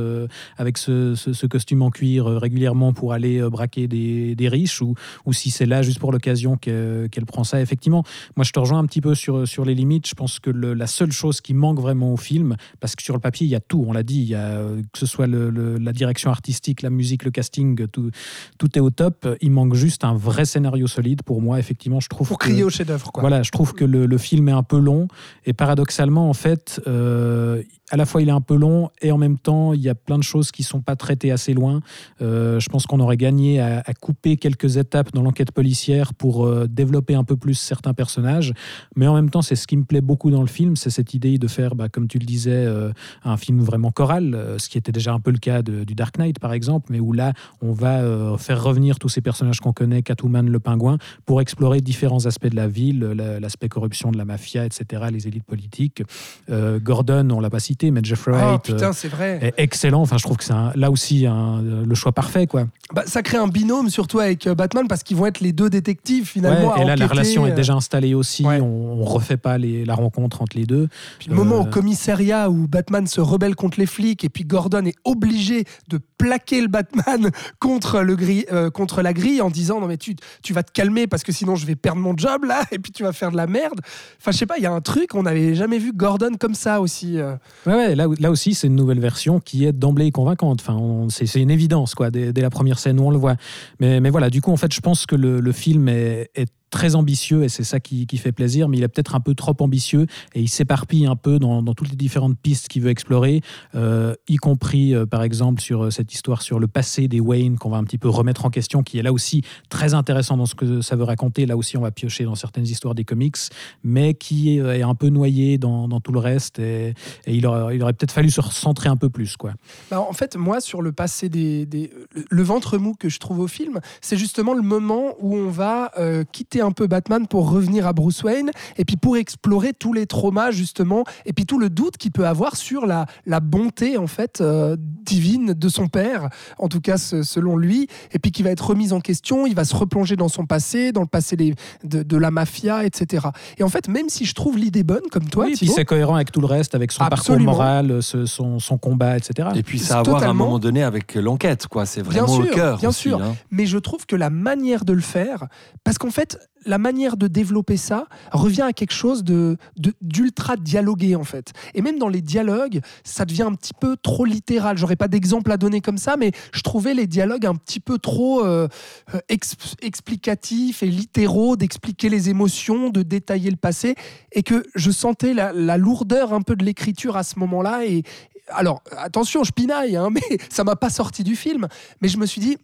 avec 0.58 0.78
ce, 0.78 1.16
ce, 1.16 1.46
costume 1.46 1.82
en 1.82 1.92
cuir 1.92 2.26
régulièrement 2.26 2.94
pour 2.94 3.14
aller 3.14 3.42
braquer 3.50 3.88
des 3.88 4.45
riches 4.50 4.82
ou, 4.82 4.96
ou 5.26 5.34
si 5.34 5.50
c'est 5.50 5.66
là 5.66 5.82
juste 5.82 6.00
pour 6.00 6.12
l'occasion 6.12 6.58
qu'elle 6.58 7.26
prend 7.28 7.44
ça. 7.44 7.62
Effectivement, 7.62 8.04
moi 8.36 8.44
je 8.44 8.52
te 8.52 8.60
rejoins 8.60 8.80
un 8.80 8.86
petit 8.86 9.02
peu 9.02 9.16
sur, 9.16 9.48
sur 9.48 9.66
les 9.66 9.76
limites. 9.76 10.08
Je 10.08 10.16
pense 10.16 10.40
que 10.40 10.50
la 10.50 10.88
seule 10.88 11.12
chose 11.12 11.42
qui 11.42 11.54
manque 11.54 11.80
vraiment 11.80 12.14
au 12.14 12.18
film, 12.18 12.56
parce 12.80 12.96
que 12.96 13.04
sur 13.04 13.14
le 13.14 13.20
papier 13.20 13.48
il 13.48 13.50
y 13.50 13.56
a 13.56 13.60
tout, 13.60 13.84
on 13.88 13.94
l'a 13.94 14.04
dit, 14.04 14.22
il 14.22 14.30
y 14.30 14.36
a, 14.36 14.62
que 14.92 15.00
ce 15.00 15.06
soit 15.06 15.28
le, 15.28 15.78
la 15.78 15.94
direction 15.94 16.30
artistique, 16.30 16.82
la 16.82 16.90
musique, 16.90 17.24
le 17.24 17.32
casting, 17.32 17.88
tout, 17.88 18.12
tout 18.58 18.78
est 18.78 18.82
au 18.82 18.90
top. 18.90 19.28
Il 19.42 19.52
manque 19.52 19.76
juste 19.76 20.04
un 20.04 20.16
vrai 20.16 20.46
scénario 20.46 20.88
solide 20.88 21.24
pour 21.24 21.42
moi. 21.42 21.60
Effectivement, 21.60 22.00
je 22.00 22.10
trouve. 22.10 22.28
Pour 22.28 22.40
crier 22.40 22.64
au 22.64 22.70
chef-d'œuvre. 22.70 23.12
Voilà, 23.16 23.44
je 23.44 23.52
trouve 23.52 23.74
que 23.74 23.86
le, 23.86 24.06
le, 24.06 24.18
film 24.18 24.50
est 24.50 24.54
un 24.54 24.64
peu 24.64 24.78
long 24.78 25.08
et 25.46 25.54
paradoxalement, 25.54 26.30
en 26.30 26.34
fait, 26.34 26.82
euh, 26.88 27.62
à 27.92 27.98
la 27.98 28.06
fois 28.06 28.22
il 28.22 28.30
est 28.30 28.34
un 28.34 28.42
peu 28.42 28.56
long 28.56 28.90
et 29.02 29.12
en 29.12 29.18
même 29.18 29.38
temps 29.38 29.74
il 29.74 29.82
y 29.82 29.90
a 29.90 29.96
plein 29.96 30.18
de 30.18 30.24
choses 30.24 30.52
qui 30.52 30.64
sont 30.64 30.82
pas 30.82 30.96
traitées 30.96 31.32
assez 31.32 31.54
loin. 31.54 31.82
Euh, 32.22 32.60
je 32.60 32.70
pense 32.70 32.86
qu'on 32.86 33.00
aurait 33.00 33.18
gagné 33.18 33.60
à, 33.60 33.84
couper 34.00 34.35
quelques 34.38 34.78
étapes 34.78 35.12
dans 35.14 35.22
l'enquête 35.22 35.52
policière 35.52 36.14
pour 36.14 36.46
euh, 36.46 36.68
développer 36.70 37.16
un 37.16 37.24
peu 37.24 37.36
plus 37.38 37.54
certains 37.56 37.94
personnages. 37.94 38.54
Mais 38.96 39.08
en 39.08 39.16
même 39.16 39.30
temps, 39.30 39.42
c'est 39.42 39.56
ce 39.56 39.68
qui 39.68 39.78
me 39.78 39.84
plaît 39.84 40.02
beaucoup 40.02 40.32
dans 40.32 40.42
le 40.42 40.48
film, 40.48 40.76
c'est 40.76 40.90
cette 40.90 41.14
idée 41.14 41.38
de 41.38 41.48
faire, 41.48 41.76
bah, 41.76 41.90
comme 41.90 42.08
tu 42.08 42.20
le 42.20 42.26
disais, 42.26 42.52
euh, 42.54 42.92
un 43.24 43.38
film 43.38 43.62
vraiment 43.62 43.92
choral, 43.92 44.34
euh, 44.36 44.58
ce 44.58 44.70
qui 44.70 44.78
était 44.78 44.92
déjà 44.92 45.14
un 45.14 45.20
peu 45.20 45.32
le 45.32 45.38
cas 45.38 45.62
de- 45.62 45.84
du 45.84 45.96
Dark 45.96 46.18
Knight, 46.18 46.40
par 46.40 46.54
exemple, 46.54 46.88
mais 46.92 47.00
où 47.00 47.14
là, 47.14 47.34
on 47.62 47.72
va 47.72 48.02
faire 48.38 48.64
revenir 48.64 49.00
tous 49.00 49.10
ces 49.10 49.22
personnages 49.22 49.60
qu'on 49.60 49.74
connaît, 49.74 50.02
Catwoman, 50.02 50.50
le 50.50 50.60
pingouin, 50.60 50.98
pour 51.26 51.42
explorer 51.42 51.82
différents 51.82 52.26
aspects 52.26 52.48
de 52.48 52.56
la 52.56 52.68
ville, 52.68 53.00
la- 53.00 53.40
l'aspect 53.40 53.70
corruption 53.70 54.12
de 54.12 54.18
la 54.18 54.26
mafia, 54.26 54.66
etc., 54.66 55.04
les 55.12 55.28
élites 55.28 55.44
politiques. 55.44 56.04
Gordon, 56.50 57.30
on 57.32 57.40
l'a 57.40 57.50
pas 57.50 57.60
cité, 57.60 57.92
mais 57.92 58.02
Jeffrey 58.04 58.32
Oh 58.34 58.38
Wright, 58.38 58.62
putain, 58.64 58.94
c'est 58.94 59.08
vrai. 59.08 59.40
est 59.42 59.54
excellent. 59.58 60.02
Enfin, 60.02 60.18
je 60.18 60.24
trouve 60.24 60.38
que 60.38 60.44
c'est 60.44 60.54
là 60.76 60.92
aussi 60.92 61.26
un- 61.26 61.62
le 61.62 61.96
choix 61.96 62.12
parfait, 62.12 62.48
quoi. 62.48 62.66
Bah, 62.94 63.04
ça 63.06 63.22
crée 63.24 63.38
un 63.38 63.48
binôme 63.48 63.90
surtout 63.90 64.20
avec 64.26 64.48
euh, 64.48 64.56
Batman 64.56 64.88
parce 64.88 65.04
qu'ils 65.04 65.16
vont 65.18 65.26
être 65.26 65.40
les 65.40 65.52
deux 65.54 65.70
détectives 65.70 66.26
finalement. 66.28 66.74
Ouais, 66.76 66.82
et 66.82 66.86
là, 66.86 66.96
la 66.96 67.08
relation 67.08 67.48
est 67.48 67.52
euh, 67.52 67.56
déjà 67.56 67.74
installée 67.74 68.14
aussi. 68.14 68.46
Ouais. 68.46 68.60
On, 68.62 69.02
on 69.02 69.04
refait 69.06 69.38
pas 69.38 69.58
les- 69.58 69.86
la 69.86 69.96
rencontre 69.96 70.42
entre 70.42 70.58
les 70.58 70.66
deux. 70.66 70.88
Puis 71.20 71.30
le 71.30 71.36
moment 71.36 71.56
Euh, 71.58 71.62
au 71.62 71.66
commissariat 71.66 72.50
où 72.50 72.68
Batman 72.68 73.08
se 73.08 73.22
rebelle 73.22 73.56
contre 73.56 73.80
les 73.80 73.86
flics 73.86 74.24
et 74.24 74.30
puis 74.30 74.44
Gordon 74.44 74.86
est 74.86 74.96
obligé 75.06 75.64
de 75.90 76.00
plaquer 76.18 76.62
le 76.62 76.68
Batman 76.68 77.30
contre, 77.60 78.02
le 78.02 78.16
gris- 78.16 78.46
euh, 78.52 78.70
contre 78.70 79.02
la 79.02 79.14
grille 79.14 79.42
en 79.42 79.50
disant 79.50 79.80
non 79.80 79.88
mais 79.88 79.98
tu, 79.98 80.16
tu 80.44 80.54
vas 80.54 80.64
te 80.64 80.72
calmer 80.72 81.08
parce 81.08 81.24
que 81.24 81.32
sinon 81.32 81.56
je 81.56 81.66
vais 81.66 81.76
perdre 81.76 82.02
mon 82.02 82.18
job 82.18 82.44
là 82.46 82.62
et 82.72 82.80
puis 82.80 82.92
tu 82.92 83.04
vas 83.04 83.14
faire 83.14 83.32
de 83.32 83.38
la 83.38 83.48
merde. 83.48 83.80
Enfin 84.20 84.32
je 84.32 84.38
sais 84.38 84.46
pas, 84.46 84.56
il 84.58 84.64
y 84.64 84.68
a 84.68 84.72
un 84.72 84.82
truc, 84.82 85.16
on 85.16 85.24
n'avait 85.24 85.56
jamais 85.56 85.78
vu 85.78 85.94
Gordon 85.94 86.32
comme 86.40 86.56
ça 86.56 86.82
aussi. 86.82 87.18
Ouais, 87.66 87.74
ouais, 87.74 87.96
là, 87.96 88.08
là 88.20 88.32
aussi, 88.32 88.54
c'est 88.54 88.68
une 88.68 88.76
nouvelle 88.76 89.00
version 89.00 89.40
qui 89.40 89.66
est 89.66 89.72
d'emblée 89.72 90.12
convaincante. 90.12 90.60
Enfin, 90.62 91.08
c'est 91.10 91.42
une 91.42 91.52
évidence, 91.52 91.96
quoi, 91.96 92.10
dès, 92.12 92.34
dès 92.34 92.42
la 92.42 92.50
première 92.50 92.80
scène 92.80 93.00
où 93.00 93.04
on 93.04 93.12
le 93.12 93.18
voit. 93.18 93.36
Mais, 93.80 94.00
mais 94.06 94.12
voilà, 94.12 94.30
du 94.30 94.40
coup, 94.40 94.52
en 94.52 94.56
fait, 94.56 94.72
je 94.72 94.82
pense 94.82 95.08
que 95.08 95.16
le, 95.16 95.52
film 95.52 95.90
est 95.90 96.30
très 96.76 96.96
ambitieux 96.96 97.44
et 97.46 97.48
c'est 97.50 97.64
ça 97.64 97.80
qui, 97.80 98.06
qui 98.06 98.18
fait 98.18 98.34
plaisir, 98.34 98.68
mais 98.68 98.76
il 98.78 98.84
est 98.84 98.90
peut-être 98.90 99.16
un 99.16 99.22
peu 99.22 99.34
trop 99.34 99.56
ambitieux 99.62 100.08
et 100.34 100.42
il 100.42 100.50
s'éparpille 100.50 101.06
un 101.06 101.16
peu 101.16 101.40
dans, 101.40 101.64
dans 101.64 101.74
toutes 101.74 101.90
les 101.90 101.96
différentes 101.96 102.38
pistes 102.38 102.68
qu'il 102.68 102.82
veut 102.82 102.90
explorer, 102.90 103.40
euh, 103.76 104.14
y 104.28 104.36
compris, 104.36 104.94
euh, 104.94 105.06
par 105.06 105.24
exemple, 105.24 105.62
sur 105.62 105.86
euh, 105.86 105.90
cette 105.90 106.14
histoire 106.14 106.42
sur 106.42 106.60
le 106.60 106.68
passé 106.68 107.08
des 107.08 107.22
Wayne 107.22 107.58
qu'on 107.58 107.70
va 107.70 107.78
un 107.78 107.86
petit 107.86 107.98
peu 107.98 108.10
remettre 108.10 108.44
en 108.44 108.50
question, 108.50 108.84
qui 108.84 109.00
est 109.00 109.04
là 109.04 109.14
aussi 109.14 109.42
très 109.70 109.94
intéressant 109.94 110.36
dans 110.36 110.46
ce 110.46 110.54
que 110.54 110.82
ça 110.82 110.98
veut 110.98 111.06
raconter. 111.06 111.46
Là 111.46 111.56
aussi, 111.56 111.78
on 111.78 111.82
va 111.82 111.92
piocher 111.92 112.26
dans 112.26 112.36
certaines 112.36 112.66
histoires 112.66 112.94
des 112.94 113.06
comics, 113.06 113.38
mais 113.86 114.14
qui 114.14 114.58
est 114.58 114.82
un 114.82 114.96
peu 114.96 115.08
noyé 115.08 115.58
dans, 115.58 115.88
dans 115.88 116.02
tout 116.02 116.12
le 116.12 116.20
reste 116.20 116.60
et, 116.60 116.94
il 117.26 117.48
aurait, 117.48 117.78
il 117.78 117.82
aurait 117.84 117.94
peut-être 117.94 118.12
fallu 118.12 118.30
se 118.30 118.42
recentrer 118.42 118.90
un 118.90 118.98
peu 118.98 119.10
plus, 119.10 119.38
quoi. 119.38 119.54
Bah, 119.90 120.02
en 120.02 120.12
fait, 120.12 120.36
moi, 120.36 120.60
sur 120.60 120.82
le 120.82 120.92
passé 120.92 121.30
des, 121.30 121.66
des- 121.66 121.90
le- 122.30 122.44
ventre 122.44 122.78
mou 122.78 122.96
que 123.00 123.08
je 123.08 123.20
trouve 123.20 123.40
au 123.40 123.48
film, 123.48 123.80
c'est 124.02 124.18
justement 124.18 124.54
le 124.54 124.62
moment 124.62 125.16
où 125.22 125.38
on 125.38 125.50
va 125.50 125.92
quitter 126.34 126.60
un 126.60 126.65
peu 126.72 126.88
Batman 126.88 127.28
pour 127.28 127.50
revenir 127.50 127.88
à 127.88 127.94
Bruce 127.94 128.24
Wayne 128.24 128.52
et 128.78 128.86
puis 128.86 128.98
pour 128.98 129.18
explorer 129.18 129.74
tous 129.74 129.94
les 129.94 130.06
traumas 130.06 130.52
justement 130.52 131.04
et 131.26 131.34
puis 131.34 131.46
tout 131.46 131.60
le 131.60 131.70
doute 131.70 131.98
qu'il 131.98 132.12
peut 132.12 132.28
avoir 132.28 132.56
sur 132.56 132.86
la, 132.86 133.06
la 133.26 133.40
bonté 133.40 133.98
en 133.98 134.08
fait 134.08 134.42
euh, 134.42 134.76
divine 134.80 135.54
de 135.54 135.70
son 135.70 135.88
père, 135.88 136.30
en 136.58 136.68
tout 136.68 136.82
cas 136.82 136.98
ce- 136.98 137.24
selon 137.24 137.58
lui, 137.58 137.88
et 138.12 138.20
puis 138.20 138.32
qui 138.32 138.44
va 138.44 138.50
être 138.52 138.68
remise 138.70 138.94
en 138.94 139.00
question. 139.00 139.46
Il 139.46 139.56
va 139.56 139.66
se 139.66 139.76
replonger 139.76 140.16
dans 140.16 140.28
son 140.30 140.46
passé, 140.46 140.92
dans 140.92 141.02
le 141.02 141.08
passé 141.08 141.36
des- 141.36 141.56
de, 141.84 142.04
de 142.04 142.18
la 142.18 142.32
mafia, 142.32 142.86
etc. 142.86 143.28
Et 143.58 143.64
en 143.64 143.70
fait, 143.70 143.88
même 143.88 144.10
si 144.10 144.26
je 144.26 144.34
trouve 144.34 144.58
l'idée 144.58 144.84
bonne 144.84 145.04
comme 145.12 145.26
toi, 145.30 145.46
oui, 145.46 145.54
et 145.54 145.56
puis 145.56 145.68
c'est 145.68 145.86
cohérent 145.86 146.16
avec 146.16 146.32
tout 146.32 146.42
le 146.42 146.48
reste, 146.48 146.76
avec 146.76 146.92
son 146.92 147.04
Absolument. 147.04 147.52
parcours 147.54 147.66
moral, 147.66 148.04
ce- 148.04 148.26
son, 148.26 148.60
son 148.60 148.78
combat, 148.78 149.18
etc. 149.18 149.50
Et 149.56 149.64
puis 149.64 149.80
ça 149.80 149.98
a 149.98 150.00
à 150.00 150.04
voir 150.04 150.24
à 150.24 150.28
un 150.28 150.34
moment 150.34 150.60
donné 150.60 150.84
avec 150.84 151.16
l'enquête, 151.16 151.68
quoi. 151.68 151.86
C'est 151.86 152.02
Bien 152.02 152.24
vraiment 152.24 152.40
le 152.40 152.46
sûr, 152.46 152.56
cœur. 152.56 152.78
bien 152.80 152.90
aussi, 152.90 153.02
sûr. 153.10 153.22
hein. 153.22 153.36
mais 153.52 153.66
je 153.66 153.78
trouve 153.78 154.06
que 154.06 154.16
la 154.16 154.30
manière 154.30 154.86
de 154.86 154.94
le 154.94 155.02
faire, 155.02 155.46
parce 155.84 155.98
qu'en 155.98 156.10
fait, 156.12 156.40
la 156.66 156.78
manière 156.78 157.18
de 157.18 157.28
développer 157.28 157.78
ça 157.78 158.08
revient 158.32 158.64
à 158.64 158.74
quelque 158.74 158.94
chose 158.94 159.24
de 159.24 159.58
d'ultra 160.02 160.58
dialogué 160.58 161.16
en 161.16 161.24
fait. 161.24 161.54
Et 161.74 161.82
même 161.82 162.00
dans 162.00 162.08
les 162.08 162.22
dialogues, 162.22 162.82
ça 163.04 163.26
devient 163.26 163.44
un 163.44 163.54
petit 163.54 163.74
peu 163.74 163.98
trop 163.98 164.26
littéral. 164.26 164.78
J'aurais 164.78 164.96
pas 164.96 165.08
d'exemple 165.08 165.52
à 165.52 165.58
donner 165.58 165.82
comme 165.82 165.98
ça, 165.98 166.18
mais 166.18 166.32
je 166.54 166.62
trouvais 166.62 166.94
les 166.94 167.08
dialogues 167.08 167.46
un 167.46 167.56
petit 167.56 167.80
peu 167.80 167.98
trop 167.98 168.46
euh, 168.46 168.68
euh, 169.14 169.20
ex- 169.30 169.56
explicatifs 169.82 170.84
et 170.84 170.88
littéraux, 170.88 171.56
d'expliquer 171.56 172.10
les 172.10 172.30
émotions, 172.30 172.90
de 172.90 173.04
détailler 173.04 173.50
le 173.50 173.58
passé, 173.58 173.96
et 174.32 174.44
que 174.44 174.66
je 174.76 174.92
sentais 174.92 175.34
la, 175.34 175.52
la 175.54 175.78
lourdeur 175.78 176.34
un 176.34 176.42
peu 176.42 176.56
de 176.56 176.66
l'écriture 176.66 177.18
à 177.18 177.24
ce 177.24 177.40
moment-là. 177.40 177.86
Et 177.86 178.04
alors, 178.50 178.82
attention, 178.98 179.44
je 179.44 179.52
pinaille, 179.52 179.96
hein, 179.96 180.10
mais 180.12 180.38
ça 180.50 180.64
m'a 180.64 180.76
pas 180.76 180.90
sorti 180.90 181.24
du 181.24 181.36
film. 181.36 181.68
Mais 182.02 182.08
je 182.08 182.18
me 182.18 182.26
suis 182.26 182.42
dit, 182.42 182.58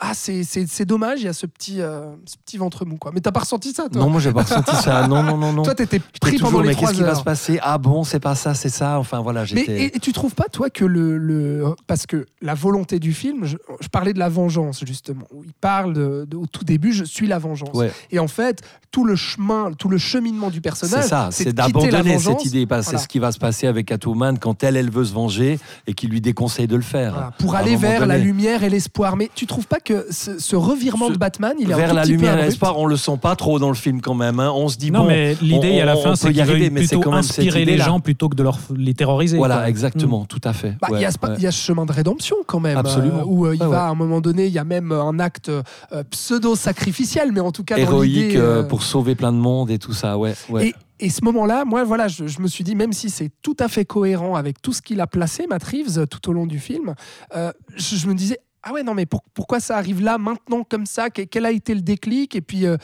ah, 0.00 0.12
c'est- 0.14 0.84
dommage, 0.84 1.20
il 1.20 1.24
y 1.24 1.28
a 1.28 1.32
ce 1.32 1.46
petit, 1.46 1.80
euh, 1.80 2.06
ce 2.24 2.36
petit 2.38 2.56
ventre 2.56 2.84
mou. 2.84 2.96
Quoi. 2.96 3.10
Mais 3.12 3.20
t'as 3.20 3.32
pas 3.32 3.40
ressenti 3.40 3.72
ça, 3.72 3.88
toi 3.88 4.00
Non, 4.00 4.08
moi 4.08 4.20
j'ai 4.20 4.32
pas 4.32 4.42
ressenti 4.42 4.74
ça. 4.76 5.06
Non, 5.08 5.22
non, 5.22 5.36
non, 5.36 5.52
non. 5.52 5.62
Toi, 5.64 5.74
t'étais 5.74 5.98
pris 6.20 6.32
toujours, 6.32 6.50
pendant 6.50 6.62
les 6.62 6.68
mais 6.68 6.74
qu'est-ce 6.74 6.92
qui 6.92 7.02
va 7.02 7.14
se 7.14 7.22
passer? 7.22 7.58
Ah 7.62 7.78
bon, 7.78 8.04
c'est 8.04 8.20
pas 8.20 8.34
ça, 8.34 8.54
c'est 8.54 8.68
ça. 8.68 8.98
Enfin 8.98 9.20
voilà, 9.20 9.40
Mais 9.42 9.46
j'étais. 9.46 9.80
et, 9.84 9.96
et 9.96 10.00
tu 10.00 10.12
trouves 10.12 10.34
pas, 10.34 10.44
toi, 10.52 10.70
que 10.70 10.84
le, 10.84 11.18
le- 11.18 11.74
Parce 11.86 12.06
que 12.06 12.26
la 12.42 12.54
volonté 12.54 12.98
du 13.00 13.12
film, 13.12 13.44
je, 13.44 13.56
je 13.80 13.88
parlais 13.88 14.12
de 14.12 14.18
la 14.18 14.28
vengeance, 14.28 14.84
justement. 14.86 15.26
Où 15.34 15.42
il 15.44 15.52
parle 15.52 15.92
de, 15.94 16.26
de- 16.28 16.36
au 16.36 16.46
tout 16.46 16.64
début, 16.64 16.92
je 16.92 17.04
suis 17.04 17.26
la 17.26 17.38
vengeance. 17.38 17.74
Ouais. 17.74 17.90
Et 18.10 18.18
en 18.18 18.28
fait, 18.28 18.62
tout 18.90 19.04
le 19.04 19.16
chemin, 19.16 19.72
tout 19.72 19.88
le 19.88 19.98
cheminement 19.98 20.50
du 20.50 20.60
personnage, 20.60 21.02
C'est 21.04 21.08
ça, 21.08 21.28
c'est 21.32 21.52
d'abandonner 21.52 22.18
cette 22.18 22.44
idée. 22.44 22.66
Voilà. 22.66 22.82
C'est 22.82 22.98
ce 22.98 23.08
qui 23.08 23.18
va 23.18 23.32
se 23.32 23.38
passer 23.38 23.66
avec 23.66 23.86
Catwoman 23.86 24.38
quand 24.38 24.62
elle, 24.62 24.76
elle 24.76 24.90
veut 24.90 25.04
se 25.04 25.12
venger 25.12 25.58
et 25.86 25.94
qui 25.94 26.06
lui 26.06 26.20
déconseille 26.20 26.66
de 26.68 26.76
le 26.76 26.82
faire. 26.82 27.12
Voilà, 27.12 27.30
pour 27.38 27.54
aller 27.54 27.76
vers 27.76 28.06
la 28.06 28.18
lumière 28.18 28.62
et 28.62 28.70
l'espoir. 28.70 29.16
Mais 29.16 29.30
tu 29.34 29.46
trouves 29.46 29.66
pas 29.66 29.80
que 29.80 29.87
ce, 30.10 30.38
ce 30.38 30.56
revirement 30.56 31.08
Ce- 31.08 31.12
de 31.12 31.18
Batman, 31.18 31.54
il 31.58 31.70
est 31.70 31.74
Vers 31.74 31.94
la 31.94 32.04
lumière 32.04 32.38
et 32.38 32.42
l'espoir, 32.42 32.78
on 32.78 32.86
le 32.86 32.96
sent 32.96 33.18
pas 33.20 33.36
trop 33.36 33.58
dans 33.58 33.68
le 33.68 33.74
film 33.74 34.00
quand 34.00 34.14
même. 34.14 34.40
hein. 34.40 34.50
On 34.54 34.68
se 34.68 34.76
dit 34.78 34.90
non, 34.90 35.00
bon. 35.00 35.06
mais 35.08 35.36
l'idée 35.42 35.80
à 35.80 35.84
la 35.84 35.96
fin, 35.96 36.14
c'est 36.16 36.28
y 36.28 36.32
qu'ils 36.32 36.40
arriver, 36.42 36.64
veulent 36.64 36.72
mais 36.72 36.80
c'est 36.82 36.96
plutôt 36.96 37.00
quand 37.10 37.12
même 37.14 37.22
cette 37.22 37.38
inspirer 37.38 37.64
les 37.64 37.78
gens 37.78 38.00
plutôt 38.00 38.28
que 38.28 38.36
de 38.36 38.42
leur, 38.42 38.58
les 38.76 38.94
terroriser. 38.94 39.36
Voilà, 39.36 39.56
quoi. 39.58 39.68
exactement, 39.68 40.24
tout 40.24 40.40
à 40.44 40.52
fait. 40.52 40.76
Bah, 40.80 40.88
il 40.90 40.94
Ouais, 40.94 41.00
y, 41.02 41.04
a 41.04 41.10
ce, 41.10 41.18
ouais. 41.22 41.34
il 41.38 41.42
y 41.42 41.46
a 41.46 41.52
ce 41.52 41.60
chemin 41.62 41.86
de 41.86 41.92
rédemption 41.92 42.36
quand 42.46 42.60
même, 42.60 42.76
Absolument. 42.78 43.20
euh, 43.20 43.24
où 43.26 43.46
euh, 43.46 43.54
il 43.54 43.60
Ouais, 43.62 43.66
va 43.68 43.70
ouais. 43.70 43.76
à 43.76 43.88
un 43.88 43.94
moment 43.94 44.20
donné, 44.20 44.46
il 44.46 44.52
y 44.52 44.58
a 44.58 44.64
même 44.64 44.92
un 44.92 45.18
acte 45.18 45.48
euh, 45.48 45.62
pseudo-sacrificiel, 46.10 47.32
mais 47.32 47.40
en 47.40 47.52
tout 47.52 47.64
cas 47.64 47.76
héroïque 47.76 48.34
euh, 48.36 48.60
euh, 48.60 48.62
pour 48.62 48.82
sauver 48.82 49.14
plein 49.14 49.32
de 49.32 49.38
monde 49.38 49.70
et 49.70 49.78
tout 49.78 49.92
ça. 49.92 50.18
Ouais, 50.18 50.34
ouais. 50.50 50.68
Et, 50.68 51.06
et 51.06 51.10
ce 51.10 51.24
moment-là, 51.24 51.64
moi, 51.64 51.84
voilà, 51.84 52.08
je, 52.08 52.26
je 52.26 52.40
me 52.40 52.48
suis 52.48 52.64
dit, 52.64 52.74
même 52.74 52.92
si 52.92 53.10
c'est 53.10 53.30
tout 53.42 53.56
à 53.60 53.68
fait 53.68 53.84
cohérent 53.84 54.34
avec 54.34 54.60
tout 54.62 54.72
ce 54.72 54.82
qu'il 54.82 55.00
a 55.00 55.06
placé, 55.06 55.46
Matt 55.48 55.64
Reeves, 55.64 56.06
tout 56.06 56.28
au 56.30 56.32
long 56.32 56.46
du 56.46 56.58
film, 56.58 56.94
euh, 57.36 57.52
je, 57.76 57.96
je 57.96 58.06
me 58.08 58.14
disais. 58.14 58.38
Ah 58.62 58.72
ouais, 58.72 58.82
non, 58.82 58.92
mais 58.94 59.06
pour- 59.06 59.22
pourquoi 59.34 59.60
ça 59.60 59.76
arrive 59.76 60.02
là, 60.02 60.18
maintenant, 60.18 60.64
comme 60.68 60.84
ça? 60.86 61.10
Que- 61.10 61.22
Quel 61.22 61.46
a 61.46 61.52
été 61.52 61.74
le 61.74 61.80
déclic? 61.80 62.34
Et 62.34 62.40
puis, 62.40 62.66
euh, 62.66 62.76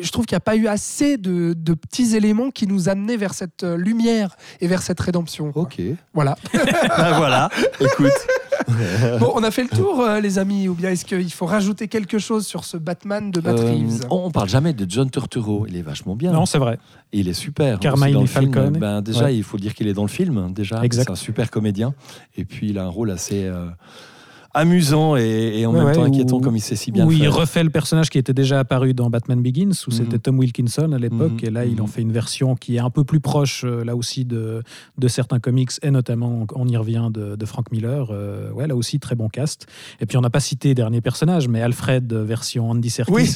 je 0.00 0.10
trouve 0.10 0.26
qu'il 0.26 0.34
n'y 0.34 0.38
a 0.38 0.40
pas 0.40 0.56
eu 0.56 0.66
assez 0.66 1.16
de, 1.16 1.54
de 1.56 1.74
petits 1.74 2.16
éléments 2.16 2.50
qui 2.50 2.66
nous 2.66 2.88
amenaient 2.88 3.16
vers 3.16 3.32
cette 3.34 3.62
euh, 3.62 3.76
lumière 3.76 4.36
et 4.60 4.66
vers 4.66 4.82
cette 4.82 5.00
rédemption. 5.00 5.52
quoi. 5.52 5.62
Ok. 5.62 5.80
Voilà. 6.12 6.36
Ben 6.52 7.16
voilà, 7.16 7.48
écoute. 7.80 8.10
Bon, 9.18 9.32
on 9.34 9.42
a 9.42 9.50
fait 9.50 9.64
le 9.64 9.68
tour, 9.68 10.00
euh, 10.00 10.20
les 10.20 10.38
amis, 10.38 10.68
ou 10.68 10.74
bien 10.74 10.90
est-ce 10.90 11.04
qu'il 11.04 11.32
faut 11.32 11.46
rajouter 11.46 11.88
quelque 11.88 12.18
chose 12.18 12.46
sur 12.46 12.64
ce 12.64 12.76
Batman 12.76 13.30
de 13.30 13.40
Matt 13.40 13.58
Euh, 13.58 13.72
Reeves? 13.72 14.06
on 14.08 14.30
parle 14.30 14.48
jamais 14.48 14.72
de 14.72 14.86
John 14.88 15.10
Turturro. 15.10 15.66
Il 15.68 15.76
est 15.76 15.82
vachement 15.82 16.14
bien. 16.14 16.30
Non, 16.32 16.46
c'est 16.46 16.58
vrai. 16.58 16.78
Et 17.12 17.18
il 17.20 17.28
est 17.28 17.32
super. 17.34 17.80
Carmine 17.80 18.12
dans 18.12 18.20
le 18.20 18.26
film. 18.26 18.52
Falcone. 18.52 18.78
Ben, 18.78 19.02
déjà, 19.02 19.24
Ouais. 19.24 19.36
il 19.36 19.42
faut 19.42 19.56
dire 19.58 19.74
qu'il 19.74 19.88
est 19.88 19.92
dans 19.94 20.02
le 20.02 20.08
film. 20.08 20.52
Déjà, 20.52 20.82
Exact. 20.84 21.04
c'est 21.06 21.10
un 21.10 21.16
super 21.16 21.50
comédien. 21.50 21.92
Et 22.36 22.44
puis, 22.44 22.70
il 22.70 22.78
a 22.78 22.84
un 22.84 22.88
rôle 22.88 23.10
assez 23.10 23.44
euh, 23.46 23.66
amusant 24.54 25.16
et, 25.16 25.22
et 25.60 25.66
en 25.66 25.70
Ouais, 25.72 25.78
même 25.78 25.86
ouais, 25.86 25.92
temps 25.94 26.04
inquiétant, 26.04 26.36
où- 26.36 26.40
comme 26.40 26.56
il 26.56 26.60
sait 26.60 26.76
si 26.76 26.92
bien 26.92 27.06
où 27.06 27.10
le 27.10 27.14
il 27.16 27.22
faire. 27.22 27.34
refait 27.34 27.64
le 27.64 27.70
personnage 27.70 28.10
qui 28.10 28.18
était 28.18 28.34
déjà 28.34 28.58
apparu 28.60 28.92
dans 28.94 29.08
Batman 29.10 29.40
Begins, 29.42 29.70
où 29.86 29.90
Mhm. 29.90 29.96
c'était 29.96 30.18
Tom 30.18 30.38
Wilkinson 30.38 30.92
à 30.92 30.98
l'époque, 30.98 31.40
Mhm. 31.42 31.48
et 31.48 31.50
là 31.50 31.64
il 31.64 31.80
en 31.80 31.84
Mhm. 31.84 31.90
fait 31.90 32.02
une 32.02 32.12
version 32.12 32.54
qui 32.54 32.76
est 32.76 32.80
un 32.80 32.90
peu 32.90 33.04
plus 33.04 33.20
proche, 33.20 33.64
euh, 33.64 33.84
là 33.84 33.96
aussi, 33.96 34.24
de, 34.24 34.62
de 34.98 35.08
certains 35.08 35.38
comics, 35.40 35.70
et 35.82 35.90
notamment, 35.90 36.46
on 36.54 36.68
y 36.68 36.76
revient, 36.76 37.08
de, 37.10 37.36
de 37.36 37.46
Frank 37.46 37.70
Miller. 37.72 38.08
Euh, 38.10 38.50
ouais, 38.52 38.66
là 38.66 38.76
aussi, 38.76 38.98
très 39.00 39.14
bon 39.14 39.28
cast. 39.28 39.66
Et 40.00 40.06
puis 40.06 40.16
on 40.16 40.20
n'a 40.20 40.30
pas 40.30 40.40
cité 40.40 40.74
dernier 40.74 41.00
personnage, 41.00 41.48
mais 41.48 41.62
Alfred, 41.62 42.12
euh, 42.12 42.24
version 42.24 42.70
Andy 42.70 42.90
Serkis. 42.90 43.12
Oui. 43.12 43.30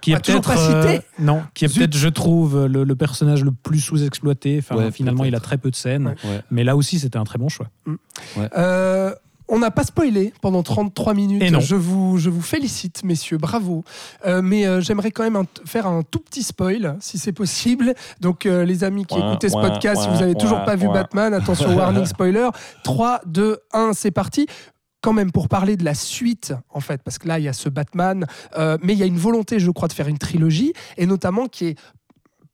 Qui 0.00 0.12
est 0.12 0.16
peut-être 0.22 0.42
pas 0.46 0.56
cité. 0.56 0.96
euh, 0.96 0.98
non, 1.18 1.42
qui 1.54 1.64
est 1.64 1.68
Zut. 1.68 1.78
peut-être, 1.78 1.96
je 1.96 2.08
trouve, 2.10 2.66
le, 2.66 2.84
le 2.84 2.94
personnage 2.96 3.42
le 3.42 3.52
plus 3.52 3.80
sous-exploité. 3.80 4.56
Enfin, 4.58 4.76
Ouais, 4.76 4.90
finalement, 4.90 5.24
il 5.24 5.34
a 5.34 5.40
très 5.40 5.56
peu 5.56 5.70
de 5.70 5.76
scènes, 5.76 6.08
Ouais. 6.24 6.30
Ouais. 6.30 6.40
mais 6.50 6.62
là 6.62 6.76
aussi, 6.76 6.98
c'était 6.98 7.16
un 7.16 7.24
très 7.24 7.38
bon 7.38 7.48
choix. 7.48 7.68
Euh, 8.56 9.12
on 9.48 9.58
n'a 9.58 9.70
pas 9.70 9.84
spoilé 9.84 10.32
pendant 10.40 10.62
33 10.62 11.14
minutes. 11.14 11.42
Et 11.42 11.50
non. 11.50 11.60
Je 11.60 11.76
vous, 11.76 12.16
je 12.18 12.30
vous 12.30 12.40
félicite, 12.42 13.04
messieurs, 13.04 13.36
bravo. 13.38 13.84
Euh, 14.26 14.40
mais 14.42 14.66
euh, 14.66 14.80
j'aimerais 14.80 15.10
quand 15.10 15.22
même 15.22 15.36
un- 15.36 15.46
faire 15.66 15.86
un 15.86 16.02
tout 16.02 16.20
petit 16.20 16.42
spoil, 16.42 16.96
si 17.00 17.18
c'est 17.18 17.32
possible. 17.32 17.94
Donc, 18.20 18.46
euh, 18.46 18.64
les 18.64 18.84
amis 18.84 19.04
qui 19.04 19.14
Ouin, 19.18 19.30
écoutaient 19.32 19.50
ce 19.50 19.54
ouin, 19.56 19.68
podcast, 19.70 20.02
si 20.02 20.08
vous 20.08 20.14
ouin, 20.14 20.20
avez 20.22 20.34
toujours 20.34 20.64
pas 20.64 20.76
vu 20.76 20.86
ouin. 20.86 20.94
Batman, 20.94 21.34
attention, 21.34 21.74
warning 21.76 22.06
spoiler. 22.06 22.48
3, 22.84 23.20
2, 23.26 23.58
1, 23.72 23.92
c'est 23.92 24.10
parti. 24.10 24.46
Quand 25.02 25.12
même 25.12 25.32
pour 25.32 25.48
parler 25.50 25.76
de 25.76 25.84
la 25.84 25.92
suite, 25.94 26.54
en 26.70 26.80
fait, 26.80 27.02
parce 27.02 27.18
que 27.18 27.28
là, 27.28 27.38
il 27.38 27.44
y 27.44 27.48
a 27.48 27.52
ce 27.52 27.68
Batman, 27.68 28.24
euh, 28.56 28.78
mais 28.82 28.94
il 28.94 28.98
y 28.98 29.02
a 29.02 29.06
une 29.06 29.18
volonté, 29.18 29.58
je 29.58 29.70
crois, 29.70 29.86
de 29.88 29.92
faire 29.92 30.08
une 30.08 30.16
trilogie, 30.16 30.72
et 30.96 31.04
notamment 31.04 31.46
qui 31.46 31.66
est 31.66 31.78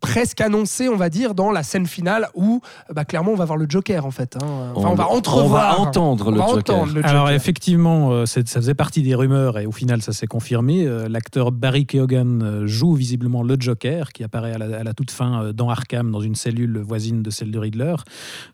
presque 0.00 0.40
annoncé, 0.40 0.88
on 0.88 0.96
va 0.96 1.10
dire, 1.10 1.34
dans 1.34 1.50
la 1.50 1.62
scène 1.62 1.86
finale 1.86 2.28
où 2.34 2.60
bah, 2.94 3.04
clairement 3.04 3.32
on 3.32 3.36
va 3.36 3.44
voir 3.44 3.58
le 3.58 3.66
Joker 3.68 4.06
en 4.06 4.10
fait. 4.10 4.36
hein. 4.36 4.72
Enfin, 4.74 4.88
on, 4.88 4.92
On- 4.92 4.94
va 4.94 5.08
on 5.10 5.16
entrevoir. 5.16 5.74
va 5.76 5.80
entendre 5.80 6.28
on 6.28 6.30
le 6.30 6.38
va 6.38 6.46
Joker. 6.46 6.76
entendre 6.76 6.94
le 6.94 7.06
Alors 7.06 7.30
effectivement, 7.30 8.10
euh, 8.12 8.26
ça 8.26 8.40
faisait 8.44 8.74
partie 8.74 9.02
des 9.02 9.14
rumeurs 9.14 9.58
et 9.58 9.66
au 9.66 9.72
final 9.72 10.00
ça 10.02 10.12
s'est 10.12 10.26
confirmé. 10.26 10.86
Euh, 10.86 11.08
L'acteur 11.08 11.52
Barry 11.52 11.86
Keoghan 11.86 12.40
euh, 12.40 12.66
joue 12.66 12.94
visiblement 12.94 13.42
le 13.42 13.56
Joker 13.58 14.12
qui 14.12 14.24
apparaît 14.24 14.52
à 14.54 14.58
la, 14.58 14.78
à 14.78 14.82
la 14.84 14.92
toute 14.94 15.10
fin 15.10 15.42
euh, 15.44 15.52
dans 15.52 15.68
Arkham 15.68 16.10
dans 16.10 16.20
une 16.20 16.34
cellule 16.34 16.78
voisine 16.78 17.22
de 17.22 17.30
celle 17.30 17.50
de 17.50 17.58
Riddler. 17.58 17.94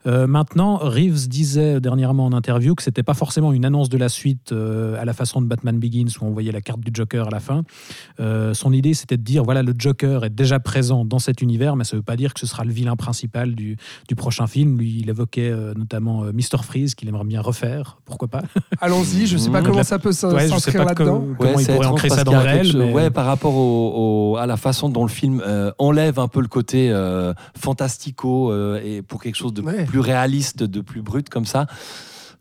Euh, 0.07 0.27
maintenant, 0.27 0.77
Reeves 0.77 1.29
disait 1.29 1.81
dernièrement 1.81 2.27
en 2.27 2.33
interview 2.33 2.75
que 2.75 2.83
c'était 2.83 3.03
pas 3.05 3.15
forcément 3.15 3.53
une 3.53 3.65
annonce 3.65 3.89
de 3.89 3.99
la 3.99 4.09
suite 4.09 4.53
euh, 4.53 5.01
à 5.01 5.05
la 5.05 5.13
façon 5.13 5.41
de 5.41 5.47
Batman 5.47 5.79
Begins 5.79 6.09
où 6.21 6.25
on 6.25 6.31
voyait 6.33 6.53
la 6.53 6.61
carte 6.61 6.81
du 6.81 6.91
Joker 6.93 7.29
à 7.29 7.31
la 7.31 7.41
fin. 7.41 7.63
Euh, 8.21 8.53
son 8.55 8.73
idée 8.73 8.95
c'était 8.95 9.17
de 9.17 9.23
dire 9.23 9.45
voilà 9.45 9.63
le 9.63 9.75
Joker 9.79 10.25
est 10.25 10.31
déjà 10.31 10.59
présent 10.59 11.05
dans 11.05 11.19
cet 11.37 11.43
univers, 11.43 11.77
mais 11.77 11.85
ça 11.85 11.97
veut 11.97 12.03
pas 12.03 12.17
dire 12.17 12.33
que 12.33 12.41
ce 12.41 12.47
sera 12.47 12.65
le 12.65 12.73
vilain 12.73 12.97
principal 12.97 13.55
du, 13.55 13.77
du 14.09 14.15
prochain 14.17 14.47
film. 14.47 14.79
Lui, 14.79 15.01
il 15.01 15.11
évoquait 15.11 15.51
euh, 15.51 15.75
notamment 15.77 16.25
euh, 16.25 16.33
Mr 16.33 16.63
Freeze 16.63 16.95
qu'il 16.95 17.09
aimerait 17.09 17.25
bien 17.25 17.43
refaire, 17.43 17.99
pourquoi 18.07 18.29
pas? 18.29 18.43
Allons-y, 18.81 19.27
je 19.27 19.37
sais 19.37 19.51
pas 19.51 19.61
Mmh. 19.61 19.65
comment 19.65 19.77
La- 19.79 19.85
ça 19.85 19.99
peut 19.99 20.09
Ouais, 20.09 20.49
s'inscrire 20.49 20.85
là-dedans. 20.87 21.25
comment 21.37 21.53
Ouais, 21.53 21.55
il 21.59 21.65
c'est 21.65 21.75
pourrait 21.75 21.87
ancrer 21.89 22.09
ça 22.09 22.25
dans 22.25 22.33
le 22.33 22.39
réel. 22.39 22.67
chose- 22.67 22.77
mais- 22.77 22.93
Ouais, 22.93 23.11
par 23.11 23.27
rapport 23.27 23.55
au, 23.55 24.33
au- 24.33 24.37
à 24.39 24.47
la 24.47 24.57
façon 24.57 24.89
dont 24.89 25.03
le 25.03 25.11
film 25.11 25.43
euh, 25.47 25.71
enlève 25.79 26.19
un 26.19 26.29
peu 26.29 26.41
le 26.41 26.49
côté 26.49 26.91
euh, 26.91 27.35
fantastico 27.59 28.51
euh, 28.51 28.81
et 28.83 29.03
pour 29.03 29.23
quelque 29.23 29.35
chose 29.37 29.53
de 29.53 29.61
Ouais. 29.63 29.85
plus 29.85 30.01
réaliste, 30.01 30.63
de 30.63 30.81
plus 30.81 31.03
brut 31.03 31.29
comme 31.29 31.45
ça. 31.45 31.67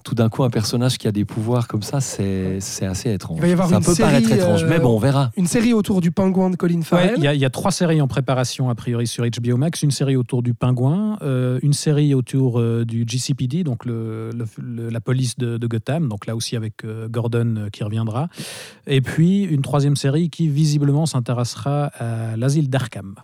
Tout 0.05 0.13
d'un 0.13 0.29
coup, 0.29 0.43
un 0.43 0.51
personnage 0.51 0.99
qui 0.99 1.07
a 1.07 1.11
des 1.11 1.25
pouvoirs 1.25 1.67
comme 1.67 1.81
ça, 1.81 1.99
c'est 1.99 2.59
c'est 2.59 2.85
assez 2.85 3.11
étrange. 3.11 3.39
Il 3.39 3.41
va 3.41 3.47
y 3.47 3.51
avoir 3.53 3.67
ça 3.69 3.77
une 3.77 3.83
peut 3.83 3.93
série, 3.95 4.11
paraître 4.11 4.31
étrange, 4.31 4.63
euh, 4.63 4.67
mais 4.69 4.77
bon, 4.79 4.95
on 4.95 4.99
verra. 4.99 5.31
Une 5.35 5.47
série 5.47 5.73
autour 5.73 5.99
du 5.99 6.11
pingouin 6.11 6.51
de 6.51 6.55
Colin 6.55 6.81
Farrell. 6.83 7.15
il 7.17 7.23
y, 7.23 7.27
a- 7.27 7.33
il 7.33 7.39
y 7.41 7.45
a 7.45 7.49
trois 7.49 7.71
séries 7.71 7.99
en 8.01 8.07
préparation 8.07 8.69
a 8.69 8.75
priori 8.75 9.07
sur 9.07 9.25
HBO 9.25 9.57
Max. 9.57 9.81
Une 9.81 9.89
série 9.89 10.15
autour 10.15 10.43
du 10.43 10.53
pingouin, 10.53 11.17
euh, 11.23 11.57
une 11.63 11.73
série 11.73 12.13
autour 12.13 12.59
euh, 12.59 12.85
du 12.85 13.03
GCPD, 13.07 13.63
donc 13.63 13.83
le, 13.83 14.29
le- 14.31 14.45
le- 14.61 14.89
la 14.89 15.01
police 15.01 15.37
de, 15.39 15.57
de 15.57 15.67
Gotham, 15.67 16.07
donc 16.07 16.27
là 16.27 16.35
aussi 16.35 16.55
avec 16.55 16.85
euh, 16.85 17.07
Gordon 17.09 17.55
euh, 17.57 17.69
qui 17.69 17.83
reviendra. 17.83 18.27
Et 18.85 19.01
puis 19.01 19.41
une 19.41 19.63
troisième 19.63 19.95
série 19.95 20.29
qui 20.29 20.47
visiblement 20.47 21.07
s'intéressera 21.07 21.85
à 21.97 22.37
l'asile 22.37 22.69
d'Arkham. 22.69 23.15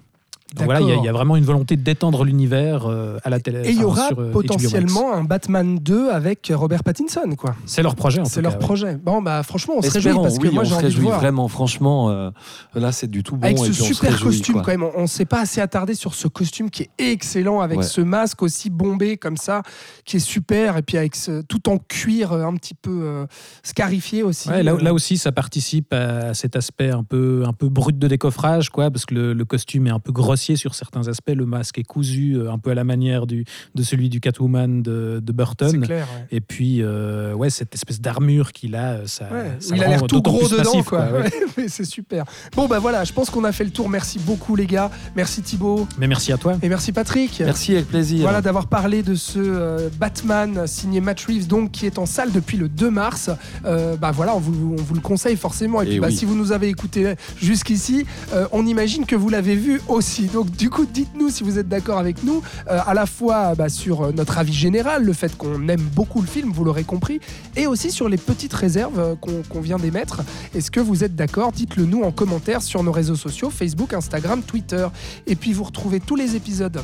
Donc 0.56 0.66
voilà, 0.66 0.82
il 0.82 0.88
y 0.88 0.92
a- 0.92 0.96
il 0.96 1.04
y, 1.04 1.08
a 1.08 1.14
vraiment 1.14 1.38
une 1.38 1.46
volonté 1.46 1.78
d'étendre 1.78 2.26
l'univers 2.26 2.86
euh, 2.86 3.18
à 3.24 3.30
la 3.30 3.40
télé. 3.40 3.62
Et 3.66 3.72
il 3.72 3.80
y 3.80 3.84
aura 3.86 4.08
sur, 4.10 4.20
euh, 4.20 4.32
potentiellement 4.32 5.14
un 5.14 5.24
Batman 5.24 5.78
2 5.80 6.10
avec 6.10 6.52
Robert 6.54 6.84
Pattinson, 6.84 7.36
quoi. 7.38 7.56
C'est 7.66 7.82
leur 7.82 7.96
projet 7.96 8.20
en 8.22 8.26
C'est 8.26 8.42
leur 8.42 8.54
cas, 8.54 8.58
ouais. 8.60 8.66
projet. 8.66 8.96
Bon, 8.98 9.22
bah 9.22 9.44
franchement, 9.44 9.76
on 9.78 9.82
se 9.82 9.90
réjouit 9.92 10.12
parce 10.14 10.38
que 10.38 10.48
oui, 10.48 10.54
moi 10.54 10.64
on 10.64 10.66
j'ai 10.66 10.72
se 10.72 10.76
envie 10.76 10.84
de 10.84 10.88
réjouit 10.90 11.04
voir. 11.06 11.20
vraiment. 11.22 11.48
Franchement, 11.48 12.10
euh, 12.10 12.32
là, 12.76 12.92
c'est 12.92 13.08
du 13.10 13.24
tout 13.24 13.38
bon. 13.38 13.46
Avec 13.46 13.58
et 13.60 13.62
ce 13.62 13.70
on 13.70 13.86
super 13.86 14.12
réjouit, 14.12 14.26
costume 14.28 14.54
quoi. 14.56 14.64
quand 14.64 14.72
même, 14.72 14.84
on 14.96 15.04
ne 15.04 15.08
s'est 15.08 15.26
pas 15.26 15.40
assez 15.42 15.62
attardé 15.62 15.94
sur 15.96 16.14
ce 16.16 16.28
costume 16.28 16.70
qui 16.70 16.84
est 16.84 16.90
excellent 16.98 17.62
avec 17.62 17.78
Ouais. 17.80 17.84
ce 17.86 18.02
masque 18.02 18.42
aussi 18.44 18.70
bombé 18.70 19.16
comme 19.18 19.38
ça, 19.38 19.62
qui 20.06 20.18
est 20.18 20.20
super 20.20 20.76
et 20.76 20.82
puis 20.82 20.98
avec 20.98 21.16
ce, 21.16 21.42
tout 21.44 21.70
en 21.70 21.78
cuir 21.78 22.34
un 22.34 22.56
petit 22.56 22.74
peu 22.76 22.92
euh, 23.04 23.26
scarifié 23.64 24.24
aussi. 24.24 24.50
Ouais, 24.50 24.64
là, 24.64 24.76
là 24.82 24.94
aussi, 24.94 25.18
ça 25.18 25.32
participe 25.32 25.94
à 25.94 26.34
cet 26.34 26.56
aspect 26.58 26.90
un 26.90 27.04
peu, 27.04 27.44
un 27.48 27.54
peu 27.54 27.70
brut 27.70 27.98
de 27.98 28.08
décoffrage, 28.08 28.70
quoi, 28.70 28.92
parce 28.92 29.06
que 29.06 29.14
le, 29.14 29.34
le 29.34 29.46
costume 29.46 29.88
est 29.88 29.92
un 29.92 30.00
peu 30.00 30.12
grossier 30.12 30.41
sur 30.42 30.76
certains 30.76 31.08
aspects. 31.08 31.32
Le 31.36 31.46
masque 31.46 31.78
est 31.78 31.84
cousu 31.84 32.36
euh, 32.36 32.52
un 32.52 32.58
peu 32.58 32.72
à 32.72 32.76
la 32.76 32.84
manière 32.84 33.28
du, 33.28 33.46
de 33.76 33.84
celui 33.84 34.10
du 34.10 34.20
Catwoman 34.20 34.82
de, 34.82 35.22
Burton. 35.32 35.82
clair. 35.82 36.08
ouais. 36.16 36.28
Et 36.32 36.42
puis, 36.42 36.82
euh, 36.82 37.34
ouais, 37.34 37.50
cette 37.50 37.74
espèce 37.74 38.02
d'armure 38.02 38.52
qu'il 38.52 38.76
a, 38.76 38.92
euh, 38.92 39.06
ça, 39.06 39.30
Ouais, 39.32 39.52
ça 39.60 39.76
il 39.76 39.84
a 39.84 39.88
l'air 39.88 40.04
tout 40.04 40.22
gros 40.22 40.48
dedans, 40.48 40.84
quoi. 40.84 41.08
Ouais, 41.12 41.68
c'est 41.68 41.86
super. 41.86 42.26
Bon, 42.56 42.68
bah 42.68 42.80
voilà, 42.80 43.04
je 43.04 43.14
pense 43.14 43.30
qu'on 43.30 43.44
a 43.44 43.52
fait 43.52 43.64
le 43.64 43.72
tour. 43.72 43.90
Merci 43.90 44.20
beaucoup, 44.20 44.56
les 44.56 44.66
gars. 44.66 44.92
Merci 45.16 45.42
Thibaut. 45.42 45.88
Mais 45.98 46.08
merci 46.08 46.32
à 46.32 46.38
toi. 46.38 46.58
Et 46.62 46.70
merci 46.70 46.92
Patrick. 46.92 47.40
Merci, 47.40 47.74
avec 47.74 47.88
plaisir. 47.88 48.22
Voilà 48.22 48.42
d'avoir 48.42 48.68
parlé 48.68 49.04
de 49.04 49.16
ce 49.16 49.40
euh, 49.40 49.90
Batman 50.00 50.68
signé 50.68 51.02
Matt 51.02 51.22
Reeves, 51.22 51.48
donc 51.48 51.72
qui 51.72 51.86
est 51.86 51.98
en 51.98 52.06
salle 52.06 52.32
depuis 52.32 52.58
le 52.58 52.70
2 52.70 52.90
mars. 52.90 53.30
Euh, 53.66 53.96
bah 53.96 54.12
voilà, 54.12 54.36
on 54.36 54.40
vous, 54.40 54.76
on 54.78 54.82
vous 54.82 54.96
le 54.96 55.02
conseille 55.02 55.38
forcément. 55.38 55.82
Et, 55.82 55.86
Et 55.86 55.90
puis 55.90 56.00
bah, 56.00 56.12
si 56.12 56.26
vous 56.26 56.36
nous 56.36 56.52
avez 56.52 56.68
écouté 56.68 57.16
jusqu'ici, 57.38 58.06
euh, 58.34 58.48
on 58.52 58.66
imagine 58.66 59.06
que 59.06 59.16
vous 59.16 59.30
l'avez 59.30 59.56
vu 59.56 59.82
aussi. 59.88 60.28
Donc 60.34 60.50
du 60.52 60.70
coup, 60.70 60.86
dites-nous 60.86 61.30
si 61.30 61.44
vous 61.44 61.60
êtes 61.60 61.68
d'accord 61.68 61.98
avec 61.98 62.24
nous, 62.24 62.42
euh, 62.70 62.80
à 62.86 62.94
la 62.94 63.06
fois 63.06 63.54
bah, 63.56 63.70
sur 63.70 64.02
euh, 64.02 64.12
notre 64.12 64.38
avis 64.38 64.54
général, 64.54 65.04
le 65.04 65.14
fait 65.14 65.38
qu'on 65.38 65.68
aime 65.68 65.82
beaucoup 65.94 66.22
le 66.22 66.28
film, 66.28 66.52
vous 66.52 66.64
l'aurez 66.64 66.84
compris, 66.84 67.20
et 67.56 67.68
aussi 67.68 67.92
sur 67.92 68.08
les 68.08 68.18
petites 68.18 68.54
réserves 68.54 69.00
euh, 69.00 69.16
qu'on 69.16 69.62
vient 69.62 69.78
d'émettre. 69.78 70.22
Est-ce 70.56 70.72
que 70.72 70.80
vous 70.80 71.04
êtes 71.04 71.16
d'accord? 71.16 71.52
Dites-le 71.52 71.86
nous 71.86 72.04
en 72.04 72.12
commentaire 72.12 72.62
sur 72.62 72.84
nos 72.84 72.92
réseaux 72.92 73.16
sociaux, 73.16 73.50
Facebook, 73.50 73.94
Instagram, 73.94 74.42
Twitter. 74.42 74.88
Et 75.28 75.36
puis 75.36 75.54
vous 75.54 75.64
retrouvez 75.64 76.00
tous 76.00 76.16
les 76.16 76.36
épisodes 76.36 76.82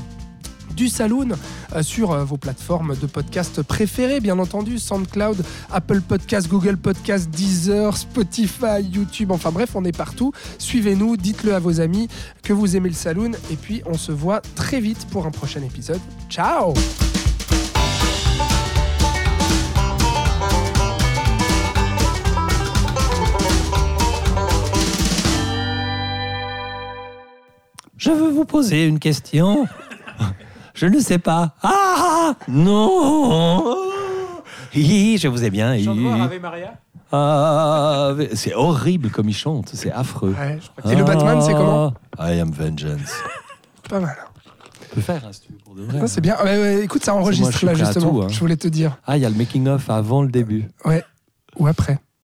du 0.77 0.87
Saloon 0.89 1.29
euh, 1.75 1.81
sur 1.81 2.11
euh, 2.11 2.23
vos 2.23 2.37
plateformes 2.37 2.95
de 2.95 3.07
podcast 3.07 3.63
préférées, 3.63 4.19
bien 4.19 4.37
entendu, 4.37 4.77
SoundCloud, 4.77 5.43
Apple 5.71 6.01
Podcast, 6.01 6.47
Google 6.47 6.77
Podcast, 6.77 7.29
Deezer, 7.31 7.97
Spotify, 7.97 8.81
YouTube, 8.81 9.31
enfin 9.31 9.51
bref, 9.51 9.71
on 9.75 9.83
est 9.83 9.97
partout. 9.97 10.31
Suivez-nous, 10.59 11.17
dites-le 11.17 11.55
à 11.55 11.59
vos 11.59 11.81
amis 11.81 12.07
que 12.43 12.53
vous 12.53 12.77
aimez 12.77 12.89
le 12.89 12.95
Saloon, 12.95 13.31
et 13.51 13.55
puis 13.55 13.81
on 13.87 13.97
se 13.97 14.11
voit 14.11 14.41
très 14.55 14.79
vite 14.79 15.07
pour 15.09 15.25
un 15.25 15.31
prochain 15.31 15.63
épisode. 15.63 15.99
Ciao 16.29 16.75
Je 27.97 28.11
veux 28.11 28.29
vous 28.29 28.45
poser 28.45 28.85
une 28.85 28.99
question. 28.99 29.67
Je 30.77 30.85
ne 30.85 30.99
sais 30.99 31.17
pas. 31.17 31.55
Ah 31.63 32.35
non 32.47 33.75
Hi, 34.75 35.17
Je 35.17 35.27
vous 35.27 35.43
ai 35.43 35.49
bien. 35.49 35.73
hi. 35.75 35.87
Maria? 36.39 36.73
Ave- 37.11 38.35
C'est 38.35 38.53
horrible 38.53 39.09
comme 39.09 39.27
il 39.29 39.33
chante, 39.35 39.71
c'est 39.73 39.91
affreux. 39.91 40.35
Ouais, 40.37 40.59
je 40.61 40.69
crois. 40.81 40.91
Et 40.91 40.95
le 40.95 41.03
Batman, 41.03 41.41
c'est 41.41 41.53
comment? 41.53 41.93
Ah, 42.17 42.31
I 42.33 42.39
am 42.41 42.51
vengeance. 42.51 43.11
Pas 43.89 43.99
mal. 43.99 44.15
Tu 44.89 44.95
peux 44.95 45.01
faire, 45.01 45.23
hein, 45.25 45.29
si 45.31 45.41
tu 45.41 45.51
veux, 45.53 45.57
pour 45.59 45.73
de 45.75 45.81
vrai. 45.83 46.07
C'est 46.07 46.21
bien. 46.21 46.35
Ouais, 46.43 46.59
ouais, 46.61 46.83
écoute, 46.83 47.03
ça 47.03 47.13
moi, 47.13 47.21
enregistre 47.21 47.51
je 47.53 47.57
suis 47.57 47.65
là, 47.65 47.73
prêt 47.73 47.81
à 47.81 47.85
justement. 47.85 48.11
tout, 48.11 48.21
hein. 48.23 48.27
Je 48.29 48.39
voulais 48.39 48.57
te 48.57 48.67
dire. 48.67 48.97
Ah, 49.07 49.17
il 49.17 49.23
y 49.23 49.25
a 49.25 49.29
le 49.29 49.35
making-of 49.35 49.89
avant 49.89 50.21
le 50.21 50.27
début. 50.29 50.67
Ouais. 50.85 51.03
Ou 51.57 51.65
après. 51.67 51.97